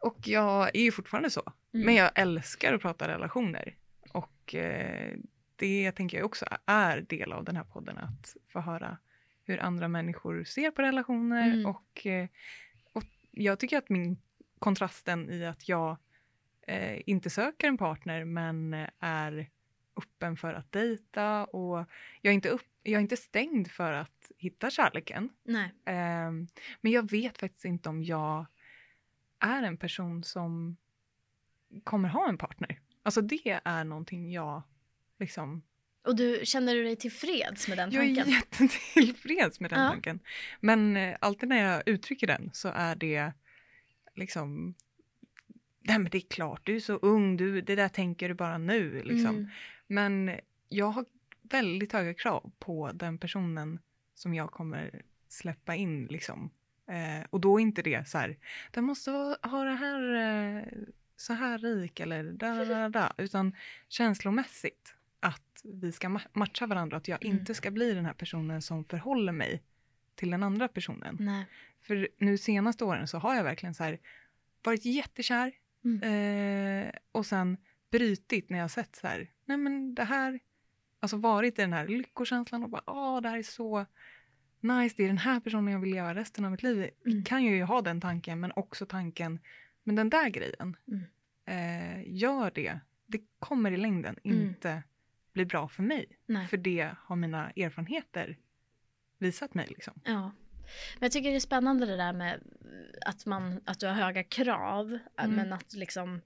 och 0.00 0.18
jag 0.24 0.76
är 0.76 0.82
ju 0.82 0.92
fortfarande 0.92 1.30
så. 1.30 1.52
Mm. 1.74 1.86
Men 1.86 1.94
jag 1.94 2.10
älskar 2.14 2.72
att 2.72 2.80
prata 2.82 3.08
relationer. 3.08 3.74
Och 4.12 4.54
eh, 4.54 5.12
det 5.56 5.92
tänker 5.92 6.16
jag 6.16 6.26
också 6.26 6.46
är 6.66 7.00
del 7.00 7.32
av 7.32 7.44
den 7.44 7.56
här 7.56 7.64
podden. 7.64 7.98
Att 7.98 8.36
få 8.52 8.60
höra 8.60 8.98
hur 9.44 9.58
andra 9.62 9.88
människor 9.88 10.44
ser 10.44 10.70
på 10.70 10.82
relationer. 10.82 11.46
Mm. 11.46 11.66
Och, 11.66 12.06
eh, 12.06 12.28
och 12.92 13.04
jag 13.30 13.58
tycker 13.58 13.78
att 13.78 13.88
min 13.88 14.16
kontrasten 14.58 15.30
i 15.30 15.46
att 15.46 15.68
jag 15.68 15.96
eh, 16.66 17.00
inte 17.06 17.30
söker 17.30 17.68
en 17.68 17.78
partner 17.78 18.24
men 18.24 18.86
är 19.00 19.50
öppen 19.96 20.36
för 20.36 20.54
att 20.54 20.72
dejta 20.72 21.44
och 21.44 21.78
jag 22.22 22.30
är 22.30 22.34
inte, 22.34 22.48
upp, 22.48 22.66
jag 22.82 22.98
är 22.98 23.00
inte 23.02 23.16
stängd 23.16 23.70
för 23.70 23.92
att 23.92 24.32
hitta 24.38 24.70
kärleken. 24.70 25.28
Nej. 25.44 25.74
Ehm, 25.86 26.48
men 26.80 26.92
jag 26.92 27.10
vet 27.10 27.38
faktiskt 27.38 27.64
inte 27.64 27.88
om 27.88 28.02
jag 28.04 28.46
är 29.38 29.62
en 29.62 29.76
person 29.76 30.24
som 30.24 30.76
kommer 31.84 32.08
ha 32.08 32.28
en 32.28 32.38
partner. 32.38 32.80
Alltså 33.02 33.20
det 33.20 33.60
är 33.64 33.84
någonting 33.84 34.32
jag 34.32 34.62
liksom... 35.18 35.62
Och 36.06 36.16
du, 36.16 36.40
känner 36.44 36.74
du 36.74 36.82
dig 36.84 36.96
tillfreds 36.96 37.68
med 37.68 37.78
den 37.78 37.90
Jag 37.90 38.04
är 38.04 38.14
tanken? 38.14 38.32
jättetillfreds 38.32 39.60
med 39.60 39.70
den 39.70 39.82
Ja. 39.82 39.88
tanken. 39.90 40.20
Men 40.60 40.96
eh, 40.96 41.16
alltid 41.20 41.48
när 41.48 41.72
jag 41.72 41.82
uttrycker 41.86 42.26
den 42.26 42.50
så 42.52 42.68
är 42.68 42.96
det 42.96 43.32
liksom... 44.14 44.74
Nej 45.86 45.98
men 45.98 46.10
det 46.10 46.18
är 46.18 46.28
klart, 46.28 46.60
du 46.64 46.76
är 46.76 46.80
så 46.80 46.92
ung, 46.96 47.36
du, 47.36 47.60
det 47.60 47.74
där 47.76 47.88
tänker 47.88 48.28
du 48.28 48.34
bara 48.34 48.58
nu. 48.58 49.02
Liksom. 49.02 49.36
Mm. 49.36 49.48
Men 49.86 50.30
jag 50.68 50.86
har 50.90 51.04
väldigt 51.42 51.92
höga 51.92 52.14
krav 52.14 52.52
på 52.58 52.90
den 52.94 53.18
personen 53.18 53.78
som 54.14 54.34
jag 54.34 54.50
kommer 54.50 55.02
släppa 55.28 55.74
in. 55.74 56.06
Liksom. 56.06 56.50
Eh, 56.86 57.26
och 57.30 57.40
då 57.40 57.58
är 57.58 57.62
inte 57.62 57.82
det 57.82 58.08
så 58.08 58.18
här, 58.18 58.36
den 58.70 58.84
måste 58.84 59.10
ha 59.42 59.64
det 59.64 59.74
här 59.74 60.14
eh, 60.56 60.62
så 61.16 61.32
här 61.32 61.58
rik 61.58 62.00
eller 62.00 62.24
da, 62.32 62.54
da, 62.54 62.64
da, 62.64 62.88
da, 62.88 63.12
utan 63.18 63.54
känslomässigt 63.88 64.94
att 65.20 65.60
vi 65.64 65.92
ska 65.92 66.08
ma- 66.08 66.28
matcha 66.32 66.66
varandra, 66.66 66.96
att 66.96 67.08
jag 67.08 67.24
Mm. 67.24 67.38
inte 67.38 67.54
ska 67.54 67.70
bli 67.70 67.94
den 67.94 68.06
här 68.06 68.12
personen 68.12 68.62
som 68.62 68.84
förhåller 68.84 69.32
mig 69.32 69.62
till 70.14 70.30
den 70.30 70.42
andra 70.42 70.68
personen. 70.68 71.16
Nej. 71.20 71.46
För 71.80 72.08
nu 72.18 72.38
senaste 72.38 72.84
åren 72.84 73.08
så 73.08 73.18
har 73.18 73.34
jag 73.34 73.44
verkligen 73.44 73.74
så 73.74 73.84
här 73.84 73.98
varit 74.64 74.84
jättekär 74.84 75.52
Mm. 75.84 76.02
eh, 76.86 76.92
och 77.12 77.26
sen 77.26 77.56
brytit 77.90 78.50
när 78.50 78.58
jag 78.58 78.70
sett 78.70 78.96
så 78.96 79.06
här, 79.06 79.30
nej 79.44 79.56
men 79.56 79.94
det 79.94 80.04
här, 80.04 80.40
alltså 81.00 81.16
varit 81.16 81.58
i 81.58 81.62
den 81.62 81.72
här 81.72 81.88
lyckokänslan 81.88 82.62
och 82.62 82.70
bara, 82.70 82.82
åh 82.86 83.20
det 83.20 83.28
här 83.28 83.38
är 83.38 83.42
så 83.42 83.86
nice, 84.60 84.94
det 84.96 85.02
är 85.04 85.08
den 85.08 85.18
här 85.18 85.40
personen 85.40 85.72
jag 85.72 85.80
vill 85.80 85.90
leva 85.90 86.14
resten 86.14 86.44
av 86.44 86.50
mitt 86.50 86.62
liv. 86.62 86.90
Mm. 87.06 87.24
Kan 87.24 87.44
ju 87.44 87.62
ha 87.62 87.80
den 87.82 88.00
tanken 88.00 88.40
men 88.40 88.52
också 88.56 88.86
tanken, 88.86 89.38
men 89.82 89.94
den 89.96 90.10
där 90.10 90.28
grejen, 90.28 90.76
Mm. 90.88 91.04
eh, 91.46 92.02
gör 92.14 92.50
det, 92.54 92.80
det 93.06 93.20
kommer 93.38 93.72
i 93.72 93.76
längden 93.76 94.16
Mm. 94.24 94.40
inte 94.42 94.82
bli 95.32 95.44
bra 95.44 95.68
för 95.68 95.82
mig. 95.82 96.06
Nej. 96.26 96.46
För 96.46 96.56
det 96.56 96.90
har 96.98 97.16
mina 97.16 97.50
erfarenheter 97.50 98.36
visat 99.18 99.54
mig 99.54 99.66
liksom. 99.68 99.94
Ja. 100.04 100.20
Men 100.94 101.00
jag 101.00 101.12
tycker 101.12 101.30
det 101.30 101.36
är 101.36 101.40
spännande 101.40 101.86
det 101.86 101.96
där 101.96 102.12
med 102.12 102.40
att, 103.06 103.26
man, 103.26 103.60
att 103.64 103.80
du 103.80 103.86
har 103.86 103.94
höga 103.94 104.24
krav. 104.24 104.98
Mm. 105.18 105.36
Men 105.36 105.52
att 105.52 105.72
liksom, 105.72 106.20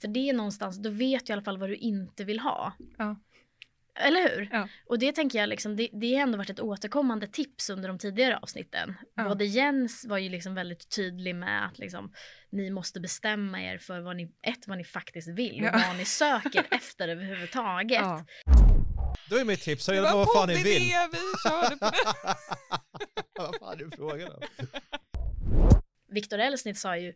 för 0.00 0.08
det 0.08 0.28
är 0.28 0.32
någonstans, 0.32 0.82
då 0.82 0.90
vet 0.90 1.26
du 1.26 1.30
i 1.30 1.32
alla 1.32 1.42
fall 1.42 1.58
vad 1.58 1.68
du 1.68 1.76
inte 1.76 2.24
vill 2.24 2.40
ha. 2.40 2.72
Ja. 2.98 3.16
Eller 3.98 4.28
hur? 4.28 4.48
Ja. 4.52 4.68
Och 4.86 4.98
det 4.98 5.12
tänker 5.12 5.38
jag 5.38 5.48
liksom, 5.48 5.76
det, 5.76 5.88
det 5.92 6.14
har 6.14 6.22
ändå 6.22 6.38
varit 6.38 6.50
ett 6.50 6.60
återkommande 6.60 7.26
tips 7.26 7.70
under 7.70 7.88
de 7.88 7.98
tidigare 7.98 8.36
avsnitten. 8.38 8.94
Ja. 9.14 9.24
Både 9.28 9.44
Jens 9.44 10.04
var 10.08 10.18
ju 10.18 10.28
liksom 10.28 10.54
väldigt 10.54 10.88
tydlig 10.96 11.34
med 11.34 11.66
att 11.66 11.78
liksom, 11.78 12.12
ni 12.50 12.70
måste 12.70 13.00
bestämma 13.00 13.62
er 13.62 13.78
för 13.78 14.00
vad 14.00 14.16
ni, 14.16 14.24
ett, 14.42 14.66
vad 14.68 14.78
ni 14.78 14.84
faktiskt 14.84 15.28
vill 15.28 15.60
och 15.60 15.66
Ja. 15.66 15.82
vad 15.88 15.96
ni 15.96 16.04
söker 16.04 16.66
efter 16.70 17.08
överhuvudtaget. 17.08 18.00
Ja. 18.02 18.24
Då 19.30 19.36
är 19.36 19.44
mitt 19.44 19.60
tips, 19.62 19.86
Det 19.86 20.00
var 20.00 20.12
vad 20.12 20.32
fan 20.32 20.48
ni 20.48 20.54
vill. 20.54 20.82
vi 21.12 21.18
körde 21.48 21.76
på. 21.76 21.90
vad 23.42 23.56
fan 23.60 23.80
är 23.80 23.96
frågan 23.96 24.28
om? 24.32 24.42
Viktor 26.08 26.38
Elsnit 26.38 26.78
sa 26.78 26.96
ju 26.96 27.14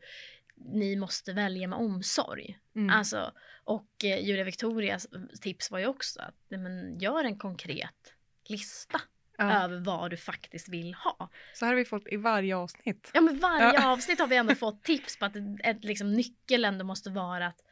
ni 0.65 0.97
måste 0.97 1.33
välja 1.33 1.69
med 1.69 1.79
omsorg. 1.79 2.59
Mm. 2.77 2.91
Alltså, 2.91 3.33
och 3.65 4.05
eh, 4.05 4.25
Julia 4.25 4.45
Victorias 4.45 5.07
tips 5.41 5.71
var 5.71 5.79
ju 5.79 5.87
också 5.87 6.21
att 6.21 6.35
men, 6.49 6.99
gör 6.99 7.25
en 7.25 7.39
konkret 7.39 8.15
lista 8.45 9.01
ja. 9.39 9.65
över 9.65 9.79
vad 9.79 10.11
du 10.11 10.17
faktiskt 10.17 10.69
vill 10.69 10.95
ha. 10.95 11.31
Så 11.55 11.65
här 11.65 11.73
har 11.73 11.77
vi 11.77 11.85
fått 11.85 12.09
i 12.09 12.17
varje 12.17 12.57
avsnitt. 12.57 13.11
Ja 13.15 13.21
men 13.21 13.39
varje 13.39 13.75
Ja. 13.75 13.93
avsnitt 13.93 14.19
har 14.19 14.27
vi 14.27 14.37
ändå 14.37 14.55
fått 14.55 14.83
tips 14.83 15.19
på 15.19 15.25
att 15.25 15.37
ett, 15.37 15.45
ett 15.65 15.85
liksom, 15.85 16.13
nyckel 16.13 16.65
ändå 16.65 16.85
måste 16.85 17.11
vara 17.11 17.47
att 17.47 17.65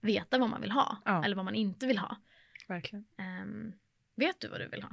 veta 0.00 0.38
vad 0.38 0.50
man 0.50 0.60
vill 0.60 0.70
ha 0.70 1.02
Ja. 1.04 1.24
eller 1.24 1.36
vad 1.36 1.44
man 1.44 1.54
inte 1.54 1.86
vill 1.86 1.98
ha. 1.98 2.16
Verkligen. 2.68 3.06
Ehm, 3.18 3.72
vet 4.16 4.40
du 4.40 4.48
vad 4.48 4.60
du 4.60 4.68
vill 4.68 4.82
ha? 4.82 4.90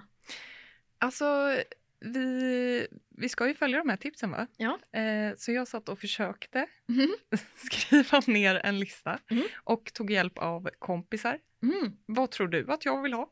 Alltså, 0.98 1.58
vi, 2.06 2.88
vi 3.18 3.30
ska 3.30 3.48
ju 3.48 3.54
följa 3.54 3.78
de 3.80 3.90
här 3.90 3.98
tipsen 3.98 4.32
va? 4.32 4.48
Ja. 4.58 4.80
Eh, 5.00 5.36
så 5.38 5.52
jag 5.52 5.68
satt 5.68 5.90
och 5.90 6.00
försökte 6.00 6.68
Mhm. 6.88 7.16
skriva 7.56 8.22
ner 8.28 8.56
en 8.64 8.80
lista 8.80 9.20
Mm. 9.32 9.44
och 9.64 9.94
tog 9.94 10.12
hjälp 10.12 10.38
av 10.38 10.70
kompisar. 10.80 11.40
Mm. 11.64 11.98
Vad 12.06 12.32
tror 12.32 12.48
du 12.48 12.72
att 12.72 12.86
jag 12.86 13.02
vill 13.02 13.14
ha? 13.14 13.32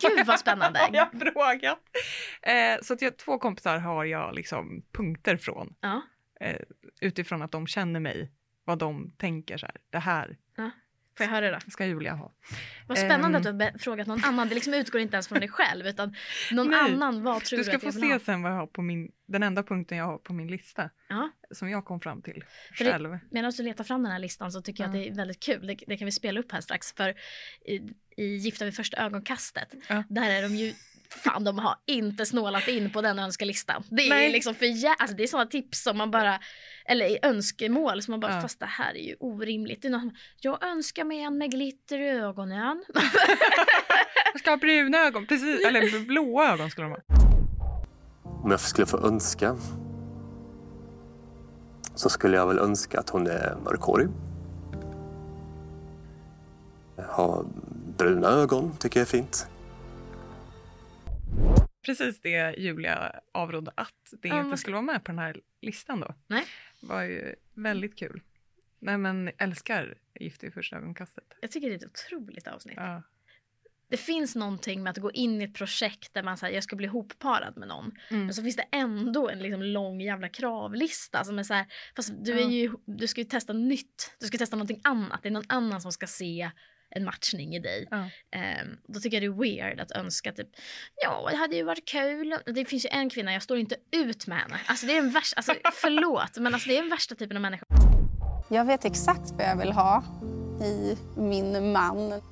Gud 0.00 0.26
vad 0.26 0.40
spännande! 0.40 0.78
har 0.82 0.90
jag 0.92 1.10
frågat. 1.34 1.80
Eh, 2.42 2.82
så 2.82 2.94
att 2.94 3.02
jag, 3.02 3.16
två 3.16 3.38
kompisar 3.38 3.78
har 3.78 4.04
jag 4.04 4.34
liksom 4.34 4.82
punkter 4.92 5.36
från. 5.36 5.74
Ja. 5.80 6.02
Eh, 6.40 6.60
utifrån 7.00 7.42
att 7.42 7.52
de 7.52 7.66
känner 7.66 8.00
mig, 8.00 8.30
vad 8.64 8.78
de 8.78 9.10
tänker 9.18 9.56
så 9.56 9.66
här. 9.66 9.76
Det 9.90 9.98
här 9.98 10.36
Får 11.16 11.24
jag 11.26 11.30
höra 11.30 11.50
då? 11.50 11.70
ska 11.70 11.86
Julia 11.86 12.12
ha. 12.14 12.32
Vad 12.86 12.98
spännande 12.98 13.26
Ehm. 13.38 13.46
att 13.46 13.58
du 13.58 13.64
har 13.64 13.78
frågat 13.78 14.06
någon 14.06 14.24
annan. 14.24 14.48
Det 14.48 14.54
liksom 14.54 14.74
utgår 14.74 15.00
inte 15.00 15.14
ens 15.16 15.28
från 15.28 15.40
dig 15.40 15.48
själv 15.48 15.86
utan 15.86 16.14
någon 16.52 16.68
Nej. 16.70 16.78
annan. 16.80 17.22
Vad 17.22 17.44
tror 17.44 17.56
Du 17.56 17.62
du, 17.62 17.64
ska 17.64 17.76
att 17.76 17.82
få 17.82 17.88
jag 17.88 17.92
vill 17.92 18.02
se 18.02 18.12
ha? 18.12 18.18
sen 18.18 18.42
vad 18.42 18.52
jag 18.52 18.56
har 18.56 18.66
på 18.66 18.82
min, 18.82 19.12
den 19.26 19.42
enda 19.42 19.62
punkten 19.62 19.98
jag 19.98 20.04
har 20.04 20.18
på 20.18 20.32
min 20.32 20.48
lista. 20.48 20.90
Ja. 21.08 21.30
Som 21.50 21.70
jag 21.70 21.84
kom 21.84 22.00
fram 22.00 22.22
till 22.22 22.44
För 22.74 22.84
det- 22.84 22.90
själv. 22.92 23.18
Medan 23.30 23.52
du 23.56 23.62
letar 23.62 23.84
fram 23.84 24.02
den 24.02 24.12
här 24.12 24.18
listan 24.18 24.52
så 24.52 24.62
tycker 24.62 24.82
jag 24.84 24.88
att 24.88 24.94
det 24.94 25.08
är 25.08 25.14
väldigt 25.14 25.40
kul. 25.40 25.66
Det, 25.66 25.76
det 25.86 25.96
kan 25.96 26.04
vi 26.06 26.12
spela 26.12 26.40
upp 26.40 26.52
här 26.52 26.60
strax. 26.60 26.92
För 26.92 27.14
i, 27.64 27.80
i 28.16 28.24
Gifta 28.36 28.64
vid 28.64 28.76
första 28.76 28.96
ögonkastet, 28.96 29.68
Ja. 29.88 30.02
där 30.08 30.30
är 30.30 30.42
de 30.42 30.54
ju 30.56 30.72
Fan, 31.10 31.44
de 31.44 31.58
har 31.58 31.74
inte 31.86 32.26
snålat 32.26 32.68
in 32.68 32.90
på 32.92 33.02
den 33.02 33.18
önskelistan. 33.18 33.82
Det 33.90 34.02
är 34.08 34.32
liksom 34.32 34.54
för 34.54 34.66
jä- 34.66 34.94
alltså, 34.98 35.16
det 35.16 35.22
är 35.22 35.26
sådana 35.26 35.50
tips 35.50 35.82
som 35.82 35.98
man 35.98 36.10
bara, 36.10 36.38
eller 36.86 37.18
önskemål 37.22 38.02
som 38.02 38.12
man 38.12 38.20
bara, 38.20 38.34
Ja. 38.34 38.40
fast 38.40 38.60
det 38.60 38.66
här 38.66 38.94
är 38.94 39.02
ju 39.08 39.16
orimligt. 39.20 39.82
Det 39.82 39.88
är 39.88 39.92
någon, 39.92 40.12
jag 40.40 40.64
önskar 40.64 41.04
mig 41.04 41.20
en 41.20 41.38
med 41.38 41.50
glitter 41.50 41.98
i 42.00 42.08
ögonen. 42.08 42.84
Jag 44.32 44.38
ska 44.40 44.50
ha 44.50 44.56
bruna 44.56 44.98
ögon, 44.98 45.26
precis. 45.26 45.64
Eller 45.66 46.06
blåa 46.06 46.52
ögon 46.52 46.70
skulle 46.70 46.86
de 46.86 46.90
ha. 46.92 47.00
Om 48.44 48.50
jag 48.50 48.60
skulle 48.60 48.86
få 48.86 49.06
önska 49.06 49.56
så 51.94 52.08
skulle 52.08 52.36
jag 52.36 52.46
väl 52.46 52.58
önska 52.58 52.98
att 53.00 53.10
hon 53.10 53.26
är 53.26 53.56
mörkhårig. 53.64 54.08
Ha 57.16 57.44
bruna 57.98 58.28
ögon 58.28 58.76
tycker 58.78 59.00
jag 59.00 59.06
är 59.06 59.10
fint. 59.10 59.46
Precis 61.84 62.20
det 62.20 62.54
Julia 62.58 63.20
avrådde 63.32 63.72
att 63.74 64.14
det 64.22 64.28
Ja, 64.28 64.44
inte 64.44 64.56
skulle 64.56 64.74
vara 64.74 64.82
med 64.82 65.04
på 65.04 65.12
den 65.12 65.18
här 65.18 65.40
listan 65.60 66.00
då. 66.00 66.14
Nej. 66.26 66.44
var 66.80 67.02
ju 67.02 67.34
väldigt 67.54 67.98
kul. 67.98 68.22
Nej 68.78 68.98
men 68.98 69.30
älskar 69.38 69.94
Gift 70.20 70.44
i 70.44 70.50
första 70.50 70.76
ögonkastet. 70.76 71.24
Jag 71.40 71.50
tycker 71.50 71.68
det 71.68 71.74
är 71.74 71.76
ett 71.76 71.84
otroligt 71.84 72.48
avsnitt. 72.48 72.76
Ja. 72.76 73.02
Det 73.88 73.96
finns 73.96 74.36
någonting 74.36 74.82
med 74.82 74.90
att 74.90 74.98
gå 74.98 75.10
in 75.12 75.40
i 75.40 75.44
ett 75.44 75.54
projekt 75.54 76.14
där 76.14 76.22
man 76.22 76.36
säger 76.36 76.54
jag 76.54 76.64
ska 76.64 76.76
bli 76.76 76.86
ihopparad 76.86 77.56
med 77.56 77.68
någon. 77.68 77.92
Mm. 78.10 78.24
Men 78.24 78.34
så 78.34 78.42
finns 78.42 78.56
det 78.56 78.66
ändå 78.72 79.28
en 79.28 79.38
liksom 79.38 79.62
lång 79.62 80.00
jävla 80.00 80.28
kravlista 80.28 81.24
som 81.24 81.38
är 81.38 81.42
så 81.42 81.54
här, 81.54 81.66
fast 81.96 82.24
du, 82.24 82.40
är 82.40 82.48
ju, 82.48 82.72
du 82.84 83.06
ska 83.06 83.20
ju 83.20 83.24
testa 83.24 83.52
nytt. 83.52 84.16
Du 84.20 84.26
ska 84.26 84.38
testa 84.38 84.56
någonting 84.56 84.80
annat. 84.84 85.22
Det 85.22 85.28
är 85.28 85.32
någon 85.32 85.44
annan 85.48 85.80
som 85.80 85.92
ska 85.92 86.06
se 86.06 86.50
en 86.94 87.04
matchning 87.04 87.54
i 87.54 87.58
dig. 87.58 87.88
Ja. 87.90 88.08
Ehm, 88.30 88.76
då 88.88 89.00
tycker 89.00 89.16
jag 89.16 89.22
det 89.22 89.36
är 89.36 89.40
weird 89.40 89.80
att 89.80 89.90
önska 89.90 90.32
typ, 90.32 90.48
ja 91.02 91.28
det 91.30 91.36
hade 91.36 91.56
ju 91.56 91.62
varit 91.62 91.88
kul. 91.88 92.36
Det 92.46 92.64
finns 92.64 92.84
ju 92.84 92.88
en 92.88 93.10
kvinna, 93.10 93.32
jag 93.32 93.42
står 93.42 93.58
inte 93.58 93.76
ut 93.90 94.26
med 94.26 94.38
henne. 94.38 94.60
Alltså 94.66 94.86
det 94.86 94.92
är 94.92 95.02
den 95.02 95.10
värsta, 95.10 95.36
alltså 95.36 95.54
förlåt 95.72 96.38
men 96.38 96.54
alltså 96.54 96.68
det 96.68 96.76
är 96.76 96.80
den 96.80 96.90
värsta 96.90 97.14
typen 97.14 97.36
av 97.36 97.40
människa. 97.40 97.66
Jag 98.50 98.64
vet 98.64 98.84
exakt 98.84 99.30
vad 99.30 99.46
jag 99.46 99.56
vill 99.56 99.72
ha 99.72 100.04
i 100.64 100.96
min 101.16 101.72
man. 101.72 102.22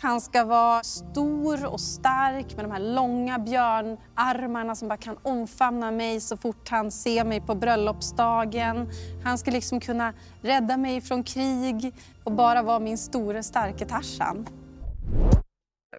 Han 0.00 0.20
ska 0.20 0.44
vara 0.44 0.82
stor 0.82 1.66
och 1.66 1.80
stark 1.80 2.56
med 2.56 2.64
de 2.64 2.70
här 2.72 2.94
långa 2.94 3.38
björnarmarna 3.38 4.74
som 4.74 4.88
bara 4.88 4.96
kan 4.98 5.18
omfamna 5.22 5.90
mig 5.90 6.20
så 6.20 6.36
fort 6.36 6.68
han 6.68 6.90
ser 6.90 7.24
mig 7.24 7.40
på 7.40 7.54
bröllopsdagen. 7.54 8.90
Han 9.24 9.38
ska 9.38 9.50
liksom 9.50 9.80
kunna 9.80 10.14
rädda 10.42 10.76
mig 10.76 11.00
från 11.00 11.24
krig 11.24 11.94
och 12.24 12.32
bara 12.32 12.62
vara 12.62 12.78
min 12.78 12.98
store 12.98 13.42
starke 13.42 13.86
Tarzan. 13.86 14.46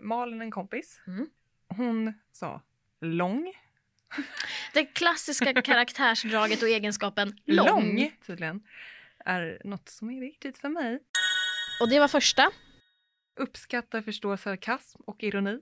Malin, 0.01 0.41
en 0.41 0.51
kompis, 0.51 0.99
Mm. 1.07 1.27
hon 1.77 2.13
sa 2.31 2.61
lång. 3.01 3.53
Det 4.73 4.85
klassiska 4.85 5.53
karaktärsdraget 5.61 6.61
och 6.61 6.69
egenskapen 6.69 7.35
lång. 7.45 8.11
tydligen, 8.27 8.61
är 9.25 9.61
något 9.65 9.89
som 9.89 10.09
är 10.09 10.19
viktigt 10.19 10.57
för 10.57 10.69
mig. 10.69 10.99
Och 11.81 11.89
det 11.89 11.99
var 11.99 12.07
första. 12.07 12.51
Uppskattar, 13.39 14.01
förstår 14.01 14.37
sarkasm 14.37 15.01
och 15.05 15.23
ironi. 15.23 15.59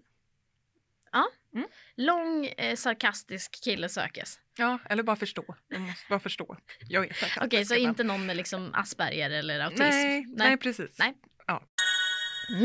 Lång 1.96 2.46
eh, 2.46 2.76
sarkastisk 2.76 3.64
kille 3.64 3.90
sökes. 3.90 4.40
Ja, 4.58 4.80
eller 4.86 5.04
bara 5.04 5.16
förstå. 5.16 5.56
Man 5.72 5.82
måste 5.82 6.06
bara 6.10 6.20
förstå. 6.20 6.58
Jag 6.80 7.04
är 7.08 7.14
sarkastisk. 7.14 7.46
Okej, 7.46 7.66
så 7.66 7.74
ibland. 7.76 7.90
inte 7.90 8.04
någon 8.04 8.26
med 8.26 8.38
liksom 8.38 8.70
Asperger 8.74 9.30
eller 9.30 9.60
autism? 9.60 9.82
Nej, 9.84 10.26
nej, 10.28 10.58
precis. 10.58 11.00
Nej. 11.00 11.14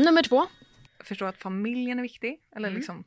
Nummer 0.05 0.23
två. 0.23 0.47
Förstå 0.99 1.25
att 1.25 1.37
familjen 1.37 1.97
är 1.99 2.03
viktig. 2.03 2.41
Eller 2.55 2.67
Mm. 2.67 2.77
liksom 2.77 3.03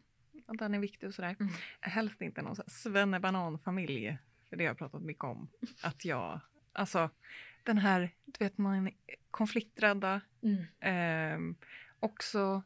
att 0.47 0.59
den 0.59 0.75
är 0.75 0.79
viktig 0.79 1.09
och 1.09 1.15
sådär. 1.15 1.37
Mm. 1.41 1.53
Helst 1.81 2.21
inte 2.21 2.43
någon 2.43 2.57
svennebananfamilj. 2.67 4.19
För 4.49 4.57
det 4.57 4.65
har 4.65 4.71
jag 4.71 4.79
pratat 4.79 5.03
mycket 5.03 5.25
om. 5.25 5.49
Att 5.83 6.05
jag, 6.05 6.41
alltså 6.73 7.11
den 7.63 7.79
här, 7.79 8.15
du 8.25 8.45
vet 8.45 8.59
man 8.59 8.91
konflikträdda. 9.31 10.21
Mm. 10.43 10.65
Ehm, 10.81 11.57
också, 12.01 12.63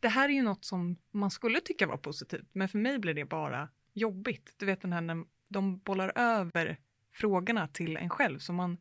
det 0.00 0.08
här 0.08 0.28
är 0.28 0.32
ju 0.32 0.42
något 0.42 0.64
som 0.64 0.96
man 1.10 1.30
skulle 1.30 1.60
tycka 1.60 1.86
var 1.86 1.96
positivt. 1.96 2.48
Men 2.52 2.68
för 2.68 2.78
mig 2.78 2.98
blir 2.98 3.14
det 3.14 3.24
bara 3.24 3.68
jobbigt. 3.92 4.54
Du 4.56 4.66
vet 4.66 4.80
den 4.80 4.92
här 4.92 5.00
när 5.00 5.24
de 5.48 5.78
bollar 5.78 6.12
över 6.14 6.78
frågorna 7.12 7.68
till 7.68 7.96
en 7.96 8.10
själv. 8.10 8.38
Så 8.38 8.52
man 8.52 8.78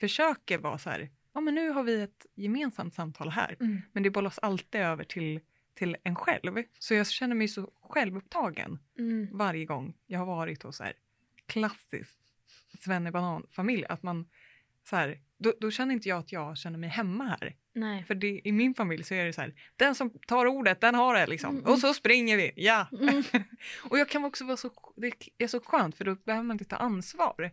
försöker 0.00 0.58
vara 0.58 0.78
så 0.78 0.90
här, 0.90 1.10
ja 1.32 1.40
men 1.40 1.54
nu 1.54 1.70
har 1.70 1.82
vi 1.82 2.02
ett 2.02 2.26
gemensamt 2.34 2.94
samtal 2.94 3.30
här. 3.30 3.56
Mm. 3.60 3.82
Men 3.92 4.02
det 4.02 4.10
bollas 4.10 4.38
alltid 4.38 4.80
över 4.80 5.04
till, 5.04 5.40
till 5.74 5.96
en 6.04 6.16
själv. 6.16 6.62
Så 6.78 6.94
jag 6.94 7.06
känner 7.06 7.34
mig 7.34 7.48
så 7.48 7.70
självupptagen 7.82 8.78
Mm. 8.98 9.28
varje 9.32 9.64
gång 9.64 9.94
jag 10.06 10.18
har 10.18 10.26
varit 10.26 10.62
hos 10.62 10.76
så 10.76 10.84
här 10.84 10.92
klassisk 11.46 12.18
svennebanan-familj. 12.78 13.84
Att 13.84 14.02
man 14.02 14.28
så 14.84 14.96
här, 14.96 15.20
då, 15.38 15.52
då 15.60 15.70
känner 15.70 15.94
inte 15.94 16.08
jag 16.08 16.18
att 16.18 16.32
jag 16.32 16.58
känner 16.58 16.78
mig 16.78 16.90
hemma 16.90 17.24
här. 17.24 17.56
Nej. 17.74 18.04
För 18.04 18.14
det, 18.14 18.40
i 18.44 18.52
min 18.52 18.74
familj 18.74 19.04
så 19.04 19.14
är 19.14 19.24
det 19.24 19.32
så 19.32 19.40
här, 19.40 19.54
den 19.76 19.94
som 19.94 20.10
tar 20.10 20.46
ordet 20.46 20.80
den 20.80 20.94
har 20.94 21.14
det 21.14 21.26
liksom. 21.26 21.50
Mm, 21.50 21.60
mm. 21.62 21.72
Och 21.72 21.78
så 21.78 21.94
springer 21.94 22.36
vi, 22.36 22.52
ja. 22.56 22.86
Mm. 23.00 23.22
och 23.90 23.98
jag 23.98 24.08
kan 24.08 24.24
också 24.24 24.44
vara 24.44 24.56
så, 24.56 24.70
det 24.96 25.12
är 25.38 25.46
så 25.46 25.60
skönt 25.60 25.96
för 25.96 26.04
då 26.04 26.14
behöver 26.14 26.44
man 26.44 26.54
inte 26.54 26.64
ta 26.64 26.76
ansvar. 26.76 27.50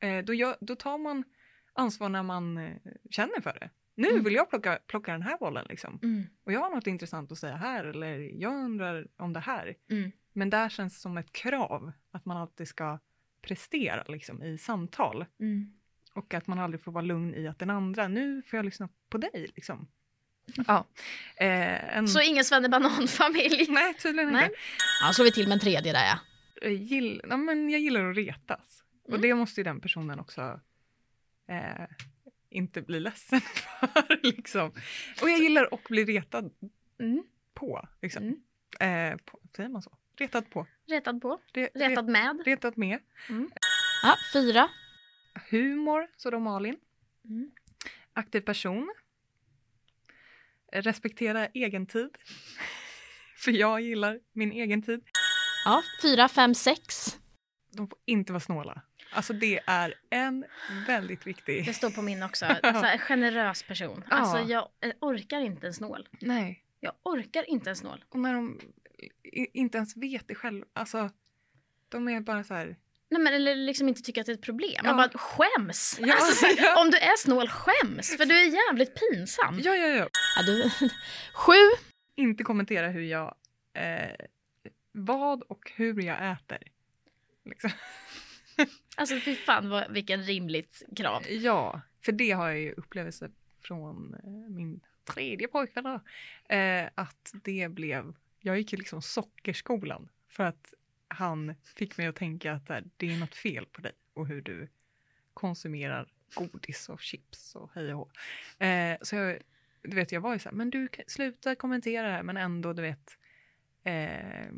Eh, 0.00 0.24
då, 0.24 0.34
gör, 0.34 0.56
då 0.60 0.76
tar 0.76 0.98
man 0.98 1.24
ansvar 1.72 2.08
när 2.08 2.22
man 2.22 2.56
eh, 2.58 2.72
känner 3.10 3.40
för 3.40 3.56
det. 3.60 3.70
Nu 3.94 4.08
Mm. 4.08 4.24
vill 4.24 4.34
jag 4.34 4.50
plocka, 4.50 4.78
plocka 4.86 5.12
den 5.12 5.22
här 5.22 5.38
bollen 5.38 5.66
liksom. 5.68 5.98
Mm. 6.02 6.26
Och 6.44 6.52
jag 6.52 6.60
har 6.60 6.70
något 6.70 6.86
intressant 6.86 7.32
att 7.32 7.38
säga 7.38 7.56
här 7.56 7.84
eller 7.84 8.18
jag 8.18 8.54
undrar 8.54 9.06
om 9.16 9.32
det 9.32 9.40
här. 9.40 9.74
Mm. 9.90 10.10
Men 10.32 10.50
där 10.50 10.68
känns 10.68 10.94
det 10.94 11.00
som 11.00 11.16
ett 11.18 11.32
krav 11.32 11.92
att 12.10 12.24
man 12.24 12.36
alltid 12.36 12.68
ska 12.68 12.98
prestera 13.42 14.04
liksom, 14.08 14.42
i 14.42 14.58
samtal. 14.58 15.24
Mm. 15.40 15.77
Och 16.14 16.34
att 16.34 16.46
man 16.46 16.58
aldrig 16.58 16.82
får 16.82 16.92
vara 16.92 17.04
lugn 17.04 17.34
i 17.34 17.48
att 17.48 17.58
den 17.58 17.70
andra, 17.70 18.08
nu 18.08 18.42
får 18.42 18.56
jag 18.56 18.64
lyssna 18.64 18.88
på 19.08 19.18
dig 19.18 19.50
liksom. 19.56 19.88
Ja. 20.66 20.86
Eh, 21.36 21.96
en... 21.96 22.08
Så 22.08 22.20
ingen 22.20 22.44
svennebananfamilj? 22.44 23.66
Nej, 23.68 23.94
tydligen 23.94 24.32
Nej. 24.32 24.44
inte. 24.44 24.56
Ja, 25.02 25.12
slår 25.12 25.24
vi 25.24 25.32
till 25.32 25.48
med 25.48 25.52
en 25.54 25.60
tredje 25.60 25.92
där 25.92 26.04
ja. 26.06 26.18
Jag, 26.62 26.72
gill... 26.72 27.20
ja, 27.28 27.36
men 27.36 27.70
jag 27.70 27.80
gillar 27.80 28.10
att 28.10 28.16
retas. 28.16 28.82
Och 29.04 29.08
Mm. 29.08 29.20
det 29.22 29.34
måste 29.34 29.60
ju 29.60 29.64
den 29.64 29.80
personen 29.80 30.20
också 30.20 30.60
eh, 31.48 31.86
inte 32.50 32.82
bli 32.82 33.00
ledsen 33.00 33.40
för. 33.54 34.20
Liksom. 34.22 34.68
Och 35.22 35.30
jag 35.30 35.38
gillar 35.38 35.68
att 35.74 35.84
bli 35.84 36.04
retad 36.04 36.50
Mm. 37.00 37.22
på. 37.54 37.88
Liksom. 38.02 38.22
Mm. 38.80 39.12
Eh, 39.12 39.16
på 39.24 39.40
säger 39.56 39.68
man 39.68 39.82
så? 39.82 39.98
Retad 40.16 40.50
på. 40.50 40.66
Retad 40.88 41.20
på. 41.22 41.40
Re, 41.54 41.68
Retad 41.74 42.08
med. 42.08 42.42
Re, 42.44 42.52
retad 42.52 42.78
med. 42.78 42.98
Ja, 44.02 44.14
fyra. 44.32 44.68
Humor, 45.50 46.08
så 46.16 46.30
då 46.30 46.38
Malin. 46.38 46.76
Mm. 47.24 47.50
Aktiv 48.12 48.40
person. 48.40 48.94
Respektera 50.72 51.46
egen 51.46 51.86
tid. 51.86 52.10
För 53.36 53.50
jag 53.50 53.80
gillar 53.80 54.20
min 54.32 54.52
egen 54.52 54.82
tid. 54.82 55.02
Ja, 55.64 55.82
fyra, 56.02 56.28
fem, 56.28 56.54
sex. 56.54 57.18
De 57.70 57.88
får 57.88 57.98
inte 58.04 58.32
vara 58.32 58.40
snåla. 58.40 58.82
Alltså 59.12 59.32
det 59.32 59.60
är 59.66 59.94
en 60.10 60.44
väldigt 60.86 61.26
viktig... 61.26 61.66
Det 61.66 61.74
står 61.74 61.90
på 61.90 62.02
min 62.02 62.22
också. 62.22 62.46
Alltså, 62.62 62.84
en 62.84 62.98
generös 62.98 63.62
person. 63.62 64.04
Ja. 64.10 64.16
Alltså 64.16 64.52
jag 64.52 64.68
eh, 64.80 64.92
orkar 65.00 65.40
inte 65.40 65.66
en 65.66 65.74
snål. 65.74 66.08
Nej. 66.20 66.64
Jag 66.80 66.92
orkar 67.02 67.50
inte 67.50 67.70
en 67.70 67.76
snål. 67.76 68.04
Och 68.08 68.18
när 68.18 68.34
de 68.34 68.60
inte 69.32 69.78
ens 69.78 69.96
vet 69.96 70.28
det 70.28 70.34
själv. 70.34 70.64
Alltså, 70.72 71.10
de 71.88 72.08
är 72.08 72.20
bara 72.20 72.44
så 72.44 72.54
här... 72.54 72.76
Nej 73.10 73.22
men 73.22 73.34
eller 73.34 73.54
liksom 73.54 73.88
inte 73.88 74.02
tycker 74.02 74.20
att 74.20 74.26
det 74.26 74.32
är 74.32 74.34
ett 74.34 74.42
problem. 74.42 74.80
Ja. 74.84 74.94
Man 74.94 74.96
bara 74.96 75.18
skäms. 75.18 75.98
Ja, 76.02 76.14
Alltså, 76.14 76.46
ja. 76.46 76.80
Om 76.80 76.90
du 76.90 76.98
är 76.98 77.16
snål, 77.16 77.48
skäms. 77.48 78.16
För 78.16 78.24
du 78.24 78.34
är 78.40 78.68
jävligt 78.68 78.94
pinsam. 78.94 79.60
Ja, 79.64 79.74
ja, 79.76 79.86
ja. 79.86 80.08
Ja, 80.36 80.42
du... 80.42 80.70
Sju. 81.34 81.52
Inte 82.14 82.44
kommentera 82.44 82.88
hur 82.88 83.02
jag... 83.02 83.34
Eh, 83.74 84.26
vad 84.92 85.42
och 85.42 85.72
hur 85.76 86.02
jag 86.02 86.32
äter. 86.32 86.58
Liksom. 87.44 87.70
Alltså 88.96 89.20
fy 89.20 89.34
fan 89.36 89.68
vad, 89.68 89.92
vilken 89.92 90.22
rimligt 90.22 90.82
krav. 90.96 91.22
Ja, 91.28 91.80
för 92.04 92.12
det 92.12 92.30
har 92.30 92.48
jag 92.48 92.58
ju 92.60 92.72
upplevelse 92.72 93.30
från 93.62 94.14
eh, 94.14 94.54
min 94.54 94.80
tredje 95.04 95.48
pojkvän 95.48 95.84
då. 95.84 96.00
Eh, 96.54 96.88
att 96.94 97.32
det 97.44 97.68
blev, 97.68 98.14
jag 98.40 98.58
gick 98.58 98.72
ju 98.72 98.78
liksom 98.78 99.02
sockerskolan 99.02 100.08
för 100.28 100.44
att 100.44 100.74
han 101.08 101.54
fick 101.76 101.98
mig 101.98 102.06
att 102.06 102.16
tänka 102.16 102.52
att 102.52 102.68
här, 102.68 102.84
det 102.96 103.12
är 103.12 103.18
något 103.20 103.34
fel 103.34 103.66
på 103.66 103.80
dig 103.80 103.92
och 104.14 104.26
hur 104.26 104.42
du 104.42 104.68
konsumerar 105.34 106.08
godis 106.34 106.88
och 106.88 107.00
chips 107.00 107.54
och 107.54 107.70
hej 107.74 107.94
och 107.94 107.98
hå. 108.58 108.64
eh, 108.66 108.98
Så 109.02 109.16
jag, 109.16 109.38
du 109.82 109.96
vet, 109.96 110.12
jag 110.12 110.20
var 110.20 110.32
ju 110.32 110.38
så 110.38 110.48
här, 110.48 110.56
men 110.56 110.70
du 110.70 110.88
kan- 110.88 111.04
sluta 111.08 111.54
kommentera 111.54 112.06
det 112.06 112.12
här 112.12 112.22
men 112.22 112.36
ändå 112.36 112.72
du 112.72 112.82
vet 112.82 113.18
eh, 113.84 114.52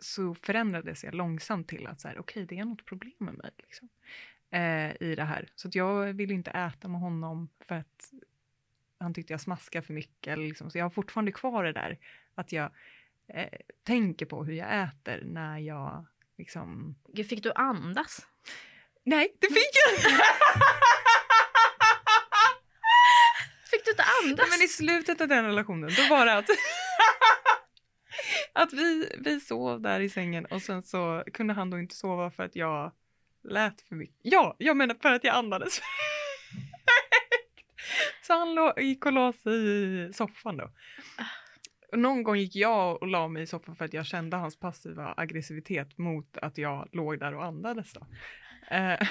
så 0.00 0.34
förändrades 0.34 1.04
jag 1.04 1.14
långsamt 1.14 1.68
till 1.68 1.86
att 1.86 2.00
så 2.00 2.08
här, 2.08 2.18
okej, 2.18 2.46
det 2.46 2.58
är 2.58 2.64
något 2.64 2.84
problem 2.84 3.12
med 3.18 3.34
mig. 3.34 3.50
Liksom 3.58 3.88
eh, 4.50 5.02
i 5.02 5.14
det 5.16 5.24
här. 5.24 5.48
Så 5.54 5.68
att 5.68 5.74
jag 5.74 6.12
vill 6.12 6.30
inte 6.30 6.50
äta 6.50 6.88
med 6.88 7.00
honom 7.00 7.48
för 7.60 7.74
att 7.74 8.12
han 8.98 9.14
tyckte 9.14 9.32
jag 9.32 9.40
smaskade 9.40 9.86
för 9.86 9.94
mycket. 9.94 10.38
Liksom. 10.38 10.70
Så 10.70 10.78
jag 10.78 10.84
har 10.84 10.90
fortfarande 10.90 11.32
kvar 11.32 11.64
det 11.64 11.72
där 11.72 11.98
att 12.34 12.52
jag 12.52 12.70
eh, 13.34 13.48
tänker 13.86 14.26
på 14.26 14.44
hur 14.44 14.54
jag 14.54 14.82
äter 14.82 15.22
när 15.24 15.58
jag 15.58 16.06
liksom... 16.38 16.96
Gud, 17.14 17.28
fick 17.28 17.42
du 17.42 17.52
andas? 17.52 18.26
Nej, 19.04 19.36
det 19.40 19.46
fick 19.46 19.70
jag 19.74 19.94
inte! 19.94 20.08
Fick 23.70 23.84
du 23.84 23.90
inte 23.90 24.04
andas? 24.24 24.46
Nej, 24.48 24.58
Men 24.58 24.64
i 24.64 24.68
slutet 24.68 25.20
av 25.20 25.28
den 25.28 25.44
relationen, 25.44 25.90
då 25.96 26.02
var 26.14 26.26
det 26.26 26.36
att 26.36 26.46
att 28.52 28.72
vi, 28.72 29.12
vi 29.18 29.40
sov 29.40 29.80
där 29.80 30.00
i 30.00 30.08
sängen 30.08 30.46
och 30.46 30.62
sen 30.62 30.82
så 30.82 31.24
kunde 31.34 31.54
han 31.54 31.70
då 31.70 31.78
inte 31.78 31.94
sova 31.94 32.30
för 32.30 32.42
att 32.42 32.56
jag 32.56 32.92
lät 33.48 33.80
för 33.80 33.94
mycket. 33.94 34.16
Ja, 34.22 34.56
jag 34.58 34.76
menar 34.76 34.96
för 35.02 35.12
att 35.12 35.24
jag 35.24 35.34
andades. 35.34 35.80
så 38.22 38.32
han 38.32 38.54
lå, 38.54 38.74
gick 38.78 39.06
och 39.06 39.12
la 39.12 39.32
sig 39.32 39.52
i 39.52 40.12
soffan 40.12 40.56
då. 40.56 40.70
Någon 41.96 42.22
gång 42.22 42.36
gick 42.36 42.56
jag 42.56 43.02
och 43.02 43.08
la 43.08 43.28
mig 43.28 43.42
i 43.42 43.46
soffan 43.46 43.76
för 43.76 43.84
att 43.84 43.92
jag 43.92 44.06
kände 44.06 44.36
hans 44.36 44.58
passiva 44.60 45.14
aggressivitet 45.16 45.98
mot 45.98 46.36
att 46.36 46.58
jag 46.58 46.88
låg 46.92 47.18
där 47.20 47.34
och 47.34 47.44
andades. 47.44 47.92
Då. 47.92 48.00
Eh, 48.70 48.76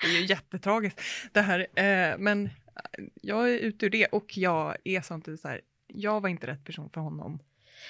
det 0.00 0.06
är 0.06 0.20
ju 0.20 0.24
jättetragiskt 0.26 1.00
det 1.32 1.40
här. 1.40 1.58
Eh, 1.60 2.18
men 2.18 2.50
jag 3.22 3.50
är 3.50 3.58
ute 3.58 3.86
ur 3.86 3.90
det 3.90 4.06
och 4.06 4.36
jag 4.38 4.76
är 4.84 5.00
samtidigt 5.00 5.40
så 5.40 5.48
här, 5.48 5.60
jag 5.86 6.20
var 6.20 6.28
inte 6.28 6.46
rätt 6.46 6.64
person 6.64 6.90
för 6.94 7.00
honom. 7.00 7.38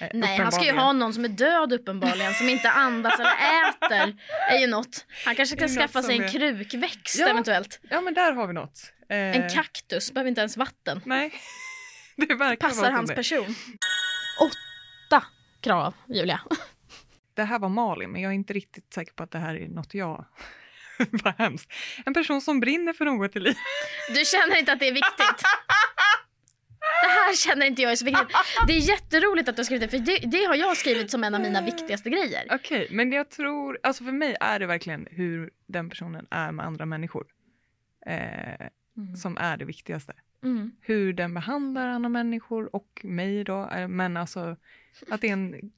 Eh, 0.01 0.07
Nej, 0.13 0.37
han 0.37 0.51
ska 0.51 0.65
ju 0.65 0.71
ha 0.71 0.93
någon 0.93 1.13
som 1.13 1.25
är 1.25 1.29
död 1.29 1.73
uppenbarligen, 1.73 2.33
som 2.33 2.49
inte 2.49 2.69
andas 2.71 3.19
eller 3.19 3.31
äter. 3.31 4.17
är 4.51 4.59
ju 4.59 4.67
något. 4.67 5.05
Han 5.25 5.35
kanske 5.35 5.57
ska 5.57 5.67
skaffa 5.67 6.01
sig 6.03 6.17
en 6.17 6.23
är- 6.23 6.27
krukväxt 6.29 7.19
Ja. 7.19 7.27
eventuellt. 7.29 7.79
Ja 7.89 8.01
men 8.01 8.13
där 8.13 8.31
har 8.31 8.47
vi 8.47 8.53
något. 8.53 8.91
Eh, 9.09 9.17
En 9.17 9.49
kaktus, 9.49 10.11
behöver 10.13 10.29
inte 10.29 10.41
ens 10.41 10.57
vatten. 10.57 11.01
Nej, 11.05 11.33
det 12.27 12.35
verkar 12.35 12.67
Passar 12.67 12.91
hans 12.91 13.09
det. 13.09 13.15
person. 13.15 13.55
Åtta 14.41 15.23
krav, 15.61 15.93
Julia. 16.07 16.41
Det 17.33 17.43
här 17.43 17.59
var 17.59 17.69
Malin, 17.69 18.11
men 18.11 18.21
jag 18.21 18.29
är 18.31 18.35
inte 18.35 18.53
riktigt 18.53 18.93
säker 18.93 19.13
på 19.13 19.23
att 19.23 19.31
det 19.31 19.39
här 19.39 19.55
är 19.55 19.67
något 19.67 19.93
jag... 19.93 20.25
Vad 21.23 21.33
hemskt. 21.37 21.71
En 22.05 22.13
person 22.13 22.41
som 22.41 22.59
brinner 22.59 22.93
för 22.93 23.05
något 23.05 23.35
i 23.35 23.39
livet. 23.39 23.57
Du 24.15 24.25
känner 24.25 24.59
inte 24.59 24.73
att 24.73 24.79
det 24.79 24.87
är 24.87 24.93
viktigt? 24.93 25.43
Det 27.01 27.07
här 27.09 27.35
känner 27.35 27.65
inte 27.65 27.81
jag 27.81 27.91
är 27.91 27.95
så 27.95 28.05
viktigt. 28.05 28.27
Det 28.67 28.73
är 28.73 28.79
jätteroligt 28.79 29.49
att 29.49 29.55
du 29.55 29.59
har 29.59 29.65
skrivit 29.65 29.91
det, 29.91 29.97
för 29.97 30.05
det, 30.05 30.17
det 30.17 30.45
har 30.45 30.55
jag 30.55 30.77
skrivit 30.77 31.11
som 31.11 31.23
en 31.23 31.35
av 31.35 31.41
mina 31.41 31.61
viktigaste 31.61 32.09
grejer. 32.09 32.47
Okej, 32.51 32.87
men 32.91 33.11
jag 33.11 33.29
tror... 33.29 33.79
Alltså 33.83 34.03
för 34.03 34.11
mig 34.11 34.35
är 34.39 34.59
det 34.59 34.65
verkligen 34.65 35.07
hur 35.11 35.49
den 35.67 35.89
personen 35.89 36.27
är 36.31 36.51
med 36.51 36.65
andra 36.65 36.85
människor. 36.85 37.25
Eh, 38.07 38.67
Som 39.21 39.37
är 39.37 39.57
det 39.57 39.65
viktigaste. 39.65 40.13
Mm. 40.43 40.71
Hur 40.81 41.13
den 41.13 41.33
behandlar 41.33 41.87
andra 41.87 42.09
människor 42.09 42.75
och 42.75 43.01
mig 43.03 43.43
då. 43.43 43.69
Eh, 43.69 43.87
Men 43.87 44.17
alltså 44.17 44.57
att 45.09 45.21
det 45.21 45.29
är 45.29 45.33
en 45.33 45.71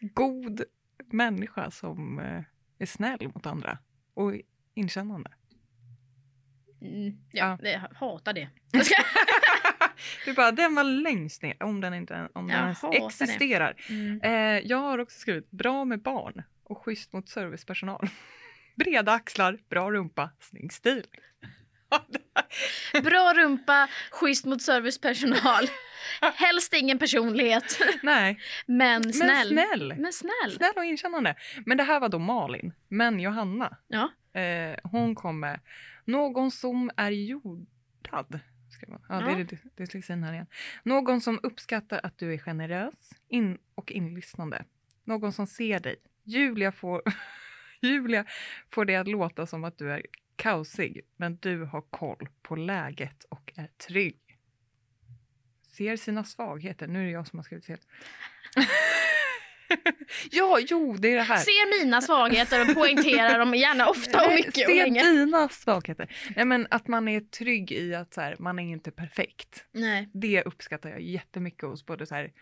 god 0.00 0.62
människa 1.06 1.70
som 1.70 2.18
eh, 2.18 2.42
är 2.78 2.86
snäll 2.86 3.30
mot 3.34 3.46
andra. 3.46 3.78
Och 4.14 4.32
inkännande. 4.74 5.30
Mm. 6.80 7.18
Ja, 7.32 7.58
det, 7.62 7.72
jag 7.72 7.80
hatar 7.80 8.32
det. 8.32 8.48
Du 10.24 10.32
bara, 10.32 10.52
den 10.52 10.74
var 10.74 10.84
längst 10.84 11.42
ner 11.42 11.62
om 11.62 11.80
den 11.80 11.94
inte 11.94 12.28
om 12.32 12.46
den 12.48 12.56
ens 12.56 12.84
existerar. 12.84 13.76
Mm. 13.88 14.20
Eh, 14.22 14.66
jag 14.66 14.78
har 14.78 14.98
också 14.98 15.18
skrivit 15.18 15.50
bra 15.50 15.84
med 15.84 16.02
barn 16.02 16.42
och 16.64 16.84
schysst 16.84 17.12
mot 17.12 17.28
servicepersonal. 17.28 18.08
Breda 18.74 19.12
axlar, 19.12 19.58
bra 19.68 19.92
rumpa, 19.92 20.30
snygg 20.40 20.72
stil. 20.72 21.06
Bra 23.02 23.32
rumpa, 23.36 23.88
schysst 24.10 24.44
mot 24.44 24.62
servicepersonal. 24.62 25.66
Helst 26.34 26.74
ingen 26.74 26.98
personlighet. 26.98 27.78
Nej, 28.02 28.40
Men 28.66 29.12
snäll. 29.12 29.54
men 29.54 29.66
snäll. 29.68 29.94
Men 29.98 30.12
snäll. 30.12 30.52
Snäll 30.56 30.72
och 30.76 30.84
inkännande. 30.84 31.34
Men 31.66 31.76
det 31.76 31.82
här 31.84 32.00
var 32.00 32.08
då 32.08 32.18
Malin. 32.18 32.72
Men 32.88 33.20
Johanna, 33.20 33.76
Ja. 33.88 34.10
eh, 34.40 34.76
hon 34.82 35.14
kom 35.14 35.40
med 35.40 35.60
någon 36.04 36.50
som 36.50 36.90
är 36.96 37.10
jordad. 37.10 38.40
Ska 38.70 38.86
man- 38.92 39.02
Ja, 39.08 39.14
det 39.20 39.32
är 39.32 39.38
Ja. 39.38 39.44
det 39.44 39.58
dyslexin 39.84 40.22
här 40.22 40.32
igen. 40.32 40.46
Någon 40.82 41.20
som 41.20 41.40
uppskattar 41.42 42.00
att 42.02 42.18
du 42.18 42.34
är 42.34 42.38
generös 42.38 43.10
in 43.28 43.58
och 43.74 43.92
inlyssnande. 43.92 44.64
Någon 45.04 45.32
som 45.32 45.46
ser 45.46 45.80
dig. 45.80 45.96
Julia 46.24 46.72
får, 46.72 47.02
Julia 47.80 48.24
får 48.70 48.84
det 48.84 48.96
att 48.96 49.08
låta 49.08 49.46
som 49.46 49.64
att 49.64 49.78
du 49.78 49.92
är 49.92 50.02
kaosig, 50.36 51.00
men 51.16 51.36
du 51.36 51.64
har 51.64 51.80
koll 51.80 52.28
på 52.42 52.56
läget 52.56 53.24
och 53.24 53.52
är 53.56 53.66
trygg. 53.88 54.20
Ser 55.76 55.96
sina 55.96 56.24
svagheter. 56.24 56.86
Nu 56.86 57.00
är 57.00 57.04
det 57.04 57.10
jag 57.10 57.26
som 57.26 57.38
har 57.38 57.44
skrivit 57.44 57.66
fel. 57.66 57.78
ja, 60.30 60.58
jo, 60.60 60.96
det 60.98 61.08
är 61.08 61.16
det 61.16 61.22
här. 61.22 61.36
Ser 61.36 61.84
mina 61.84 62.00
svagheter 62.00 62.68
och 62.68 62.74
poängterar 62.74 63.38
dem 63.38 63.54
gärna 63.54 63.88
ofta 63.88 64.26
och 64.26 64.32
mycket 64.32 64.48
och 64.48 64.54
Se 64.54 64.84
länge. 64.84 65.02
dina 65.04 65.48
svagheter. 65.48 66.16
Nej, 66.36 66.44
men 66.44 66.66
att 66.70 66.88
man 66.88 67.08
är 67.08 67.20
trygg 67.20 67.72
i 67.72 67.94
att 67.94 68.14
så 68.14 68.20
här, 68.20 68.36
man 68.38 68.58
är 68.58 68.72
inte 68.72 68.90
perfekt. 68.90 69.64
Nej. 69.72 70.08
Det 70.14 70.42
uppskattar 70.42 70.90
jag 70.90 71.00
jättemycket 71.00 71.62
hos 71.68 71.86
både 71.86 72.06
så 72.06 72.14
här, 72.14 72.32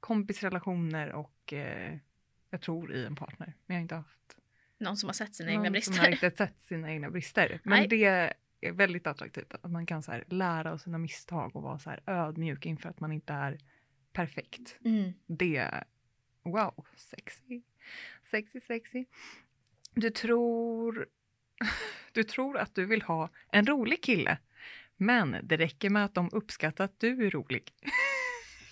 kompisrelationer 0.00 1.12
och 1.12 1.52
eh, 1.52 1.96
jag 2.50 2.60
tror 2.60 2.94
i 2.94 3.04
en 3.04 3.16
partner. 3.16 3.54
Men 3.66 3.74
jag 3.74 3.78
har 3.78 3.82
inte 3.82 3.94
haft 3.94 4.36
Någon 4.82 4.96
som 4.96 5.08
har 5.08 5.14
sett 5.14 5.34
sina 5.34 5.50
egna 5.50 5.62
någon 5.62 5.72
brister. 5.72 5.92
som 5.92 6.00
har 6.00 6.10
inte 6.10 6.30
sett 6.30 6.60
sina 6.60 6.92
egna 6.92 7.10
brister. 7.10 7.60
Men 7.62 7.78
Nej. 7.78 7.88
det 7.88 8.04
är 8.04 8.32
väldigt 8.72 9.06
attraktivt 9.06 9.54
att 9.54 9.70
man 9.70 9.86
kan 9.86 10.02
så 10.02 10.12
här, 10.12 10.24
lära 10.26 10.72
av 10.72 10.78
sina 10.78 10.98
misstag 10.98 11.56
och 11.56 11.62
vara 11.62 11.78
så 11.78 11.90
här, 11.90 12.02
ödmjuk 12.06 12.66
inför 12.66 12.88
att 12.88 13.00
man 13.00 13.12
inte 13.12 13.32
är 13.32 13.58
perfekt. 14.12 14.76
Mm. 14.84 15.12
Det, 15.26 15.84
wow, 16.42 16.86
sexy. 16.96 17.62
Sexy, 18.30 18.60
sexy. 18.60 19.04
Du 19.94 20.10
tror, 20.10 21.06
du 22.12 22.24
tror 22.24 22.58
att 22.58 22.74
du 22.74 22.84
vill 22.86 23.02
ha 23.02 23.28
en 23.52 23.66
rolig 23.66 24.02
kille, 24.02 24.38
men 24.96 25.36
det 25.42 25.56
räcker 25.56 25.90
med 25.90 26.04
att 26.04 26.14
de 26.14 26.30
uppskattar 26.32 26.84
att 26.84 27.00
du 27.00 27.26
är 27.26 27.30
rolig. 27.30 27.72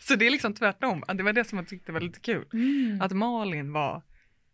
Så 0.00 0.16
det 0.16 0.26
är 0.26 0.30
liksom 0.30 0.54
tvärtom. 0.54 1.04
Det 1.14 1.22
var 1.22 1.32
det 1.32 1.44
som 1.44 1.58
jag 1.58 1.68
tyckte 1.68 1.92
var 1.92 2.00
lite 2.00 2.20
kul. 2.20 2.46
Mm. 2.52 3.00
Att 3.00 3.12
Malin 3.12 3.72
var 3.72 4.02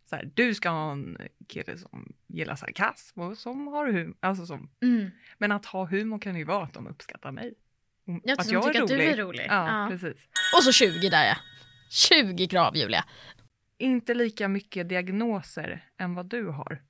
så 0.06 0.16
här, 0.16 0.30
du 0.34 0.54
ska 0.54 0.68
ha 0.70 0.92
en 0.92 1.18
kille 1.48 1.78
som 1.78 2.12
gillar 2.26 2.56
sarkasm 2.56 3.20
och 3.20 3.38
som 3.38 3.66
har 3.66 3.86
humor. 3.92 4.16
Alltså 4.20 4.46
som, 4.46 4.70
Mm. 4.82 5.10
men 5.38 5.52
att 5.52 5.66
ha 5.66 5.86
humor 5.86 6.18
kan 6.18 6.36
ju 6.36 6.44
vara 6.44 6.64
att 6.64 6.74
de 6.74 6.86
uppskattar 6.86 7.32
mig. 7.32 7.54
Om- 8.06 8.20
Jag 8.24 8.44
tror 8.48 8.60
de 8.62 8.66
tycker 8.68 8.82
att 8.82 8.88
du 8.88 9.02
är 9.02 9.16
rolig. 9.16 9.46
Ja, 9.48 9.82
Ja. 9.82 9.88
precis. 9.90 10.28
Och 10.56 10.62
så 10.62 10.72
20 10.72 11.08
där 11.08 11.24
ja. 11.26 11.36
20 11.90 12.46
krav 12.48 12.76
Julia. 12.76 13.04
Inte 13.78 14.14
lika 14.14 14.48
mycket 14.48 14.88
diagnoser 14.88 15.84
än 15.98 16.14
vad 16.14 16.26
du 16.26 16.46
har. 16.48 16.82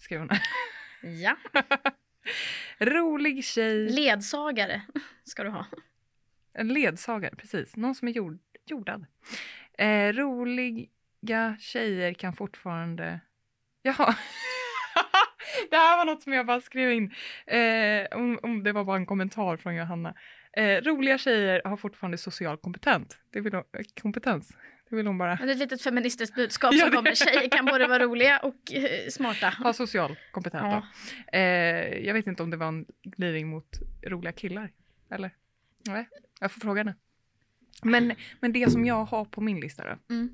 Skrev 0.00 0.20
hon. 0.20 0.28
Ja. 1.22 1.36
Rolig 2.78 3.44
tjej. 3.44 3.88
Ledsagare 3.90 4.82
ska 5.24 5.42
du 5.44 5.50
ha. 5.50 5.66
En 6.52 6.68
ledsagare, 6.68 7.36
precis. 7.36 7.76
Någon 7.76 7.94
som 7.94 8.08
är 8.08 8.12
jord, 8.12 8.38
jordad. 8.66 9.06
Eh, 9.78 10.12
rolig 10.12 10.90
roliga 11.22 11.56
tjejer 11.60 12.12
kan 12.14 12.32
fortfarande... 12.32 13.20
Jaha. 13.82 14.14
det 15.70 15.76
här 15.76 15.96
var 15.96 16.04
något 16.04 16.22
som 16.22 16.32
jag 16.32 16.46
bara 16.46 16.60
skrev 16.60 16.92
in. 16.92 17.14
Eh, 17.46 18.18
om, 18.18 18.38
om 18.42 18.62
det 18.62 18.72
var 18.72 18.84
bara 18.84 18.96
en 18.96 19.06
kommentar 19.06 19.56
från 19.56 19.76
Johanna. 19.76 20.14
Eh, 20.52 20.82
roliga 20.82 21.18
tjejer 21.18 21.62
har 21.64 21.76
fortfarande 21.76 22.18
social 22.18 22.56
kompetent. 22.56 23.18
Det 23.30 23.40
vill 23.40 23.52
hon, 23.52 23.64
eh, 23.78 23.84
kompetens. 24.02 24.56
Det 24.90 24.96
vill 24.96 25.06
hon 25.06 25.18
bara. 25.18 25.36
Det 25.36 25.42
är 25.44 25.48
ett 25.48 25.56
litet 25.58 25.82
feministiskt 25.82 26.34
budskap 26.36 26.74
Ja, 26.74 26.80
som 26.80 26.90
det- 26.90 26.96
kommer. 26.96 27.14
Tjejer 27.14 27.48
kan 27.50 27.64
både 27.66 27.86
vara 27.86 28.02
roliga 28.04 28.38
och 28.38 28.72
eh, 28.72 29.08
smarta. 29.10 29.48
Ha 29.48 29.72
social 29.72 30.16
kompetent 30.32 30.84
Ja. 31.32 31.38
Eh, 31.38 32.06
jag 32.06 32.14
vet 32.14 32.26
inte 32.26 32.42
om 32.42 32.50
det 32.50 32.56
var 32.56 32.68
en 32.68 32.86
glidning 33.02 33.48
mot 33.48 33.78
roliga 34.06 34.32
killar. 34.32 34.70
Eller? 35.10 35.30
Nej, 35.86 36.08
jag 36.40 36.52
får 36.52 36.60
fråga 36.60 36.80
henne. 36.80 36.94
Men, 37.82 38.14
men 38.40 38.52
det 38.52 38.70
som 38.72 38.84
jag 38.86 39.04
har 39.04 39.24
på 39.24 39.40
min 39.40 39.60
lista 39.60 39.82
då. 39.84 40.14
Mm. 40.14 40.30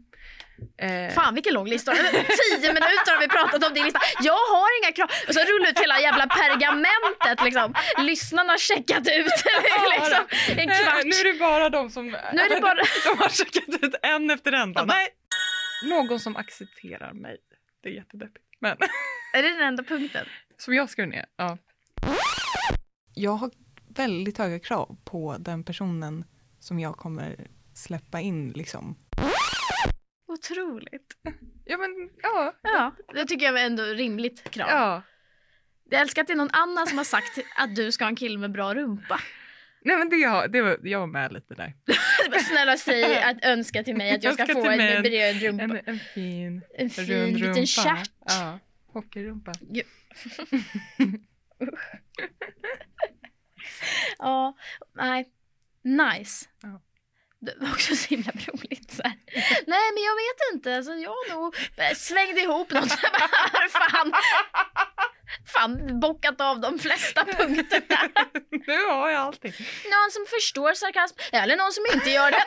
Eh, 0.78 1.14
Fan 1.14 1.34
vilken 1.34 1.54
lång 1.54 1.66
lista. 1.68 1.92
Tio 1.94 2.68
minuter 2.72 3.12
har 3.14 3.20
vi 3.20 3.28
pratat 3.28 3.64
om 3.68 3.74
din 3.74 3.84
lista. 3.84 4.00
Jag 4.22 4.32
har 4.54 4.82
inga 4.84 4.92
krav. 4.92 5.10
Och 5.28 5.34
så 5.34 5.40
rullar 5.40 5.70
ut 5.70 5.78
hela 5.78 6.00
jävla 6.00 6.26
pergamentet 6.26 7.44
liksom. 7.44 7.74
Lyssnarna 7.98 8.52
har 8.52 8.58
checkat 8.58 8.98
ut 8.98 9.26
liksom, 9.98 10.24
en 10.48 10.70
eh, 10.70 10.76
kvart. 10.76 11.04
Nu 11.04 11.10
är 11.10 11.32
det 11.32 11.38
bara 11.38 11.70
de 11.70 11.90
som 11.90 12.06
Nu 12.06 12.40
är 12.40 12.54
det 12.54 12.60
bara- 12.60 12.74
de 13.14 13.18
har 13.22 13.28
checkat 13.28 13.68
ut 13.82 13.94
en 14.02 14.30
efter 14.30 14.52
en. 14.52 14.72
Bara, 14.72 14.84
Nej. 14.84 15.08
Någon 15.84 16.20
som 16.20 16.36
accepterar 16.36 17.12
mig. 17.12 17.36
Det 17.82 17.88
är 17.88 17.92
jättedeppigt. 17.92 18.44
Men 18.60 18.76
Är 19.34 19.42
det 19.42 19.48
den 19.48 19.60
enda 19.60 19.82
punkten? 19.82 20.26
som 20.58 20.74
jag 20.74 20.90
skrev 20.90 21.08
ner. 21.08 21.26
Ja. 21.36 21.58
Jag 23.14 23.30
har 23.32 23.50
väldigt 23.88 24.38
höga 24.38 24.58
krav 24.58 24.96
på 25.04 25.36
den 25.38 25.64
personen 25.64 26.24
som 26.64 26.78
jag 26.80 26.96
kommer 26.96 27.46
släppa 27.74 28.20
in 28.20 28.50
liksom. 28.52 28.96
Otroligt. 30.26 31.16
Ja 31.64 31.76
men 31.76 32.10
ja. 32.22 32.54
Ja, 32.62 32.94
det 33.14 33.24
tycker 33.24 33.46
jag 33.46 33.52
var 33.52 33.60
ändå 33.60 33.82
rimligt 33.82 34.50
krav. 34.50 34.68
ja. 34.68 35.02
Jag 35.90 36.00
älskar 36.00 36.22
att 36.22 36.26
det 36.28 36.32
är 36.32 36.36
någon 36.36 36.50
annan 36.52 36.86
som 36.86 36.98
har 36.98 37.04
sagt 37.04 37.38
att 37.56 37.76
du 37.76 37.92
ska 37.92 38.04
ha 38.04 38.08
en 38.08 38.16
kille 38.16 38.38
med 38.38 38.52
bra 38.52 38.74
rumpa. 38.74 39.20
Nej 39.84 39.96
men 39.96 40.08
det, 40.08 40.46
det 40.46 40.62
var, 40.62 40.78
jag 40.82 41.00
var 41.00 41.06
med 41.06 41.32
lite 41.32 41.54
där. 41.54 41.72
Snälla 42.48 42.76
säg 42.76 43.22
att 43.22 43.44
önska 43.44 43.82
till 43.84 43.96
mig 43.96 44.14
att 44.14 44.22
jag 44.22 44.34
ska 44.34 44.42
Önska 44.42 44.54
få 44.54 44.62
till 44.62 44.80
en 44.80 45.02
bred 45.02 45.42
rumpa. 45.42 45.64
En, 45.64 45.80
en 45.86 45.98
fin, 46.14 46.62
En 46.78 46.90
fin 46.90 47.04
rund 47.06 47.32
liten 47.32 47.54
rumpa. 47.54 47.66
stjärt. 47.66 48.10
Ja, 48.26 48.58
hockeyrumpa. 48.86 49.52
Ja, 54.18 54.56
nej. 54.94 55.30
Nice. 55.84 56.46
Ja. 56.62 56.80
Det 57.40 57.54
var 57.60 57.70
också 57.70 57.96
så 57.96 58.08
himla 58.08 58.32
roligt. 58.32 58.90
Så 58.92 59.02
här. 59.02 59.18
Nej 59.66 59.92
men 59.94 60.02
jag 60.02 60.14
vet 60.14 60.54
inte, 60.54 60.76
alltså, 60.76 60.92
jag 60.92 61.14
nog 61.30 61.56
svängde 61.96 62.40
ihop 62.40 62.70
något. 62.72 62.92
Fan, 63.70 64.12
fan 65.54 66.00
bockat 66.00 66.40
av 66.40 66.60
de 66.60 66.78
flesta 66.78 67.24
punkterna. 67.24 68.10
nu 68.66 68.84
har 68.84 69.10
jag 69.10 69.20
allting. 69.20 69.52
Någon 69.84 70.10
som 70.10 70.26
förstår 70.26 70.74
sarkasm, 70.74 71.16
eller 71.32 71.56
någon 71.56 71.72
som 71.72 71.84
inte 71.94 72.10
gör 72.10 72.30
det. 72.30 72.44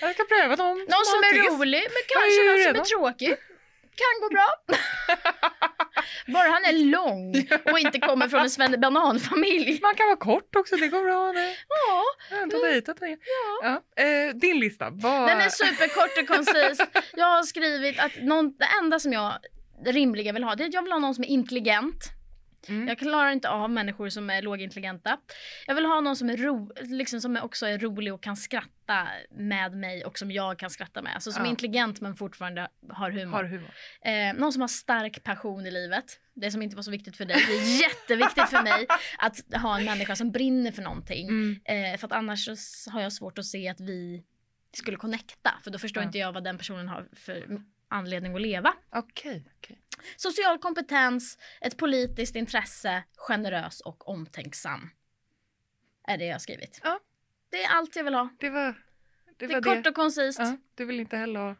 Jag 0.00 0.14
ska 0.14 0.24
pröva 0.24 0.56
någon, 0.56 0.78
Någon 0.78 1.04
som 1.04 1.22
har 1.22 1.34
är 1.34 1.50
rolig, 1.50 1.82
men 1.94 2.02
kanske 2.08 2.44
någon 2.44 2.62
som 2.62 2.80
är 2.80 2.84
tråkig. 2.84 3.36
Kan 4.00 4.20
gå 4.22 4.28
bra. 4.28 4.48
Bara 6.26 6.48
han 6.48 6.64
är 6.64 6.72
lång 6.84 7.48
och 7.72 7.78
inte 7.78 7.98
kommer 7.98 8.28
från 8.28 8.40
en 8.40 8.50
svennebananfamilj. 8.50 9.78
Man 9.82 9.94
kan 9.94 10.06
vara 10.06 10.16
kort 10.16 10.56
också, 10.56 10.76
det 10.76 10.88
går 10.88 11.04
bra. 11.04 11.32
Det. 11.32 11.56
Ja, 11.68 12.04
Jag 12.30 12.36
har 12.36 12.44
inte 12.44 12.56
dejtat 12.56 13.00
dig. 13.00 13.18
Ja. 13.62 13.82
Eh, 13.96 14.34
din 14.34 14.60
lista, 14.60 14.90
vad... 14.90 15.28
den 15.28 15.40
är 15.40 15.48
superkort 15.48 16.18
och 16.22 16.28
koncis. 16.36 16.80
Jag 17.14 17.26
har 17.26 17.42
skrivit 17.42 17.98
att 17.98 18.12
någon, 18.22 18.56
det 18.58 18.68
enda 18.82 19.00
som 19.00 19.12
jag 19.12 19.32
rimligen 19.86 20.34
vill 20.34 20.44
ha, 20.44 20.54
det 20.54 20.64
är 20.64 20.68
att 20.68 20.74
jag 20.74 20.82
vill 20.82 20.92
ha 20.92 20.98
någon 20.98 21.14
som 21.14 21.24
är 21.24 21.28
intelligent. 21.28 22.17
Mm. 22.68 22.88
Jag 22.88 22.98
klarar 22.98 23.30
inte 23.30 23.48
av 23.50 23.70
människor 23.70 24.08
som 24.08 24.30
är 24.30 24.42
lågintelligenta. 24.42 25.18
Jag 25.66 25.74
vill 25.74 25.84
ha 25.86 26.00
någon 26.00 26.16
som 26.16 26.30
är, 26.30 26.36
ro, 26.36 26.72
liksom 26.82 27.20
som 27.20 27.36
också 27.36 27.66
är 27.66 27.78
rolig 27.78 28.14
och 28.14 28.22
kan 28.22 28.36
skratta 28.36 29.08
med 29.30 29.72
mig 29.76 30.04
och 30.04 30.18
som 30.18 30.30
jag 30.30 30.58
kan 30.58 30.70
skratta 30.70 31.02
med. 31.02 31.14
Alltså 31.14 31.32
som 31.32 31.42
Ja. 31.42 31.46
är 31.46 31.50
intelligent 31.50 32.00
men 32.00 32.14
fortfarande 32.14 32.68
har 32.88 33.10
humor. 33.10 33.32
Har 33.32 33.44
humor. 33.44 33.70
Eh, 34.02 34.34
någon 34.40 34.52
som 34.52 34.60
har 34.60 34.68
stark 34.68 35.22
passion 35.24 35.66
i 35.66 35.70
livet. 35.70 36.04
Det 36.34 36.50
som 36.50 36.62
inte 36.62 36.76
var 36.76 36.82
så 36.82 36.90
viktigt 36.90 37.16
för 37.16 37.24
dig. 37.24 37.36
Det 37.46 37.52
är 37.52 37.80
jätteviktigt 37.82 38.48
för 38.48 38.62
mig 38.62 38.86
att 39.18 39.54
ha 39.62 39.78
en 39.78 39.84
människa 39.84 40.16
som 40.16 40.30
brinner 40.32 40.72
för 40.72 40.82
någonting. 40.82 41.28
Mm. 41.28 41.60
Eh, 41.64 41.98
för 41.98 42.06
att 42.06 42.12
annars 42.12 42.48
har 42.90 43.00
jag 43.00 43.12
svårt 43.12 43.38
att 43.38 43.44
se 43.46 43.68
att 43.68 43.80
vi 43.80 44.24
skulle 44.76 44.96
connecta. 44.96 45.54
För 45.64 45.70
då 45.70 45.78
förstår 45.78 46.02
Ja. 46.02 46.06
inte 46.06 46.18
jag 46.18 46.32
vad 46.32 46.44
den 46.44 46.58
personen 46.58 46.88
har 46.88 47.08
för 47.16 47.46
anledning 47.88 48.34
att 48.34 48.40
leva. 48.42 48.74
Okej. 48.92 49.44
okej. 49.56 49.78
Social 50.16 50.58
kompetens, 50.58 51.38
ett 51.60 51.76
politiskt 51.76 52.36
intresse, 52.36 53.02
generös 53.16 53.80
och 53.80 54.08
omtänksam. 54.08 54.90
Är 56.04 56.18
det 56.18 56.24
jag 56.24 56.34
har 56.34 56.38
skrivit. 56.38 56.80
Ja. 56.84 57.00
Det 57.50 57.62
är 57.64 57.76
allt 57.76 57.96
jag 57.96 58.04
vill 58.04 58.14
ha. 58.14 58.28
Det 58.38 58.50
var 58.50 58.66
det. 58.66 58.74
Det 59.36 59.46
var 59.46 59.56
är 59.56 59.62
kort 59.76 59.86
och 59.86 59.94
koncist. 59.94 60.38
Ja, 60.38 60.56
du 60.74 60.84
vill 60.84 61.00
inte 61.00 61.16
heller 61.16 61.40
ha 61.40 61.56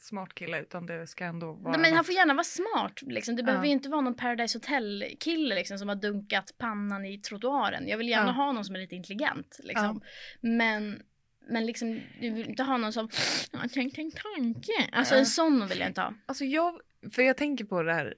smart 0.00 0.34
kille 0.34 0.60
utan 0.60 0.86
det 0.86 1.06
ska 1.06 1.24
ändå 1.24 1.52
vara... 1.52 1.72
Nej, 1.72 1.80
men 1.80 1.94
han 1.94 2.04
får 2.04 2.14
gärna 2.14 2.34
vara 2.34 2.44
smart. 2.44 3.02
Liksom. 3.02 3.36
Det 3.36 3.42
behöver 3.42 3.64
Ja. 3.64 3.66
ju 3.66 3.72
inte 3.72 3.88
vara 3.88 4.00
någon 4.00 4.14
Paradise 4.14 4.58
Hotel-kille 4.58 5.54
liksom, 5.54 5.78
som 5.78 5.88
har 5.88 5.96
dunkat 5.96 6.54
pannan 6.58 7.04
i 7.04 7.18
trottoaren. 7.18 7.88
Jag 7.88 7.98
vill 7.98 8.08
gärna 8.08 8.26
Ja. 8.30 8.32
ha 8.32 8.52
någon 8.52 8.64
som 8.64 8.74
är 8.74 8.78
lite 8.80 8.94
intelligent. 8.94 9.60
Liksom. 9.62 10.00
Men, 10.40 11.02
men 11.48 11.66
liksom, 11.66 12.00
du 12.20 12.30
vill 12.30 12.48
inte 12.48 12.62
ha 12.62 12.76
någon 12.76 12.92
som 12.92 13.08
"Jag 13.52 13.58
har 13.58 13.68
tänkt 13.68 13.98
en 13.98 14.10
tanke. 14.10 14.88
Alltså 14.92 15.14
en 15.14 15.26
sån 15.26 15.68
vill 15.68 15.78
jag 15.78 15.88
inte 15.88 16.00
ha. 16.00 16.14
Alltså 16.26 16.44
jag, 16.44 16.80
för 17.12 17.22
jag 17.22 17.36
tänker 17.36 17.64
på 17.64 17.82
det 17.82 17.94
här, 17.94 18.14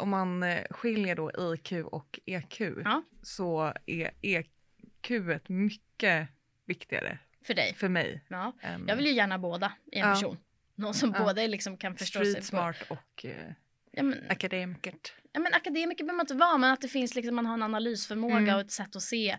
om 0.00 0.10
man 0.10 0.42
eh, 0.42 0.62
skiljer 0.70 1.16
då 1.16 1.54
IQ 1.54 1.72
och 1.72 2.20
EQ 2.26 2.60
Ja. 2.84 3.02
så 3.22 3.72
är 3.86 4.10
EQ 4.22 5.10
ett 5.34 5.48
mycket 5.48 6.28
viktigare 6.66 7.18
För 7.44 7.54
dig. 7.54 7.74
för 7.74 7.88
mig. 7.88 8.24
Ja. 8.28 8.52
än 8.60 8.84
Jag 8.88 8.96
vill 8.96 9.06
ju 9.06 9.12
gärna 9.12 9.38
båda 9.38 9.72
i 9.92 9.98
en 9.98 10.08
Ja. 10.08 10.14
person. 10.14 10.36
Någon 10.74 10.94
som 10.94 11.12
Ja. 11.16 11.24
både 11.24 11.48
liksom 11.48 11.76
kan 11.76 11.96
förstå 11.96 12.18
street 12.18 12.32
sig 12.32 12.40
på... 12.40 12.46
smart 12.46 12.76
och 12.88 13.24
eh, 13.24 13.52
Ja, 13.92 14.02
men, 14.02 14.24
akademikert. 14.28 15.12
ja, 15.32 15.40
men 15.40 15.54
akademiker 15.54 16.04
behöver 16.04 16.16
man 16.16 16.24
inte 16.24 16.34
vara, 16.34 16.58
men 16.58 16.72
att 16.72 16.80
det 16.80 16.88
finns 16.88 17.14
liksom, 17.14 17.36
man 17.36 17.46
har 17.46 17.54
en 17.54 17.62
analysförmåga 17.62 18.36
Mm. 18.36 18.54
och 18.54 18.60
ett 18.60 18.70
sätt 18.70 18.96
att 18.96 19.02
se 19.02 19.36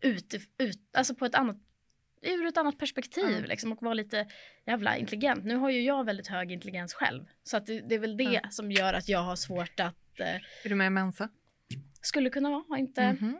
ut, 0.00 0.34
ut 0.58 0.80
alltså 0.96 1.14
på 1.14 1.24
ett 1.24 1.34
annat 1.34 1.56
ur 2.22 2.46
ett 2.46 2.56
annat 2.56 2.78
perspektiv 2.78 3.38
Ja. 3.40 3.46
liksom, 3.46 3.72
och 3.72 3.82
vara 3.82 3.94
lite 3.94 4.26
jävla 4.66 4.96
intelligent. 4.96 5.44
Nu 5.44 5.56
har 5.56 5.70
ju 5.70 5.80
jag 5.82 6.04
väldigt 6.04 6.26
hög 6.26 6.52
intelligens 6.52 6.94
själv. 6.94 7.24
Så 7.44 7.56
att 7.56 7.66
det, 7.66 7.80
det 7.88 7.94
är 7.94 7.98
väl 7.98 8.16
det 8.16 8.24
Ja. 8.24 8.40
som 8.50 8.72
gör 8.72 8.94
att 8.94 9.08
jag 9.08 9.18
har 9.22 9.36
svårt 9.36 9.80
att... 9.80 10.20
Eh, 10.20 10.26
Är 10.34 10.68
du 10.68 10.74
med 10.74 10.86
i 10.86 10.90
Mensa? 10.90 11.28
skulle 12.02 12.30
kunna 12.30 12.50
vara, 12.50 12.64
har 12.68 12.76
inte, 12.76 13.12
Mhm. 13.20 13.38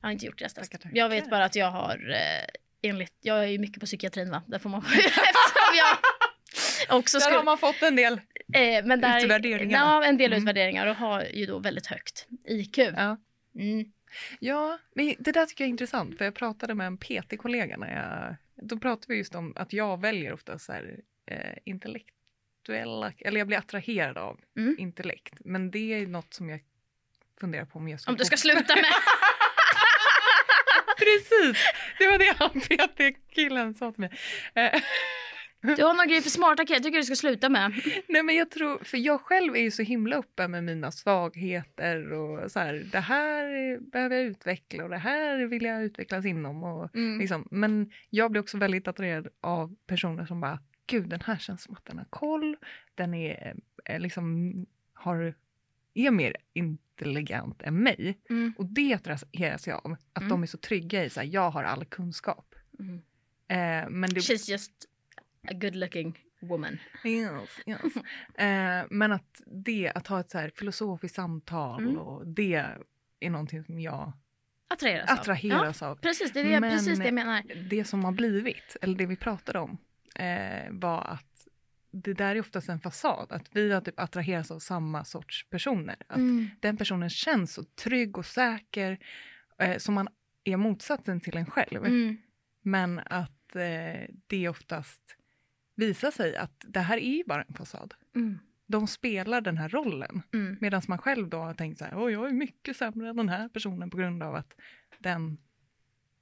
jag 0.00 0.06
har 0.08 0.12
inte 0.12 0.26
gjort 0.26 0.38
det. 0.38 0.48
Jag 0.92 1.08
vet 1.08 1.30
bara 1.30 1.44
att 1.44 1.56
jag 1.56 1.70
har 1.70 2.10
eh, 2.10 2.90
enligt, 2.90 3.14
jag 3.20 3.38
är 3.44 3.48
ju 3.48 3.58
mycket 3.58 3.80
på 3.80 3.86
psykiatrin 3.86 4.30
va, 4.30 4.42
där 4.46 4.58
får 4.58 4.70
man 4.70 4.80
eftersom 4.84 5.76
jag 5.78 6.98
också 6.98 7.18
Där 7.18 7.24
har 7.24 7.30
skulle, 7.32 7.44
man 7.44 7.58
fått 7.58 7.82
en 7.82 7.96
del. 7.96 8.12
eh, 8.54 8.84
men 8.84 9.00
där, 9.00 9.24
utvärderingar. 9.24 9.78
Ja, 9.78 10.04
en 10.04 10.16
del 10.16 10.32
Mm. 10.32 10.42
utvärderingar 10.42 10.86
och 10.86 10.96
har 10.96 11.22
ju 11.24 11.46
då 11.46 11.58
väldigt 11.58 11.86
högt 11.86 12.26
IQ. 12.44 12.78
Ja. 12.78 13.16
Mm. 13.54 13.92
Ja, 14.38 14.78
men 14.94 15.14
det 15.18 15.32
där 15.32 15.46
tycker 15.46 15.64
jag 15.64 15.66
är 15.66 15.70
intressant 15.70 16.18
för 16.18 16.24
jag 16.24 16.34
pratade 16.34 16.74
med 16.74 16.86
en 16.86 16.96
PT-kollega 16.98 17.76
när 17.76 17.94
jag, 18.02 18.36
då 18.68 18.78
pratade 18.78 19.06
vi 19.12 19.16
just 19.18 19.34
om 19.34 19.52
att 19.56 19.72
jag 19.72 20.00
väljer 20.00 20.32
ofta 20.32 20.58
så 20.58 20.72
här 20.72 21.00
eh, 21.26 21.56
intellektuella, 21.64 23.12
eller 23.18 23.38
jag 23.40 23.46
blir 23.46 23.58
attraherad 23.58 24.18
av 24.18 24.40
Mm. 24.56 24.76
intellekt. 24.78 25.34
Men 25.40 25.70
det 25.70 25.94
är 25.94 26.06
något 26.06 26.34
som 26.34 26.48
jag 26.48 26.60
funderar 27.40 27.64
på 27.64 27.78
om 27.78 27.88
jag 27.88 28.00
ska 28.00 28.10
Om 28.10 28.16
du 28.16 28.24
ska 28.24 28.36
sluta 28.36 28.76
med. 28.76 28.84
Precis, 30.98 31.64
det 31.98 32.06
var 32.06 32.18
det 32.18 32.34
han 32.38 32.50
PT-killen 32.60 33.74
sa 33.74 33.92
till 33.92 34.00
mig. 34.00 34.10
Eh, 35.62 35.76
Du 35.76 35.84
har 35.84 35.94
någon 35.94 36.08
grej 36.08 36.22
för 36.22 36.30
smarta 36.30 36.64
killar, 36.66 36.76
jag 36.76 36.82
tycker 36.84 36.98
du 36.98 37.04
ska 37.04 37.14
sluta 37.16 37.48
med. 37.48 37.72
Nej 38.08 38.22
men 38.22 38.34
jag 38.36 38.50
tror, 38.50 38.84
för 38.84 38.98
jag 38.98 39.20
själv 39.20 39.56
är 39.56 39.60
ju 39.60 39.70
så 39.70 39.82
himla 39.82 40.16
uppe 40.16 40.48
med 40.48 40.64
mina 40.64 40.92
svagheter 40.92 42.12
och 42.12 42.50
så 42.52 42.58
här, 42.60 42.88
det 42.92 43.00
här 43.00 43.78
behöver 43.80 44.16
jag 44.16 44.24
utveckla 44.24 44.84
och 44.84 44.90
det 44.90 44.98
här 44.98 45.46
vill 45.46 45.62
jag 45.64 45.82
utvecklas 45.84 46.24
inom. 46.26 46.62
Och 46.64 46.94
Mm. 46.96 47.18
liksom, 47.18 47.48
men 47.50 47.90
jag 48.10 48.30
blir 48.30 48.40
också 48.40 48.58
väldigt 48.58 48.88
attraherad 48.88 49.28
av 49.40 49.76
personer 49.86 50.26
som 50.26 50.40
bara, 50.40 50.58
gud 50.86 51.08
den 51.08 51.20
här 51.20 51.36
känns 51.38 51.62
som 51.62 51.74
att 51.74 51.84
den 51.84 51.98
har 51.98 52.06
koll, 52.10 52.56
den 52.94 53.14
är, 53.14 53.54
är 53.84 53.98
liksom, 53.98 54.54
har, 54.92 55.34
är 55.94 56.10
mer 56.10 56.36
intelligent 56.52 57.62
än 57.62 57.82
mig. 57.82 58.18
Mm. 58.30 58.52
Och 58.58 58.66
det 58.66 58.94
attraheras 58.94 59.66
jag 59.66 59.80
av, 59.86 59.92
att 60.12 60.22
Mm. 60.22 60.28
de 60.28 60.42
är 60.42 60.46
så 60.46 60.58
trygga 60.58 61.04
i 61.04 61.10
så 61.10 61.20
här, 61.20 61.26
jag 61.26 61.50
har 61.50 61.64
all 61.64 61.84
kunskap. 61.84 62.54
Mm. 62.78 62.94
Eh, 63.48 63.90
men 63.90 64.10
det, 64.10 64.20
She's 64.20 64.50
just 64.50 64.72
a 65.48 65.52
good 65.52 65.74
looking 65.76 66.18
woman. 66.40 66.78
Yes, 67.04 67.50
yes. 67.66 67.80
Eh, 68.38 68.84
men 68.90 69.12
att 69.12 69.42
det, 69.46 69.92
att 69.94 70.06
ha 70.06 70.20
ett 70.20 70.30
så 70.30 70.38
här 70.38 70.52
filosofiskt 70.56 71.14
samtal 71.16 71.82
Mm. 71.82 71.98
och 71.98 72.26
det 72.26 72.64
är 73.20 73.30
någonting 73.30 73.64
som 73.64 73.80
jag 73.80 74.12
Attraheras 74.68 75.10
av. 75.10 75.18
Attraheras 75.18 75.82
av. 75.82 75.96
precis, 75.96 76.32
det 76.32 76.40
är 76.40 76.44
det, 76.44 76.60
Men- 76.60 76.70
precis 76.70 76.98
det 76.98 77.04
jag 77.04 77.14
menar. 77.14 77.42
Det 77.70 77.84
som 77.84 78.04
har 78.04 78.12
blivit, 78.12 78.76
eller 78.82 78.98
det 78.98 79.06
vi 79.06 79.16
pratade 79.16 79.58
om, 79.58 79.78
eh, 80.14 80.70
var 80.70 81.00
att 81.04 81.26
det 81.92 82.12
där 82.14 82.36
är 82.36 82.40
oftast 82.40 82.68
en 82.68 82.80
fasad. 82.80 83.26
Att 83.32 83.48
vi 83.56 83.72
har 83.72 83.80
typ 83.80 84.00
attraherats 84.00 84.50
av 84.50 84.58
samma 84.58 85.04
sorts 85.04 85.46
personer. 85.50 85.96
Att 86.06 86.16
Mm. 86.16 86.50
den 86.60 86.76
personen 86.76 87.10
känns 87.10 87.52
så 87.54 87.64
trygg 87.64 88.18
och 88.18 88.26
säker 88.26 88.98
eh, 89.58 89.76
som 89.78 89.94
man 89.94 90.08
är 90.44 90.56
motsatsen 90.56 91.20
till 91.20 91.36
en 91.36 91.46
själv. 91.46 91.84
Mm. 91.86 92.16
Men 92.62 92.98
att 92.98 93.56
eh, 93.56 94.08
det 94.26 94.48
oftast 94.48 95.16
visar 95.80 96.10
sig 96.10 96.36
att 96.36 96.64
det 96.68 96.80
här 96.80 96.96
är 96.96 97.16
ju 97.16 97.24
bara 97.26 97.42
en 97.42 97.54
fasad. 97.54 97.94
Mm. 98.14 98.38
De 98.66 98.86
spelar 98.86 99.40
den 99.40 99.56
här 99.56 99.68
rollen. 99.68 100.22
Mm. 100.32 100.56
Medan 100.60 100.82
man 100.88 100.98
själv 100.98 101.28
då 101.28 101.38
har 101.38 101.54
tänkt 101.54 101.78
så 101.78 101.84
här, 101.84 101.96
Åh, 101.96 102.12
jag 102.12 102.28
är 102.28 102.32
mycket 102.32 102.76
sämre 102.76 103.08
än 103.08 103.16
den 103.16 103.28
här 103.28 103.48
personen 103.48 103.90
på 103.90 103.96
grund 103.96 104.22
av 104.22 104.34
att 104.34 104.54
den 104.98 105.38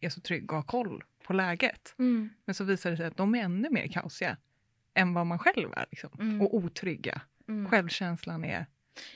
är 0.00 0.08
så 0.08 0.20
trygg 0.20 0.52
och 0.52 0.56
har 0.56 0.62
koll 0.62 1.04
på 1.24 1.32
läget. 1.32 1.94
Mm. 1.98 2.30
Men 2.44 2.54
så 2.54 2.64
visar 2.64 2.90
det 2.90 2.96
sig 2.96 3.06
att 3.06 3.16
de 3.16 3.34
är 3.34 3.42
ännu 3.42 3.70
mer 3.70 3.86
kaosiga 3.86 4.36
än 4.94 5.14
vad 5.14 5.26
man 5.26 5.38
själv 5.38 5.72
är. 5.72 5.86
Liksom. 5.90 6.10
Mm. 6.20 6.42
Och 6.42 6.54
otrygga. 6.54 7.20
Mm. 7.48 7.70
Självkänslan 7.70 8.44
är... 8.44 8.66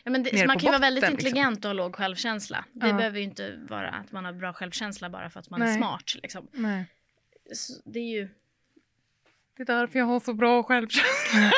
Ja, 0.04 0.10
men 0.10 0.22
det, 0.22 0.46
man 0.46 0.58
kan 0.58 0.66
ju 0.66 0.70
vara 0.70 0.78
väldigt 0.78 1.02
liksom. 1.02 1.18
intelligent 1.18 1.64
och 1.64 1.68
ha 1.68 1.72
låg 1.72 1.96
självkänsla. 1.96 2.64
Det 2.72 2.88
Ja. 2.88 2.94
behöver 2.94 3.18
ju 3.18 3.24
inte 3.24 3.56
vara 3.68 3.90
att 3.90 4.12
man 4.12 4.24
har 4.24 4.32
bra 4.32 4.52
självkänsla 4.52 5.10
bara 5.10 5.30
för 5.30 5.40
att 5.40 5.50
man 5.50 5.62
är 5.62 5.66
Nej. 5.66 5.76
smart. 5.76 6.14
Liksom. 6.22 6.48
Nej. 6.52 6.86
Så 7.52 7.72
det 7.84 7.98
är 7.98 8.20
ju... 8.20 8.28
Det 9.66 9.72
är 9.72 9.76
därför 9.76 9.98
jag 9.98 10.06
har 10.06 10.20
så 10.20 10.34
bra 10.34 10.62
självkänsla. 10.62 11.50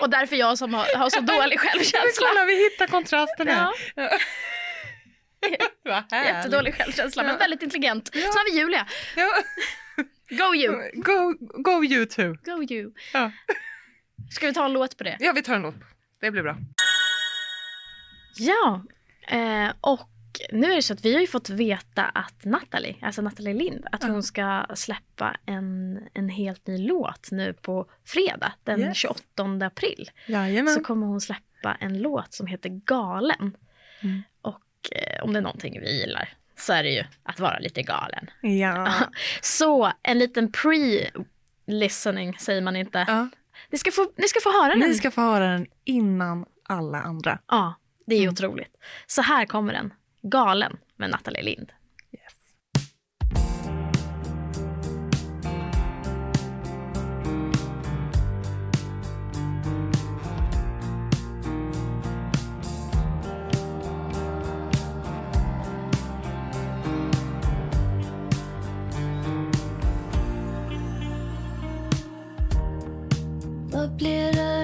Och 0.00 0.10
därför 0.10 0.36
jag 0.36 0.58
som 0.58 0.74
har, 0.74 0.96
har 0.98 1.10
så 1.10 1.20
dålig 1.40 1.60
självkänsla. 1.60 2.26
Kolla, 2.28 2.44
vi 2.44 2.56
hittar 2.70 2.86
kontrasten 2.86 3.48
här. 3.48 3.72
Ja, 5.84 6.04
jättedålig 6.24 6.74
självkänsla 6.74 7.22
men 7.22 7.32
Ja. 7.32 7.38
väldigt 7.38 7.62
intelligent. 7.62 8.10
Ja. 8.12 8.20
Så 8.32 8.38
har 8.38 8.52
vi 8.52 8.58
Julia. 8.58 8.86
Ja. 9.16 9.28
Go 10.28 10.54
you! 10.54 10.90
Go, 10.94 11.34
go 11.62 11.84
you 11.84 12.06
too. 12.06 12.36
Go 12.44 12.62
you! 12.70 12.92
Ja. 13.12 13.30
Ska 14.30 14.46
vi 14.46 14.52
ta 14.54 14.64
en 14.64 14.72
låt 14.72 14.96
på 14.96 15.04
det? 15.04 15.16
ja, 15.20 15.32
vi 15.32 15.42
tar 15.42 15.54
en 15.54 15.62
låt. 15.62 15.74
Det 16.20 16.30
blir 16.30 16.42
bra. 16.42 16.56
Ja, 18.36 18.82
eh, 19.28 19.72
och 19.80 20.08
nu 20.52 20.72
är 20.72 20.76
det 20.76 20.82
så 20.82 20.92
att 20.92 21.04
vi 21.04 21.14
har 21.14 21.20
ju 21.20 21.26
fått 21.26 21.50
veta 21.50 22.04
att 22.04 22.44
Natalie, 22.44 22.96
alltså 23.02 23.22
Natalie 23.22 23.54
Lind, 23.54 23.86
att 23.92 24.02
hon 24.02 24.22
ska 24.22 24.66
släppa 24.74 25.36
en, 25.46 25.98
en 26.14 26.28
helt 26.28 26.66
ny 26.66 26.78
låt 26.88 27.30
nu 27.30 27.52
på 27.52 27.86
fredag 28.04 28.52
den 28.64 28.80
Yes. 28.80 28.96
28 28.96 29.22
april. 29.66 30.10
Jajamän. 30.26 30.74
Så 30.74 30.80
kommer 30.84 31.06
hon 31.06 31.20
släppa 31.20 31.76
en 31.80 31.98
låt 32.02 32.34
som 32.34 32.46
heter 32.46 32.68
Galen. 32.68 33.56
Mm. 34.00 34.22
Och 34.42 34.62
eh, 34.92 35.24
om 35.24 35.32
det 35.32 35.38
är 35.38 35.42
någonting 35.42 35.80
vi 35.80 36.00
gillar 36.00 36.28
så 36.58 36.72
är 36.72 36.82
det 36.82 36.90
ju 36.90 37.04
att 37.22 37.40
vara 37.40 37.58
lite 37.58 37.82
galen. 37.82 38.30
Ja. 38.40 38.92
Så 39.42 39.92
en 40.02 40.18
liten 40.18 40.52
pre-listening 40.52 42.38
säger 42.38 42.62
man 42.62 42.76
inte. 42.76 43.04
ja. 43.08 43.28
Ni, 43.70 43.78
ska 43.78 43.90
få, 43.90 44.12
ni 44.16 44.28
ska 44.28 44.40
få 44.40 44.62
höra 44.62 44.68
den. 44.74 44.78
Ni 44.88 44.94
ska 44.94 45.10
få 45.10 45.20
höra 45.20 45.46
den 45.52 45.66
innan 45.84 46.46
alla 46.62 47.00
andra. 47.00 47.38
Ja, 47.48 47.74
det 48.06 48.14
är 48.14 48.20
Mm. 48.22 48.32
otroligt. 48.32 48.76
Så 49.06 49.22
här 49.22 49.46
kommer 49.46 49.72
den. 49.72 49.92
Galen 50.22 50.76
med 50.96 51.10
Nathalie 51.10 51.42
Lind. 51.42 51.72
Blir 73.98 74.32
det 74.32 74.55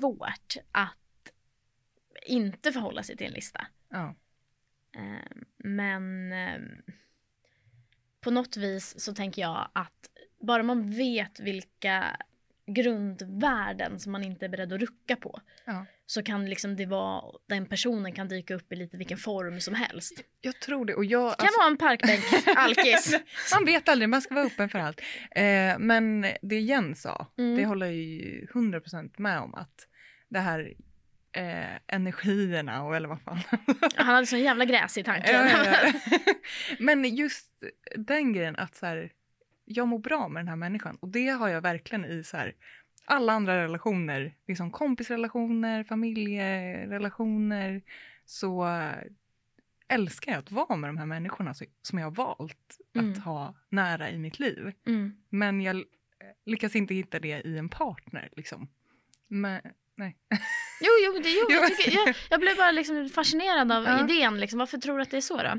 svårt 0.00 0.56
att 0.72 1.32
inte 2.26 2.72
förhålla 2.72 3.02
sig 3.02 3.16
till 3.16 3.26
en 3.26 3.32
lista. 3.32 3.66
Ja. 3.88 4.14
Eh, 4.96 5.36
Men 5.56 6.32
eh, 6.32 6.60
på 8.20 8.30
något 8.30 8.56
vis 8.56 9.00
så 9.00 9.14
tänker 9.14 9.42
jag 9.42 9.70
att 9.72 10.08
bara 10.40 10.62
man 10.62 10.90
vet 10.90 11.40
vilka 11.40 12.16
grundvärden 12.66 14.00
som 14.00 14.12
man 14.12 14.24
inte 14.24 14.44
är 14.44 14.48
beredd 14.48 14.72
att 14.72 14.80
rucka 14.80 15.16
på 15.16 15.40
Ja. 15.64 15.86
Så 16.06 16.22
kan 16.22 16.44
liksom 16.50 16.76
det 16.76 16.86
vara, 16.86 17.22
den 17.48 17.66
personen 17.66 18.12
kan 18.12 18.28
dyka 18.28 18.54
upp 18.54 18.72
i 18.72 18.76
lite 18.76 18.96
vilken 18.96 19.18
form 19.18 19.60
som 19.60 19.74
helst. 19.74 20.12
Jag 20.40 20.60
tror 20.60 20.84
det. 20.86 20.94
Och 20.94 21.04
jag, 21.04 21.30
Det 21.30 21.36
kan 21.36 21.48
vara 21.58 21.66
en 21.70 21.76
parkbänk, 21.76 22.20
alkis. 22.56 23.16
man 23.54 23.64
vet 23.64 23.88
aldrig, 23.88 24.08
man 24.08 24.22
ska 24.22 24.34
vara 24.34 24.46
öppen 24.46 24.68
för 24.68 24.78
allt. 24.78 25.00
Eh, 25.30 25.78
men 25.78 26.26
det 26.42 26.60
Jens 26.60 27.02
sa, 27.02 27.26
Mm. 27.38 27.56
det 27.56 27.66
håller 27.66 27.86
jag 27.86 27.94
ju 27.94 28.46
100% 28.46 29.12
med 29.18 29.38
om 29.40 29.54
att 29.54 29.86
det 30.28 30.38
här 30.40 30.74
eh, 31.32 31.76
energierna 31.86 32.82
och 32.84 32.96
eller 32.96 33.08
vad 33.08 33.20
fan. 33.22 33.40
Han 33.96 34.06
hade 34.14 34.26
sån 34.26 34.40
jävla 34.40 34.64
gräs 34.64 34.98
i 34.98 35.02
tanken. 35.04 35.48
Men 36.78 37.04
just 37.16 37.46
den 37.96 38.32
grejen 38.32 38.56
att 38.56 38.76
så 38.76 38.86
här, 38.86 39.12
jag 39.64 39.88
mår 39.88 39.98
bra 39.98 40.28
med 40.28 40.40
den 40.40 40.48
här 40.48 40.56
människan 40.56 40.96
och 41.00 41.08
det 41.08 41.28
har 41.28 41.48
jag 41.48 41.60
verkligen 41.60 42.04
i 42.04 42.24
så 42.24 42.36
här, 42.36 42.54
alla 43.04 43.32
andra 43.32 43.62
relationer, 43.64 44.34
liksom 44.46 44.70
kompisrelationer, 44.70 45.84
familjerelationer, 45.84 47.82
så 48.24 48.68
älskar 49.88 50.32
jag 50.32 50.38
att 50.38 50.50
vara 50.50 50.76
med 50.76 50.88
de 50.88 50.96
här 50.98 51.06
människorna 51.06 51.54
som 51.82 51.98
jag 51.98 52.06
har 52.06 52.10
valt 52.10 52.78
Mm. 52.96 53.12
att 53.12 53.18
ha 53.18 53.54
nära 53.68 54.10
i 54.10 54.18
mitt 54.18 54.38
liv. 54.38 54.72
Mm. 54.86 55.16
Men 55.28 55.60
jag 55.60 55.84
lyckas 56.46 56.76
inte 56.76 56.94
hitta 56.94 57.18
det 57.20 57.40
i 57.46 57.58
en 57.58 57.68
partner 57.68 58.28
liksom. 58.36 58.68
Men, 59.28 59.60
nej. 59.96 60.16
Jo, 60.80 60.90
jo, 61.06 61.12
det, 61.22 61.30
jo, 61.30 61.46
jag, 61.50 61.76
tycker, 61.76 61.92
jag, 62.06 62.14
jag 62.30 62.40
blev 62.40 62.56
bara 62.56 62.70
liksom 62.70 63.08
fascinerad 63.08 63.72
av 63.72 63.84
Ja. 63.84 64.04
idén. 64.04 64.40
Liksom. 64.40 64.58
Varför 64.58 64.78
tror 64.78 64.96
du 64.96 65.02
att 65.02 65.10
det 65.10 65.16
är 65.16 65.20
så 65.20 65.36
då? 65.36 65.58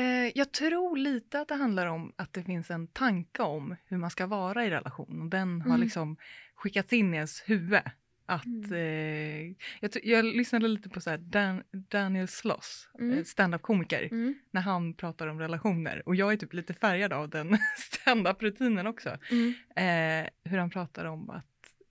Eh, 0.00 0.32
jag 0.34 0.52
tror 0.52 0.96
lite 0.96 1.40
att 1.40 1.48
det 1.48 1.54
handlar 1.54 1.86
om 1.86 2.12
att 2.16 2.32
det 2.32 2.42
finns 2.44 2.70
en 2.70 2.86
tanke 2.86 3.42
om 3.42 3.76
hur 3.86 3.96
man 3.96 4.10
ska 4.10 4.26
vara 4.26 4.64
i 4.64 4.70
relation. 4.70 5.22
Och 5.22 5.28
den 5.28 5.60
har 5.60 5.68
Mm. 5.70 5.80
liksom 5.80 6.16
skickats 6.58 6.92
in 6.92 7.14
i 7.14 7.16
ens 7.16 7.42
huvud. 7.46 7.80
Att, 8.26 8.44
Mm. 8.46 8.72
eh, 8.72 9.54
jag, 9.80 9.90
jag 10.02 10.24
lyssnade 10.24 10.68
lite 10.68 10.88
på 10.88 11.00
så 11.00 11.16
Dan, 11.16 11.62
Daniel 11.72 12.28
Sloss, 12.28 12.88
Mm. 12.98 13.18
eh, 13.18 13.24
stand-up-komiker, 13.24 14.08
Mm. 14.12 14.34
när 14.50 14.60
han 14.60 14.94
pratar 14.94 15.26
om 15.26 15.40
relationer. 15.40 16.02
Och 16.08 16.14
jag 16.16 16.32
är 16.32 16.36
typ 16.36 16.52
lite 16.54 16.74
färgad 16.74 17.12
av 17.12 17.28
den 17.28 17.58
stand-up-rutinen 17.76 18.86
också. 18.86 19.16
Mm. 19.30 19.54
Eh, 19.76 20.30
hur 20.50 20.58
han 20.58 20.70
pratar 20.70 21.04
om 21.04 21.30
att 21.30 21.44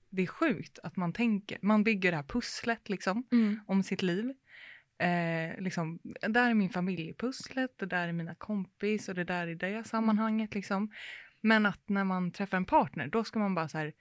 det 0.09 0.22
är 0.22 0.28
sjukt 0.28 0.80
att 0.84 0.95
man 0.95 1.13
tänker, 1.13 1.57
man 1.61 1.84
bygger 1.84 2.11
det 2.11 2.18
här 2.18 2.24
pusslet 2.24 2.89
liksom 2.89 3.28
Mm. 3.32 3.59
om 3.68 3.84
sitt 3.84 4.01
liv. 4.01 4.34
Eh, 4.99 5.61
liksom, 5.61 5.99
där 6.22 6.49
är 6.49 6.53
min 6.53 6.70
familjepusslet, 6.70 7.72
det 7.80 7.86
där 7.86 8.07
är 8.07 8.11
mina 8.13 8.36
kompis 8.36 9.09
och 9.09 9.15
det 9.15 9.24
där 9.24 9.47
är 9.47 9.55
det 9.55 9.88
sammanhanget. 9.88 10.53
Liksom. 10.55 10.91
Men 11.41 11.65
att 11.65 11.89
när 11.89 12.03
man 12.03 12.32
träffar 12.32 12.57
en 12.57 12.65
partner, 12.65 13.07
då 13.07 13.24
ska 13.24 13.39
man 13.39 13.55
bara 13.55 13.70
så 13.70 13.78
här, 13.78 13.93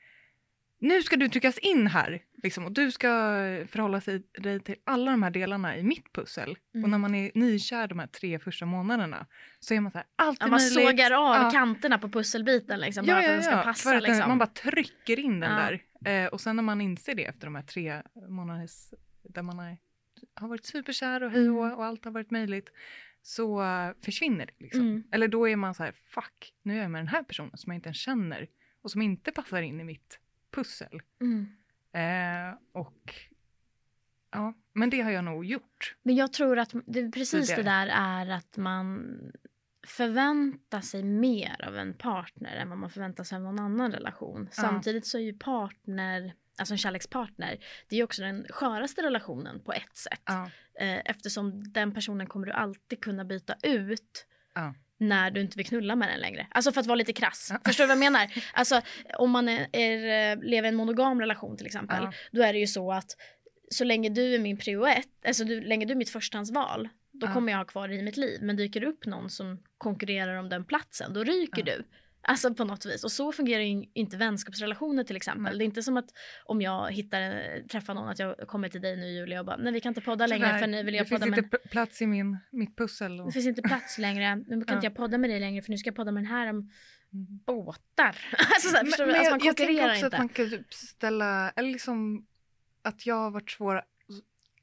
nu 0.78 1.02
ska 1.02 1.16
du 1.16 1.28
tryckas 1.28 1.58
in 1.58 1.86
här. 1.86 2.22
Liksom, 2.42 2.64
och 2.64 2.72
du 2.72 2.90
ska 2.92 3.08
förhålla 3.68 4.00
sig, 4.00 4.22
dig 4.38 4.60
till 4.60 4.74
alla 4.84 5.10
de 5.10 5.22
här 5.22 5.30
delarna 5.30 5.76
i 5.76 5.82
mitt 5.82 6.12
pussel. 6.12 6.50
Och 6.50 6.76
Mm. 6.76 6.90
när 6.90 6.98
man 6.98 7.14
är 7.14 7.30
nykär 7.34 7.88
de 7.88 7.98
här 7.98 8.06
tre 8.06 8.38
första 8.38 8.66
månaderna 8.66 9.26
så 9.60 9.74
är 9.74 9.80
man 9.80 9.92
så 9.92 9.98
här, 9.98 10.06
allt 10.16 10.40
är 10.42 10.44
Ja, 10.46 10.50
man 10.50 10.60
möjligt. 10.60 10.88
sågar 10.90 11.10
av 11.10 11.34
Ja. 11.44 11.50
kanterna 11.50 11.98
på 11.98 12.08
pusselbiten 12.08 12.80
liksom, 12.80 13.06
bara 13.06 13.22
för 13.22 13.28
att 13.28 13.34
den 13.34 13.42
ska 13.42 13.62
passa. 13.62 13.92
den- 13.92 14.02
liksom. 14.02 14.28
Man 14.28 14.38
bara 14.38 14.46
trycker 14.46 15.18
in 15.18 15.40
den 15.40 15.50
Ja. 15.50 15.78
där. 16.00 16.24
Eh, 16.24 16.28
och 16.28 16.40
sen 16.40 16.56
när 16.56 16.62
man 16.62 16.80
inser 16.80 17.14
det 17.14 17.24
efter 17.24 17.46
de 17.46 17.54
här 17.54 17.62
tre 17.62 18.02
månaders, 18.28 18.90
där 19.22 19.42
man 19.42 19.58
har, 19.58 19.76
har 20.34 20.48
varit 20.48 20.64
superkär 20.64 21.22
och 21.22 21.30
hej 21.30 21.50
och, 21.50 21.64
Mm. 21.66 21.78
och 21.78 21.84
allt 21.84 22.04
har 22.04 22.12
varit 22.12 22.30
möjligt, 22.30 22.68
så 23.22 23.62
försvinner 24.04 24.46
det. 24.46 24.52
Liksom. 24.64 24.80
Mm. 24.80 25.02
Eller 25.12 25.28
då 25.28 25.48
är 25.48 25.56
man 25.56 25.74
så 25.74 25.82
här, 25.82 25.92
fuck, 26.06 26.52
nu 26.62 26.78
är 26.78 26.82
jag 26.82 26.90
med 26.90 26.98
den 27.00 27.08
här 27.08 27.22
personen 27.22 27.56
som 27.56 27.72
jag 27.72 27.76
inte 27.78 27.86
ens 27.88 27.98
känner 27.98 28.46
och 28.82 28.90
som 28.90 29.02
inte 29.02 29.32
passar 29.32 29.62
in 29.62 29.80
i 29.80 29.84
mitt 29.84 30.18
pussel. 30.56 31.00
Mm. 31.20 31.46
Eh, 31.92 32.58
och 32.72 33.14
ja, 34.30 34.54
men 34.72 34.90
det 34.90 35.00
har 35.00 35.10
jag 35.10 35.24
nog 35.24 35.44
gjort. 35.44 35.96
Men 36.02 36.14
jag 36.16 36.32
tror 36.32 36.58
att 36.58 36.74
det, 36.86 37.10
precis 37.10 37.48
det 37.48 37.56
Tidigare. 37.56 37.86
där 37.86 37.86
är 37.86 38.30
att 38.30 38.56
man 38.56 39.06
förväntar 39.86 40.80
sig 40.80 41.02
mer 41.02 41.64
av 41.68 41.76
en 41.76 41.94
partner 41.94 42.56
än 42.56 42.68
vad 42.68 42.78
man 42.78 42.90
förväntar 42.90 43.24
sig 43.24 43.36
av 43.36 43.42
någon 43.42 43.58
annan 43.58 43.92
relation. 43.92 44.48
Samtidigt 44.52 45.06
så 45.06 45.18
är 45.18 45.22
ju 45.22 45.38
partner, 45.38 46.34
alltså 46.58 46.74
en 46.74 46.78
kärlekspartner, 46.78 47.58
det 47.88 47.96
är 47.96 48.04
också 48.04 48.22
den 48.22 48.46
sköraste 48.50 49.02
relationen 49.02 49.60
på 49.60 49.72
ett 49.72 49.96
sätt. 49.96 50.22
Ja. 50.24 50.50
Eh, 50.80 51.00
Eftersom 51.04 51.72
den 51.72 51.94
personen 51.94 52.26
kommer 52.26 52.46
du 52.46 52.52
alltid 52.52 53.00
kunna 53.00 53.24
byta 53.24 53.54
ut 53.62 54.26
Ja. 54.54 54.74
När 54.98 55.30
du 55.30 55.40
inte 55.40 55.56
vill 55.56 55.66
knulla 55.66 55.96
med 55.96 56.08
den 56.08 56.20
längre. 56.20 56.46
Alltså 56.50 56.72
för 56.72 56.80
att 56.80 56.86
vara 56.86 56.96
lite 56.96 57.12
krass. 57.12 57.52
Förstår 57.66 57.84
du 57.84 57.88
vad 57.88 57.96
jag 57.96 58.12
menar? 58.12 58.26
Alltså 58.52 58.80
om 59.18 59.30
man 59.30 59.48
är, 59.48 59.68
är, 59.72 60.36
lever 60.36 60.68
i 60.68 60.68
en 60.68 60.74
monogam 60.76 61.20
relation 61.20 61.56
till 61.56 61.66
exempel. 61.66 61.98
Ja. 62.02 62.12
Då 62.32 62.42
är 62.42 62.52
det 62.52 62.58
ju 62.58 62.66
så 62.66 62.92
att 62.92 63.10
så 63.70 63.84
länge 63.84 64.08
du 64.08 64.34
är 64.34 64.38
min 64.38 64.56
prio 64.58 64.86
ett, 64.86 65.26
alltså 65.26 65.44
du, 65.44 65.60
länge 65.60 65.86
du 65.86 65.92
är 65.92 65.96
mitt 65.96 66.10
förstahandsval. 66.10 66.88
Då 67.12 67.26
Ja. 67.26 67.32
kommer 67.32 67.52
jag 67.52 67.58
ha 67.58 67.64
kvar 67.64 67.88
dig 67.88 67.98
i 67.98 68.02
mitt 68.02 68.16
liv. 68.16 68.38
Men 68.42 68.56
dyker 68.56 68.80
det 68.80 68.86
upp 68.86 69.06
någon 69.06 69.30
som 69.30 69.58
konkurrerar 69.78 70.36
om 70.36 70.48
den 70.48 70.64
platsen, 70.64 71.12
då 71.14 71.24
ryker 71.24 71.62
Ja. 71.66 71.74
du. 71.76 71.84
Alltså 72.28 72.54
på 72.54 72.64
något 72.64 72.86
vis. 72.86 73.04
Och 73.04 73.12
så 73.12 73.32
fungerar 73.32 73.62
ju 73.62 73.84
inte 73.94 74.16
vänskapsrelationer 74.16 75.04
till 75.04 75.16
exempel. 75.16 75.58
Det 75.58 75.64
är 75.64 75.66
inte 75.66 75.82
som 75.82 75.96
att 75.96 76.08
om 76.44 76.60
jag 76.62 76.92
hittar, 76.92 77.20
träffar 77.68 77.94
någon 77.94 78.08
att 78.08 78.18
jag 78.18 78.36
kommer 78.38 78.68
till 78.68 78.80
dig 78.80 78.96
nu 78.96 79.06
Julia 79.12 79.40
och 79.40 79.46
bara 79.46 79.56
nej 79.56 79.72
vi 79.72 79.80
kan 79.80 79.90
inte 79.90 80.00
podda 80.00 80.26
längre 80.26 80.46
Tyvärr, 80.46 80.58
för 80.60 80.66
nu 80.66 80.82
vill 80.82 80.94
jag 80.94 81.04
det 81.04 81.08
finns 81.08 81.20
podda 81.20 81.30
med 81.30 81.38
inte 81.44 81.58
p- 81.58 81.68
plats 81.68 82.02
i 82.02 82.06
min, 82.06 82.38
mitt 82.52 82.76
pussel. 82.76 83.20
Och, 83.20 83.26
det 83.26 83.32
finns 83.32 83.46
inte 83.46 83.62
plats 83.62 83.98
längre. 83.98 84.36
Nu 84.36 84.44
kan 84.44 84.64
Ja. 84.68 84.74
inte 84.74 84.86
jag 84.86 84.94
podda 84.94 85.18
med 85.18 85.30
dig 85.30 85.40
längre 85.40 85.62
för 85.62 85.70
nu 85.70 85.78
ska 85.78 85.88
jag 85.88 85.96
podda 85.96 86.12
med 86.12 86.22
den 86.22 86.30
här 86.30 86.50
om 86.50 86.70
Mm. 87.12 87.26
båtar. 87.46 88.06
alltså, 88.54 88.68
så 88.68 88.76
här, 88.76 88.84
du? 88.84 89.06
men 89.06 89.14
Alltså, 89.14 89.22
jag, 89.24 89.30
man 89.30 89.40
jag 89.46 89.56
tänker 89.56 89.84
också 89.84 89.94
inte. 90.04 90.06
att 90.06 90.18
man 90.18 90.28
kan 90.28 90.50
typ 90.50 90.74
ställa, 90.74 91.50
eller 91.50 91.70
liksom 91.70 92.26
att 92.82 93.06
jag 93.06 93.14
har 93.16 93.30
varit 93.30 93.50
svår, 93.50 93.82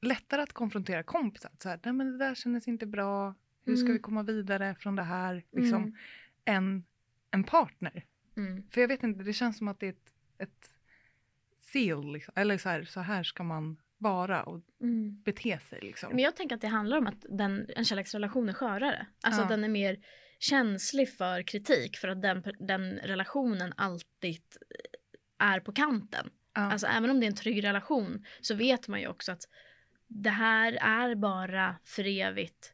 lättare 0.02 0.42
att 0.42 0.54
konfrontera 0.54 1.04
kompisar. 1.04 1.52
Så 1.64 1.70
här, 1.70 1.80
nej 1.84 1.94
men 1.94 2.12
det 2.12 2.18
där 2.26 2.36
kändes 2.36 2.68
inte 2.68 2.86
bra, 2.86 3.36
hur 3.66 3.76
ska 3.76 3.84
Mm. 3.86 3.94
vi 3.94 4.00
komma 4.00 4.24
vidare 4.24 4.76
från 4.80 4.96
det 4.96 5.04
här? 5.04 5.44
Liksom, 5.52 5.84
Mm. 5.84 5.96
en, 6.46 6.84
en 7.34 7.44
partner. 7.44 8.06
Mm. 8.38 8.64
För 8.72 8.82
jag 8.82 8.88
vet 8.88 9.04
inte, 9.04 9.24
det 9.24 9.34
känns 9.34 9.58
som 9.58 9.68
att 9.68 9.80
det 9.80 9.86
är 9.86 9.90
ett, 9.90 10.14
ett 10.38 10.72
seal, 11.58 12.14
liksom. 12.14 12.34
eller 12.38 12.58
så 12.58 12.70
här, 12.70 12.84
så 12.84 13.00
här 13.00 13.24
ska 13.24 13.44
man 13.44 13.78
vara 13.98 14.44
och 14.44 14.62
Mm. 14.82 15.22
bete 15.24 15.60
sig. 15.60 15.80
Liksom. 15.82 16.10
Men 16.10 16.20
jag 16.20 16.36
tänker 16.36 16.56
att 16.56 16.62
det 16.62 16.68
handlar 16.68 16.98
om 16.98 17.08
att 17.08 17.26
den, 17.30 17.70
en 17.76 17.86
kärleksrelation 17.86 18.50
är 18.50 18.54
skörare. 18.54 19.08
Alltså 19.24 19.42
Ja. 19.42 19.48
den 19.48 19.64
är 19.64 19.70
mer 19.70 20.00
känslig 20.40 21.14
för 21.18 21.44
kritik 21.44 21.98
för 21.98 22.08
att 22.08 22.22
den, 22.22 22.44
den 22.60 22.92
relationen 22.94 23.74
alltid 23.78 24.42
är 25.40 25.60
på 25.60 25.72
kanten. 25.72 26.30
Ja. 26.54 26.62
Alltså 26.62 26.88
även 26.88 27.10
om 27.10 27.20
det 27.20 27.26
är 27.26 27.28
en 27.28 27.36
trygg 27.36 27.64
relation 27.64 28.26
så 28.42 28.56
vet 28.56 28.88
man 28.88 29.00
ju 29.02 29.08
också 29.08 29.32
att 29.32 29.44
det 30.08 30.30
här 30.30 30.74
är 30.82 31.16
bara 31.16 31.76
för 31.84 32.08
evigt 32.08 32.74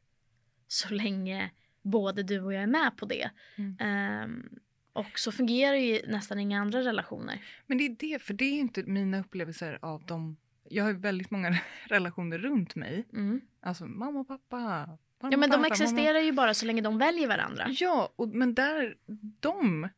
så 0.68 0.94
länge 0.94 1.52
både 1.90 2.24
du 2.24 2.42
och 2.42 2.54
jag 2.54 2.64
är 2.64 2.68
med 2.68 2.98
på 2.98 3.06
det. 3.06 3.30
Mm. 3.56 3.78
Ehm, 3.80 4.50
och 4.94 5.20
så 5.20 5.32
fungerar 5.32 5.76
ju 5.76 6.02
nästan 6.08 6.40
inga 6.40 6.62
andra 6.62 6.80
relationer. 6.80 7.42
Men 7.68 7.78
det 7.78 7.86
är 7.86 7.96
det, 8.00 8.22
för 8.22 8.34
det 8.34 8.46
är 8.46 8.54
ju 8.54 8.60
inte 8.60 8.84
mina 8.84 9.20
upplevelser 9.20 9.80
av 9.82 10.06
dem. 10.06 10.38
Jag 10.70 10.84
har 10.84 10.92
ju 10.92 10.98
väldigt 10.98 11.32
många 11.32 11.58
relationer 11.84 12.38
runt 12.38 12.76
mig. 12.76 13.06
Mm. 13.14 13.42
Alltså 13.62 13.86
mamma 13.86 14.20
och 14.20 14.28
pappa. 14.28 14.90
Ja 15.22 15.38
men 15.38 15.50
de 15.50 15.66
existerar 15.66 16.20
ju 16.20 16.32
bara 16.32 16.54
så 16.54 16.66
länge 16.66 16.82
de 16.82 16.98
väljer 16.98 17.28
varandra. 17.28 17.68
Ja, 17.70 18.14
och, 18.16 18.28
men 18.28 18.54
där, 18.54 18.98
de, 19.40 19.90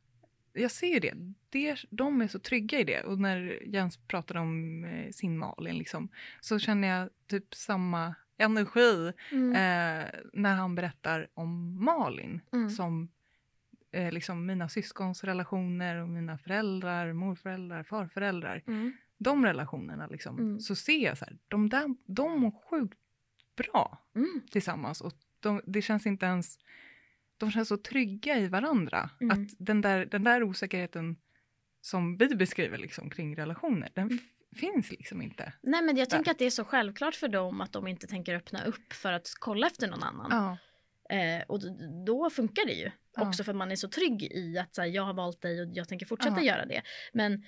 jag 0.54 0.72
ser 0.72 0.88
ju 0.88 1.00
det, 1.00 1.14
det, 1.50 1.86
de 1.90 2.22
är 2.22 2.28
så 2.28 2.40
trygga 2.40 2.80
i 2.80 2.84
det. 2.84 3.04
Och 3.04 3.20
när 3.20 3.64
Jens 3.68 3.98
pratade 3.98 4.40
om 4.40 4.84
eh, 4.84 5.12
sin 5.12 5.38
Malin 5.38 5.78
liksom, 5.78 6.10
så 6.42 6.60
känner 6.60 6.88
jag 6.88 7.10
typ 7.28 7.56
samma 7.56 8.16
energi 8.42 9.14
Mm. 9.32 9.50
eh, 9.52 10.10
när 10.34 10.56
han 10.56 10.76
berättar 10.76 11.28
om 11.34 11.84
Malin. 11.86 12.42
Mm. 12.54 12.70
Som 12.70 13.10
eh, 13.92 14.12
liksom 14.12 14.46
mina 14.46 14.70
syskons 14.70 15.24
relationer 15.24 15.96
och 15.96 16.10
mina 16.10 16.38
föräldrar, 16.38 17.14
morföräldrar, 17.14 17.84
farföräldrar. 17.84 18.64
Mm. 18.68 18.94
De 19.18 19.46
relationerna 19.46 20.08
liksom, 20.08 20.40
Mm. 20.40 20.60
så 20.60 20.76
ser 20.76 20.98
jag 21.06 21.18
så 21.18 21.26
här, 21.26 21.38
de, 21.48 21.70
där, 21.70 21.96
de 22.06 22.40
mår 22.40 22.52
sjukt 22.70 22.98
bra 23.56 23.98
Mm. 24.16 24.42
tillsammans. 24.52 25.02
Och 25.02 25.14
de, 25.40 25.62
det 25.66 25.82
känns 25.82 26.06
inte 26.06 26.26
ens... 26.26 26.58
De 27.38 27.52
känns 27.52 27.68
så 27.68 27.78
trygga 27.78 28.38
i 28.38 28.48
varandra. 28.48 29.10
Mm. 29.22 29.42
Att 29.44 29.50
den 29.58 29.82
där, 29.82 30.06
den 30.06 30.24
där 30.24 30.44
osäkerheten 30.44 31.16
som 31.82 32.18
vi 32.18 32.36
beskriver 32.36 32.78
liksom, 32.78 33.10
kring 33.10 33.36
relationer, 33.36 33.90
den 33.94 34.20
finns 34.56 34.92
liksom 34.92 35.22
inte. 35.22 35.54
Nej 35.62 35.82
men 35.82 35.98
jag 35.98 36.08
Där. 36.08 36.12
tänker 36.16 36.32
att 36.32 36.40
det 36.40 36.46
är 36.46 36.50
så 36.50 36.64
självklart 36.66 37.16
för 37.16 37.28
dem 37.28 37.62
att 37.62 37.72
de 37.74 37.88
inte 37.88 38.08
tänker 38.08 38.36
öppna 38.36 38.64
upp 38.64 38.94
för 38.94 39.14
att 39.14 39.28
kolla 39.40 39.68
efter 39.68 39.88
någon 39.88 40.04
annan. 40.04 40.28
Ja. 40.32 40.58
Eh, 41.18 41.44
och 41.48 41.60
då 42.06 42.30
funkar 42.30 42.66
det 42.66 42.74
ju. 42.74 42.92
Ja. 43.16 43.28
Också 43.28 43.44
för 43.44 43.52
att 43.52 43.56
man 43.58 43.72
är 43.72 43.76
så 43.76 43.88
trygg 43.88 44.24
i 44.24 44.58
att 44.58 44.76
så 44.76 44.82
här, 44.82 44.90
jag 44.90 45.04
har 45.04 45.14
valt 45.14 45.42
dig 45.42 45.62
och 45.62 45.68
jag 45.74 45.88
tänker 45.88 46.06
fortsätta 46.06 46.36
Ja. 46.42 46.44
göra 46.44 46.66
det. 46.66 46.82
Men 47.14 47.46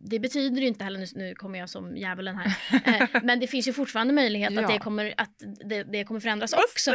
det 0.00 0.18
betyder 0.18 0.62
inte 0.62 0.84
heller, 0.84 0.98
nu, 0.98 1.06
nu 1.14 1.34
kommer 1.34 1.58
jag 1.58 1.68
som 1.70 1.96
djävulen 1.96 2.36
här, 2.36 2.46
eh, 3.00 3.20
men 3.22 3.40
det 3.40 3.46
finns 3.46 3.68
ju 3.68 3.72
fortfarande 3.72 4.12
möjlighet 4.12 4.52
Ja. 4.52 4.60
att, 4.62 4.68
det 4.68 4.78
kommer, 4.78 5.14
att 5.16 5.42
det, 5.68 5.82
det 5.82 6.04
kommer 6.04 6.20
förändras 6.20 6.52
Vad 6.52 6.64
också. 6.64 6.94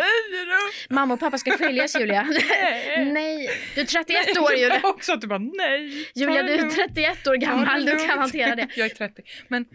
Mamma 0.89 1.13
och 1.13 1.19
pappa 1.19 1.37
ska 1.37 1.51
skiljas 1.51 1.95
Julia. 1.99 2.23
nej, 2.97 3.49
du 3.75 3.81
är 3.81 3.85
31 3.85 4.37
år 4.37 4.51
Julia. 4.53 4.79
Jag 4.83 4.85
också 4.95 5.13
att 5.13 5.21
du 5.21 5.27
bara 5.27 5.39
nej. 5.39 6.07
Julia 6.15 6.43
du 6.43 6.53
är 6.53 6.57
lugnt. 6.57 6.75
31 6.75 7.27
år 7.27 7.35
gammal, 7.35 7.85
du 7.85 8.07
kan 8.07 8.19
hantera 8.19 8.55
det. 8.55 8.67
Jag 8.75 8.85
är 8.91 8.95
30. 8.95 9.21
Men 9.47 9.65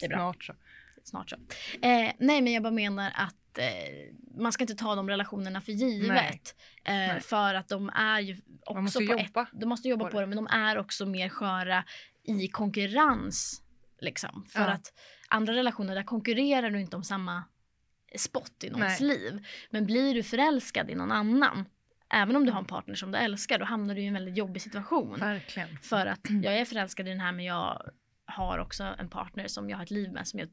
Det 0.00 0.04
är 0.06 0.08
bra. 0.08 0.16
snart 0.18 0.44
så. 0.44 0.54
Snart 1.04 1.30
så. 1.30 1.36
Eh, 1.82 2.12
nej 2.18 2.40
men 2.42 2.52
jag 2.52 2.62
bara 2.62 2.72
menar 2.72 3.12
att 3.16 3.34
eh, 3.58 4.14
man 4.36 4.52
ska 4.52 4.64
inte 4.64 4.74
ta 4.74 4.94
de 4.94 5.08
relationerna 5.08 5.60
för 5.60 5.72
givet. 5.72 6.54
Eh, 6.84 6.92
Nej. 6.94 7.20
för 7.20 7.54
att 7.54 7.68
de 7.68 7.90
är 7.90 8.20
ju 8.20 8.36
också 8.60 8.74
Man 8.74 8.84
måste 8.84 8.98
på 8.98 9.04
jobba 9.04 9.42
ett, 9.42 9.48
de 9.52 9.66
måste 9.66 9.88
jobba 9.88 10.08
på 10.10 10.20
det 10.20 10.26
men 10.26 10.36
de 10.36 10.46
är 10.46 10.78
också 10.78 11.06
mer 11.06 11.28
sköra 11.28 11.84
i 12.24 12.48
konkurrens. 12.48 13.60
Liksom. 14.00 14.46
För 14.48 14.60
Ja. 14.60 14.66
att 14.70 14.92
andra 15.28 15.52
relationer 15.52 15.94
där 15.94 16.02
konkurrerar 16.02 16.70
du 16.70 16.80
inte 16.80 16.96
om 16.96 17.04
samma 17.04 17.44
spot 18.16 18.64
i 18.64 18.70
någons 18.70 19.00
Nej. 19.00 19.08
liv. 19.08 19.46
Men 19.70 19.86
blir 19.86 20.14
du 20.14 20.22
förälskad 20.22 20.90
i 20.90 20.94
någon 20.94 21.12
annan, 21.12 21.64
även 22.14 22.36
om 22.36 22.46
du 22.46 22.52
har 22.52 22.58
en 22.58 22.64
partner 22.66 22.94
som 22.94 23.12
du 23.12 23.18
älskar, 23.18 23.58
då 23.58 23.64
hamnar 23.64 23.94
du 23.94 24.00
i 24.00 24.06
en 24.06 24.14
väldigt 24.14 24.36
jobbig 24.36 24.62
situation. 24.62 25.18
Verkligen. 25.20 25.78
För 25.78 26.06
att 26.06 26.20
jag 26.42 26.58
är 26.58 26.64
förälskad 26.64 27.06
i 27.06 27.10
den 27.10 27.20
här 27.20 27.32
men 27.32 27.44
jag 27.44 27.82
har 28.26 28.58
också 28.58 28.84
en 28.98 29.08
partner 29.08 29.48
som 29.48 29.70
jag 29.70 29.76
har 29.76 29.84
ett 29.84 29.90
liv 29.90 30.12
med 30.12 30.28
som 30.28 30.40
jag 30.40 30.48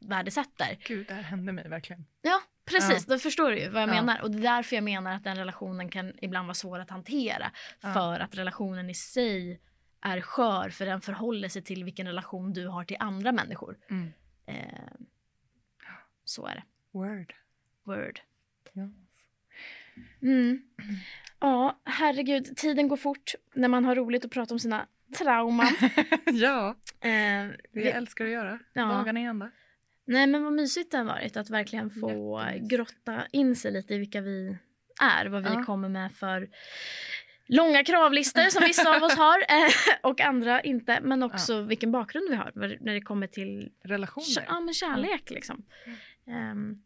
värdesätter. 0.00 0.78
Gud, 0.84 1.06
det 1.06 1.14
här 1.14 1.22
hände 1.22 1.52
mig 1.52 1.68
verkligen. 1.68 2.06
Ja, 2.22 2.40
precis. 2.64 3.06
Då 3.06 3.18
förstår 3.18 3.50
du 3.50 3.58
ju 3.58 3.68
vad 3.68 3.82
jag 3.82 3.88
Ja. 3.88 3.92
menar. 3.94 4.20
Och 4.22 4.30
det 4.30 4.38
är 4.38 4.42
därför 4.42 4.76
jag 4.76 4.84
menar 4.84 5.14
att 5.14 5.24
den 5.24 5.36
relationen 5.36 5.88
kan 5.88 6.12
ibland 6.22 6.46
vara 6.46 6.54
svår 6.54 6.78
att 6.78 6.90
hantera. 6.90 7.50
Ja. 7.80 7.92
För 7.92 8.20
att 8.20 8.36
relationen 8.36 8.90
i 8.90 8.94
sig 8.94 9.60
är 10.00 10.20
skör 10.20 10.70
för 10.70 10.86
den 10.86 11.00
förhåller 11.00 11.48
sig 11.48 11.62
till 11.62 11.84
vilken 11.84 12.06
relation 12.06 12.52
du 12.52 12.66
har 12.66 12.84
till 12.84 12.96
andra 13.00 13.32
människor. 13.32 13.76
Mm. 13.90 14.12
Eh, 14.46 14.56
så 16.24 16.46
är 16.46 16.54
det. 16.54 16.62
Word. 16.92 17.34
Word. 17.84 18.20
Ja. 18.72 18.88
Mm. 20.22 20.62
Ja, 21.40 21.80
herregud. 21.84 22.56
Tiden 22.56 22.88
går 22.88 22.96
fort 22.96 23.34
när 23.54 23.68
man 23.68 23.84
har 23.84 23.94
roligt 23.96 24.24
att 24.24 24.30
prata 24.30 24.54
om 24.54 24.58
sina 24.58 24.86
trauman. 25.18 25.66
ja, 26.32 26.76
Eh, 27.02 27.08
det 27.48 27.56
vi- 27.72 27.90
älskar 27.90 28.24
att 28.24 28.30
göra. 28.30 28.58
Ja. 28.72 28.82
Dagarna 28.84 29.20
i 29.20 29.24
ända. 29.24 29.50
Nej 30.10 30.26
men 30.26 30.44
vad 30.44 30.52
mysigt 30.52 30.90
det 30.90 30.98
har 30.98 31.04
varit 31.04 31.36
att 31.36 31.50
verkligen 31.50 31.90
få 31.90 32.42
grotta 32.60 33.22
in 33.32 33.56
sig 33.56 33.72
lite 33.72 33.94
i 33.94 33.98
vilka 33.98 34.20
vi 34.20 34.56
är. 35.00 35.26
Vad 35.26 35.42
vi 35.42 35.48
Ja. 35.54 35.64
kommer 35.64 35.88
med 35.88 36.12
för 36.12 36.48
långa 37.46 37.84
kravlistor 37.84 38.42
som 38.50 38.62
vissa 38.64 38.96
av 38.96 39.02
oss 39.02 39.16
har 39.16 39.38
eh, 39.38 39.70
och 40.10 40.20
andra 40.20 40.60
inte. 40.62 41.00
Men 41.02 41.22
också 41.22 41.62
vilken 41.62 41.92
bakgrund 41.92 42.26
vi 42.30 42.36
har 42.36 42.52
när 42.80 42.94
det 42.94 43.00
kommer 43.00 43.26
till 43.26 43.72
Relationer. 43.84 44.44
ja, 44.48 44.60
men 44.60 44.74
kärlek. 44.74 45.30
Liksom. 45.30 45.64
Ehm, 46.26 46.82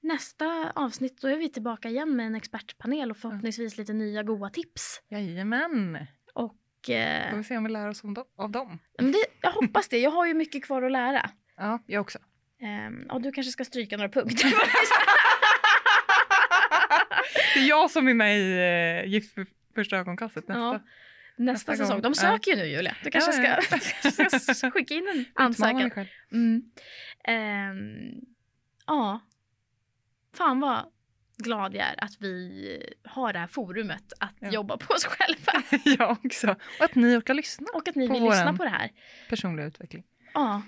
nästa 0.00 0.70
avsnitt 0.74 1.20
då 1.20 1.28
är 1.28 1.36
vi 1.36 1.48
tillbaka 1.48 1.88
igen 1.88 2.16
med 2.16 2.26
en 2.26 2.34
expertpanel 2.34 3.10
och 3.10 3.16
förhoppningsvis 3.16 3.78
lite 3.78 3.92
nya 3.92 4.22
goa 4.22 4.50
tips. 4.50 5.02
Jajamän. 5.08 6.06
Och, 6.34 6.90
eh, 6.90 7.30
Får 7.30 7.36
vi 7.36 7.44
se 7.44 7.56
om 7.56 7.64
vi 7.64 7.70
lär 7.70 7.88
oss 7.88 8.04
om 8.04 8.14
dem- 8.14 8.24
av 8.36 8.50
dem. 8.50 8.78
det, 8.98 9.24
jag 9.40 9.50
hoppas 9.52 9.88
det. 9.88 9.98
Jag 9.98 10.10
har 10.10 10.26
ju 10.26 10.34
mycket 10.34 10.64
kvar 10.64 10.82
att 10.82 10.92
lära. 10.92 11.30
Ja, 11.56 11.78
jag 11.86 12.00
också. 12.00 12.18
Um, 12.88 13.06
och 13.10 13.22
du 13.22 13.32
kanske 13.32 13.52
ska 13.52 13.64
stryka 13.64 13.96
några 13.96 14.08
punkter. 14.08 14.48
Det 17.54 17.60
är 17.60 17.68
jag 17.68 17.90
som 17.90 18.08
är 18.08 18.14
med 18.14 18.38
i 18.38 18.42
uh, 19.04 19.10
Gift 19.12 19.34
för 19.34 19.46
första 19.74 19.96
ögonkastet 19.96 20.48
nästa. 20.48 20.60
Ja, 20.60 20.72
nästa, 20.72 20.82
nästa 21.52 21.76
säsong. 21.76 21.94
gång. 21.94 22.02
De 22.02 22.14
söker 22.14 22.50
ju 22.50 22.56
nu 22.56 22.66
Julia. 22.66 22.96
Du 23.04 23.10
kanske 23.10 23.42
Ja, 23.42 23.60
ska, 24.38 24.48
ska 24.54 24.70
skicka 24.70 24.94
in 24.94 25.08
en 25.08 25.24
ansökan. 25.34 26.06
Mm. 26.32 26.62
Ehm, 27.24 28.20
ja. 28.86 29.20
Fan 30.36 30.60
vad 30.60 30.92
glad 31.38 31.74
jag 31.74 31.86
är 31.86 32.04
att 32.04 32.12
vi 32.20 32.82
har 33.04 33.32
det 33.32 33.38
här 33.38 33.46
forumet 33.46 34.12
att 34.20 34.34
Ja. 34.38 34.50
jobba 34.50 34.76
på 34.76 34.94
oss 34.94 35.04
själva. 35.04 35.52
jag 35.98 36.10
också. 36.24 36.50
Och 36.78 36.84
att 36.84 36.94
ni 36.94 37.16
orkar 37.16 37.34
lyssna 37.34 37.66
Och 37.74 37.88
att 37.88 37.94
ni 37.94 38.08
vill 38.08 38.22
lyssna 38.24 38.52
på 38.52 38.64
det 38.64 38.70
här. 38.70 38.90
personlig 39.28 39.64
utveckling. 39.64 40.04
Ja. 40.34 40.62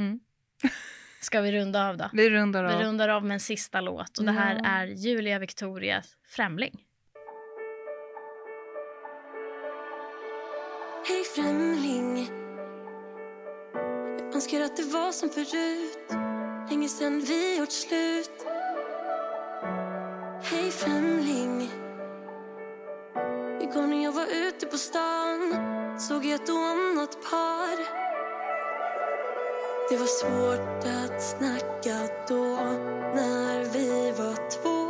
Mm. 0.00 0.20
Ska 1.20 1.40
vi 1.40 1.52
runda 1.52 1.88
av 1.88 1.96
då? 1.96 2.10
Vi 2.12 2.30
rundar 2.30 2.64
Vi 2.64 2.72
av. 2.74 2.82
rundar 2.82 3.08
av 3.08 3.24
med 3.24 3.34
en 3.34 3.40
sista 3.40 3.80
låt 3.80 4.18
och 4.18 4.24
det 4.24 4.32
här 4.32 4.54
Ja. 4.62 4.68
är 4.68 4.86
Julia 4.86 5.38
Victoria 5.38 6.02
Främling. 6.28 6.84
Hej 11.08 11.24
främling 11.34 12.28
Jag 14.18 14.34
önskar 14.34 14.60
att 14.60 14.76
det 14.76 14.82
var 14.84 15.12
som 15.12 15.28
förut 15.30 15.98
Länge 16.70 16.88
sen 16.88 17.20
vi 17.20 17.58
gjort 17.58 17.72
slut 17.72 18.30
Hej 20.42 20.70
främling 20.70 21.70
Igår 23.62 23.86
när 23.86 24.04
jag 24.04 24.12
var 24.12 24.26
ute 24.48 24.66
på 24.66 24.76
stan 24.76 25.54
Såg 26.00 26.24
jag 26.24 26.34
ett 26.34 26.48
och 26.48 26.56
annat 26.58 27.12
par 27.30 28.09
det 29.90 29.96
var 29.96 30.06
svårt 30.06 30.84
att 30.84 31.22
snacka 31.22 31.98
då 32.28 32.56
När 33.14 33.64
vi 33.72 34.12
var 34.12 34.34
två. 34.50 34.80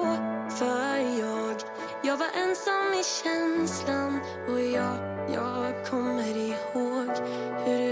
För 0.58 0.96
jag 1.20 1.56
Jag 2.02 2.16
var 2.16 2.26
ensam 2.34 2.92
i 3.00 3.02
känslan 3.04 4.20
Och 4.48 4.60
jag, 4.60 4.96
jag 5.34 5.86
kommer 5.86 6.36
ihåg 6.36 7.10
Hur 7.64 7.89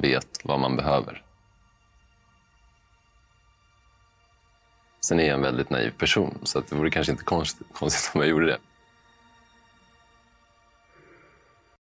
vet 0.00 0.40
vad 0.44 0.60
man 0.60 0.76
behöver. 0.76 1.22
Sen 5.00 5.20
är 5.20 5.24
jag 5.24 5.34
en 5.34 5.42
väldigt 5.42 5.70
naiv 5.70 5.90
person, 5.90 6.38
så 6.42 6.60
det 6.60 6.76
vore 6.76 6.90
kanske 6.90 7.12
inte 7.12 7.24
konstigt, 7.24 7.66
konstigt 7.72 8.14
om 8.14 8.20
jag 8.20 8.30
gjorde 8.30 8.46
det. 8.46 8.58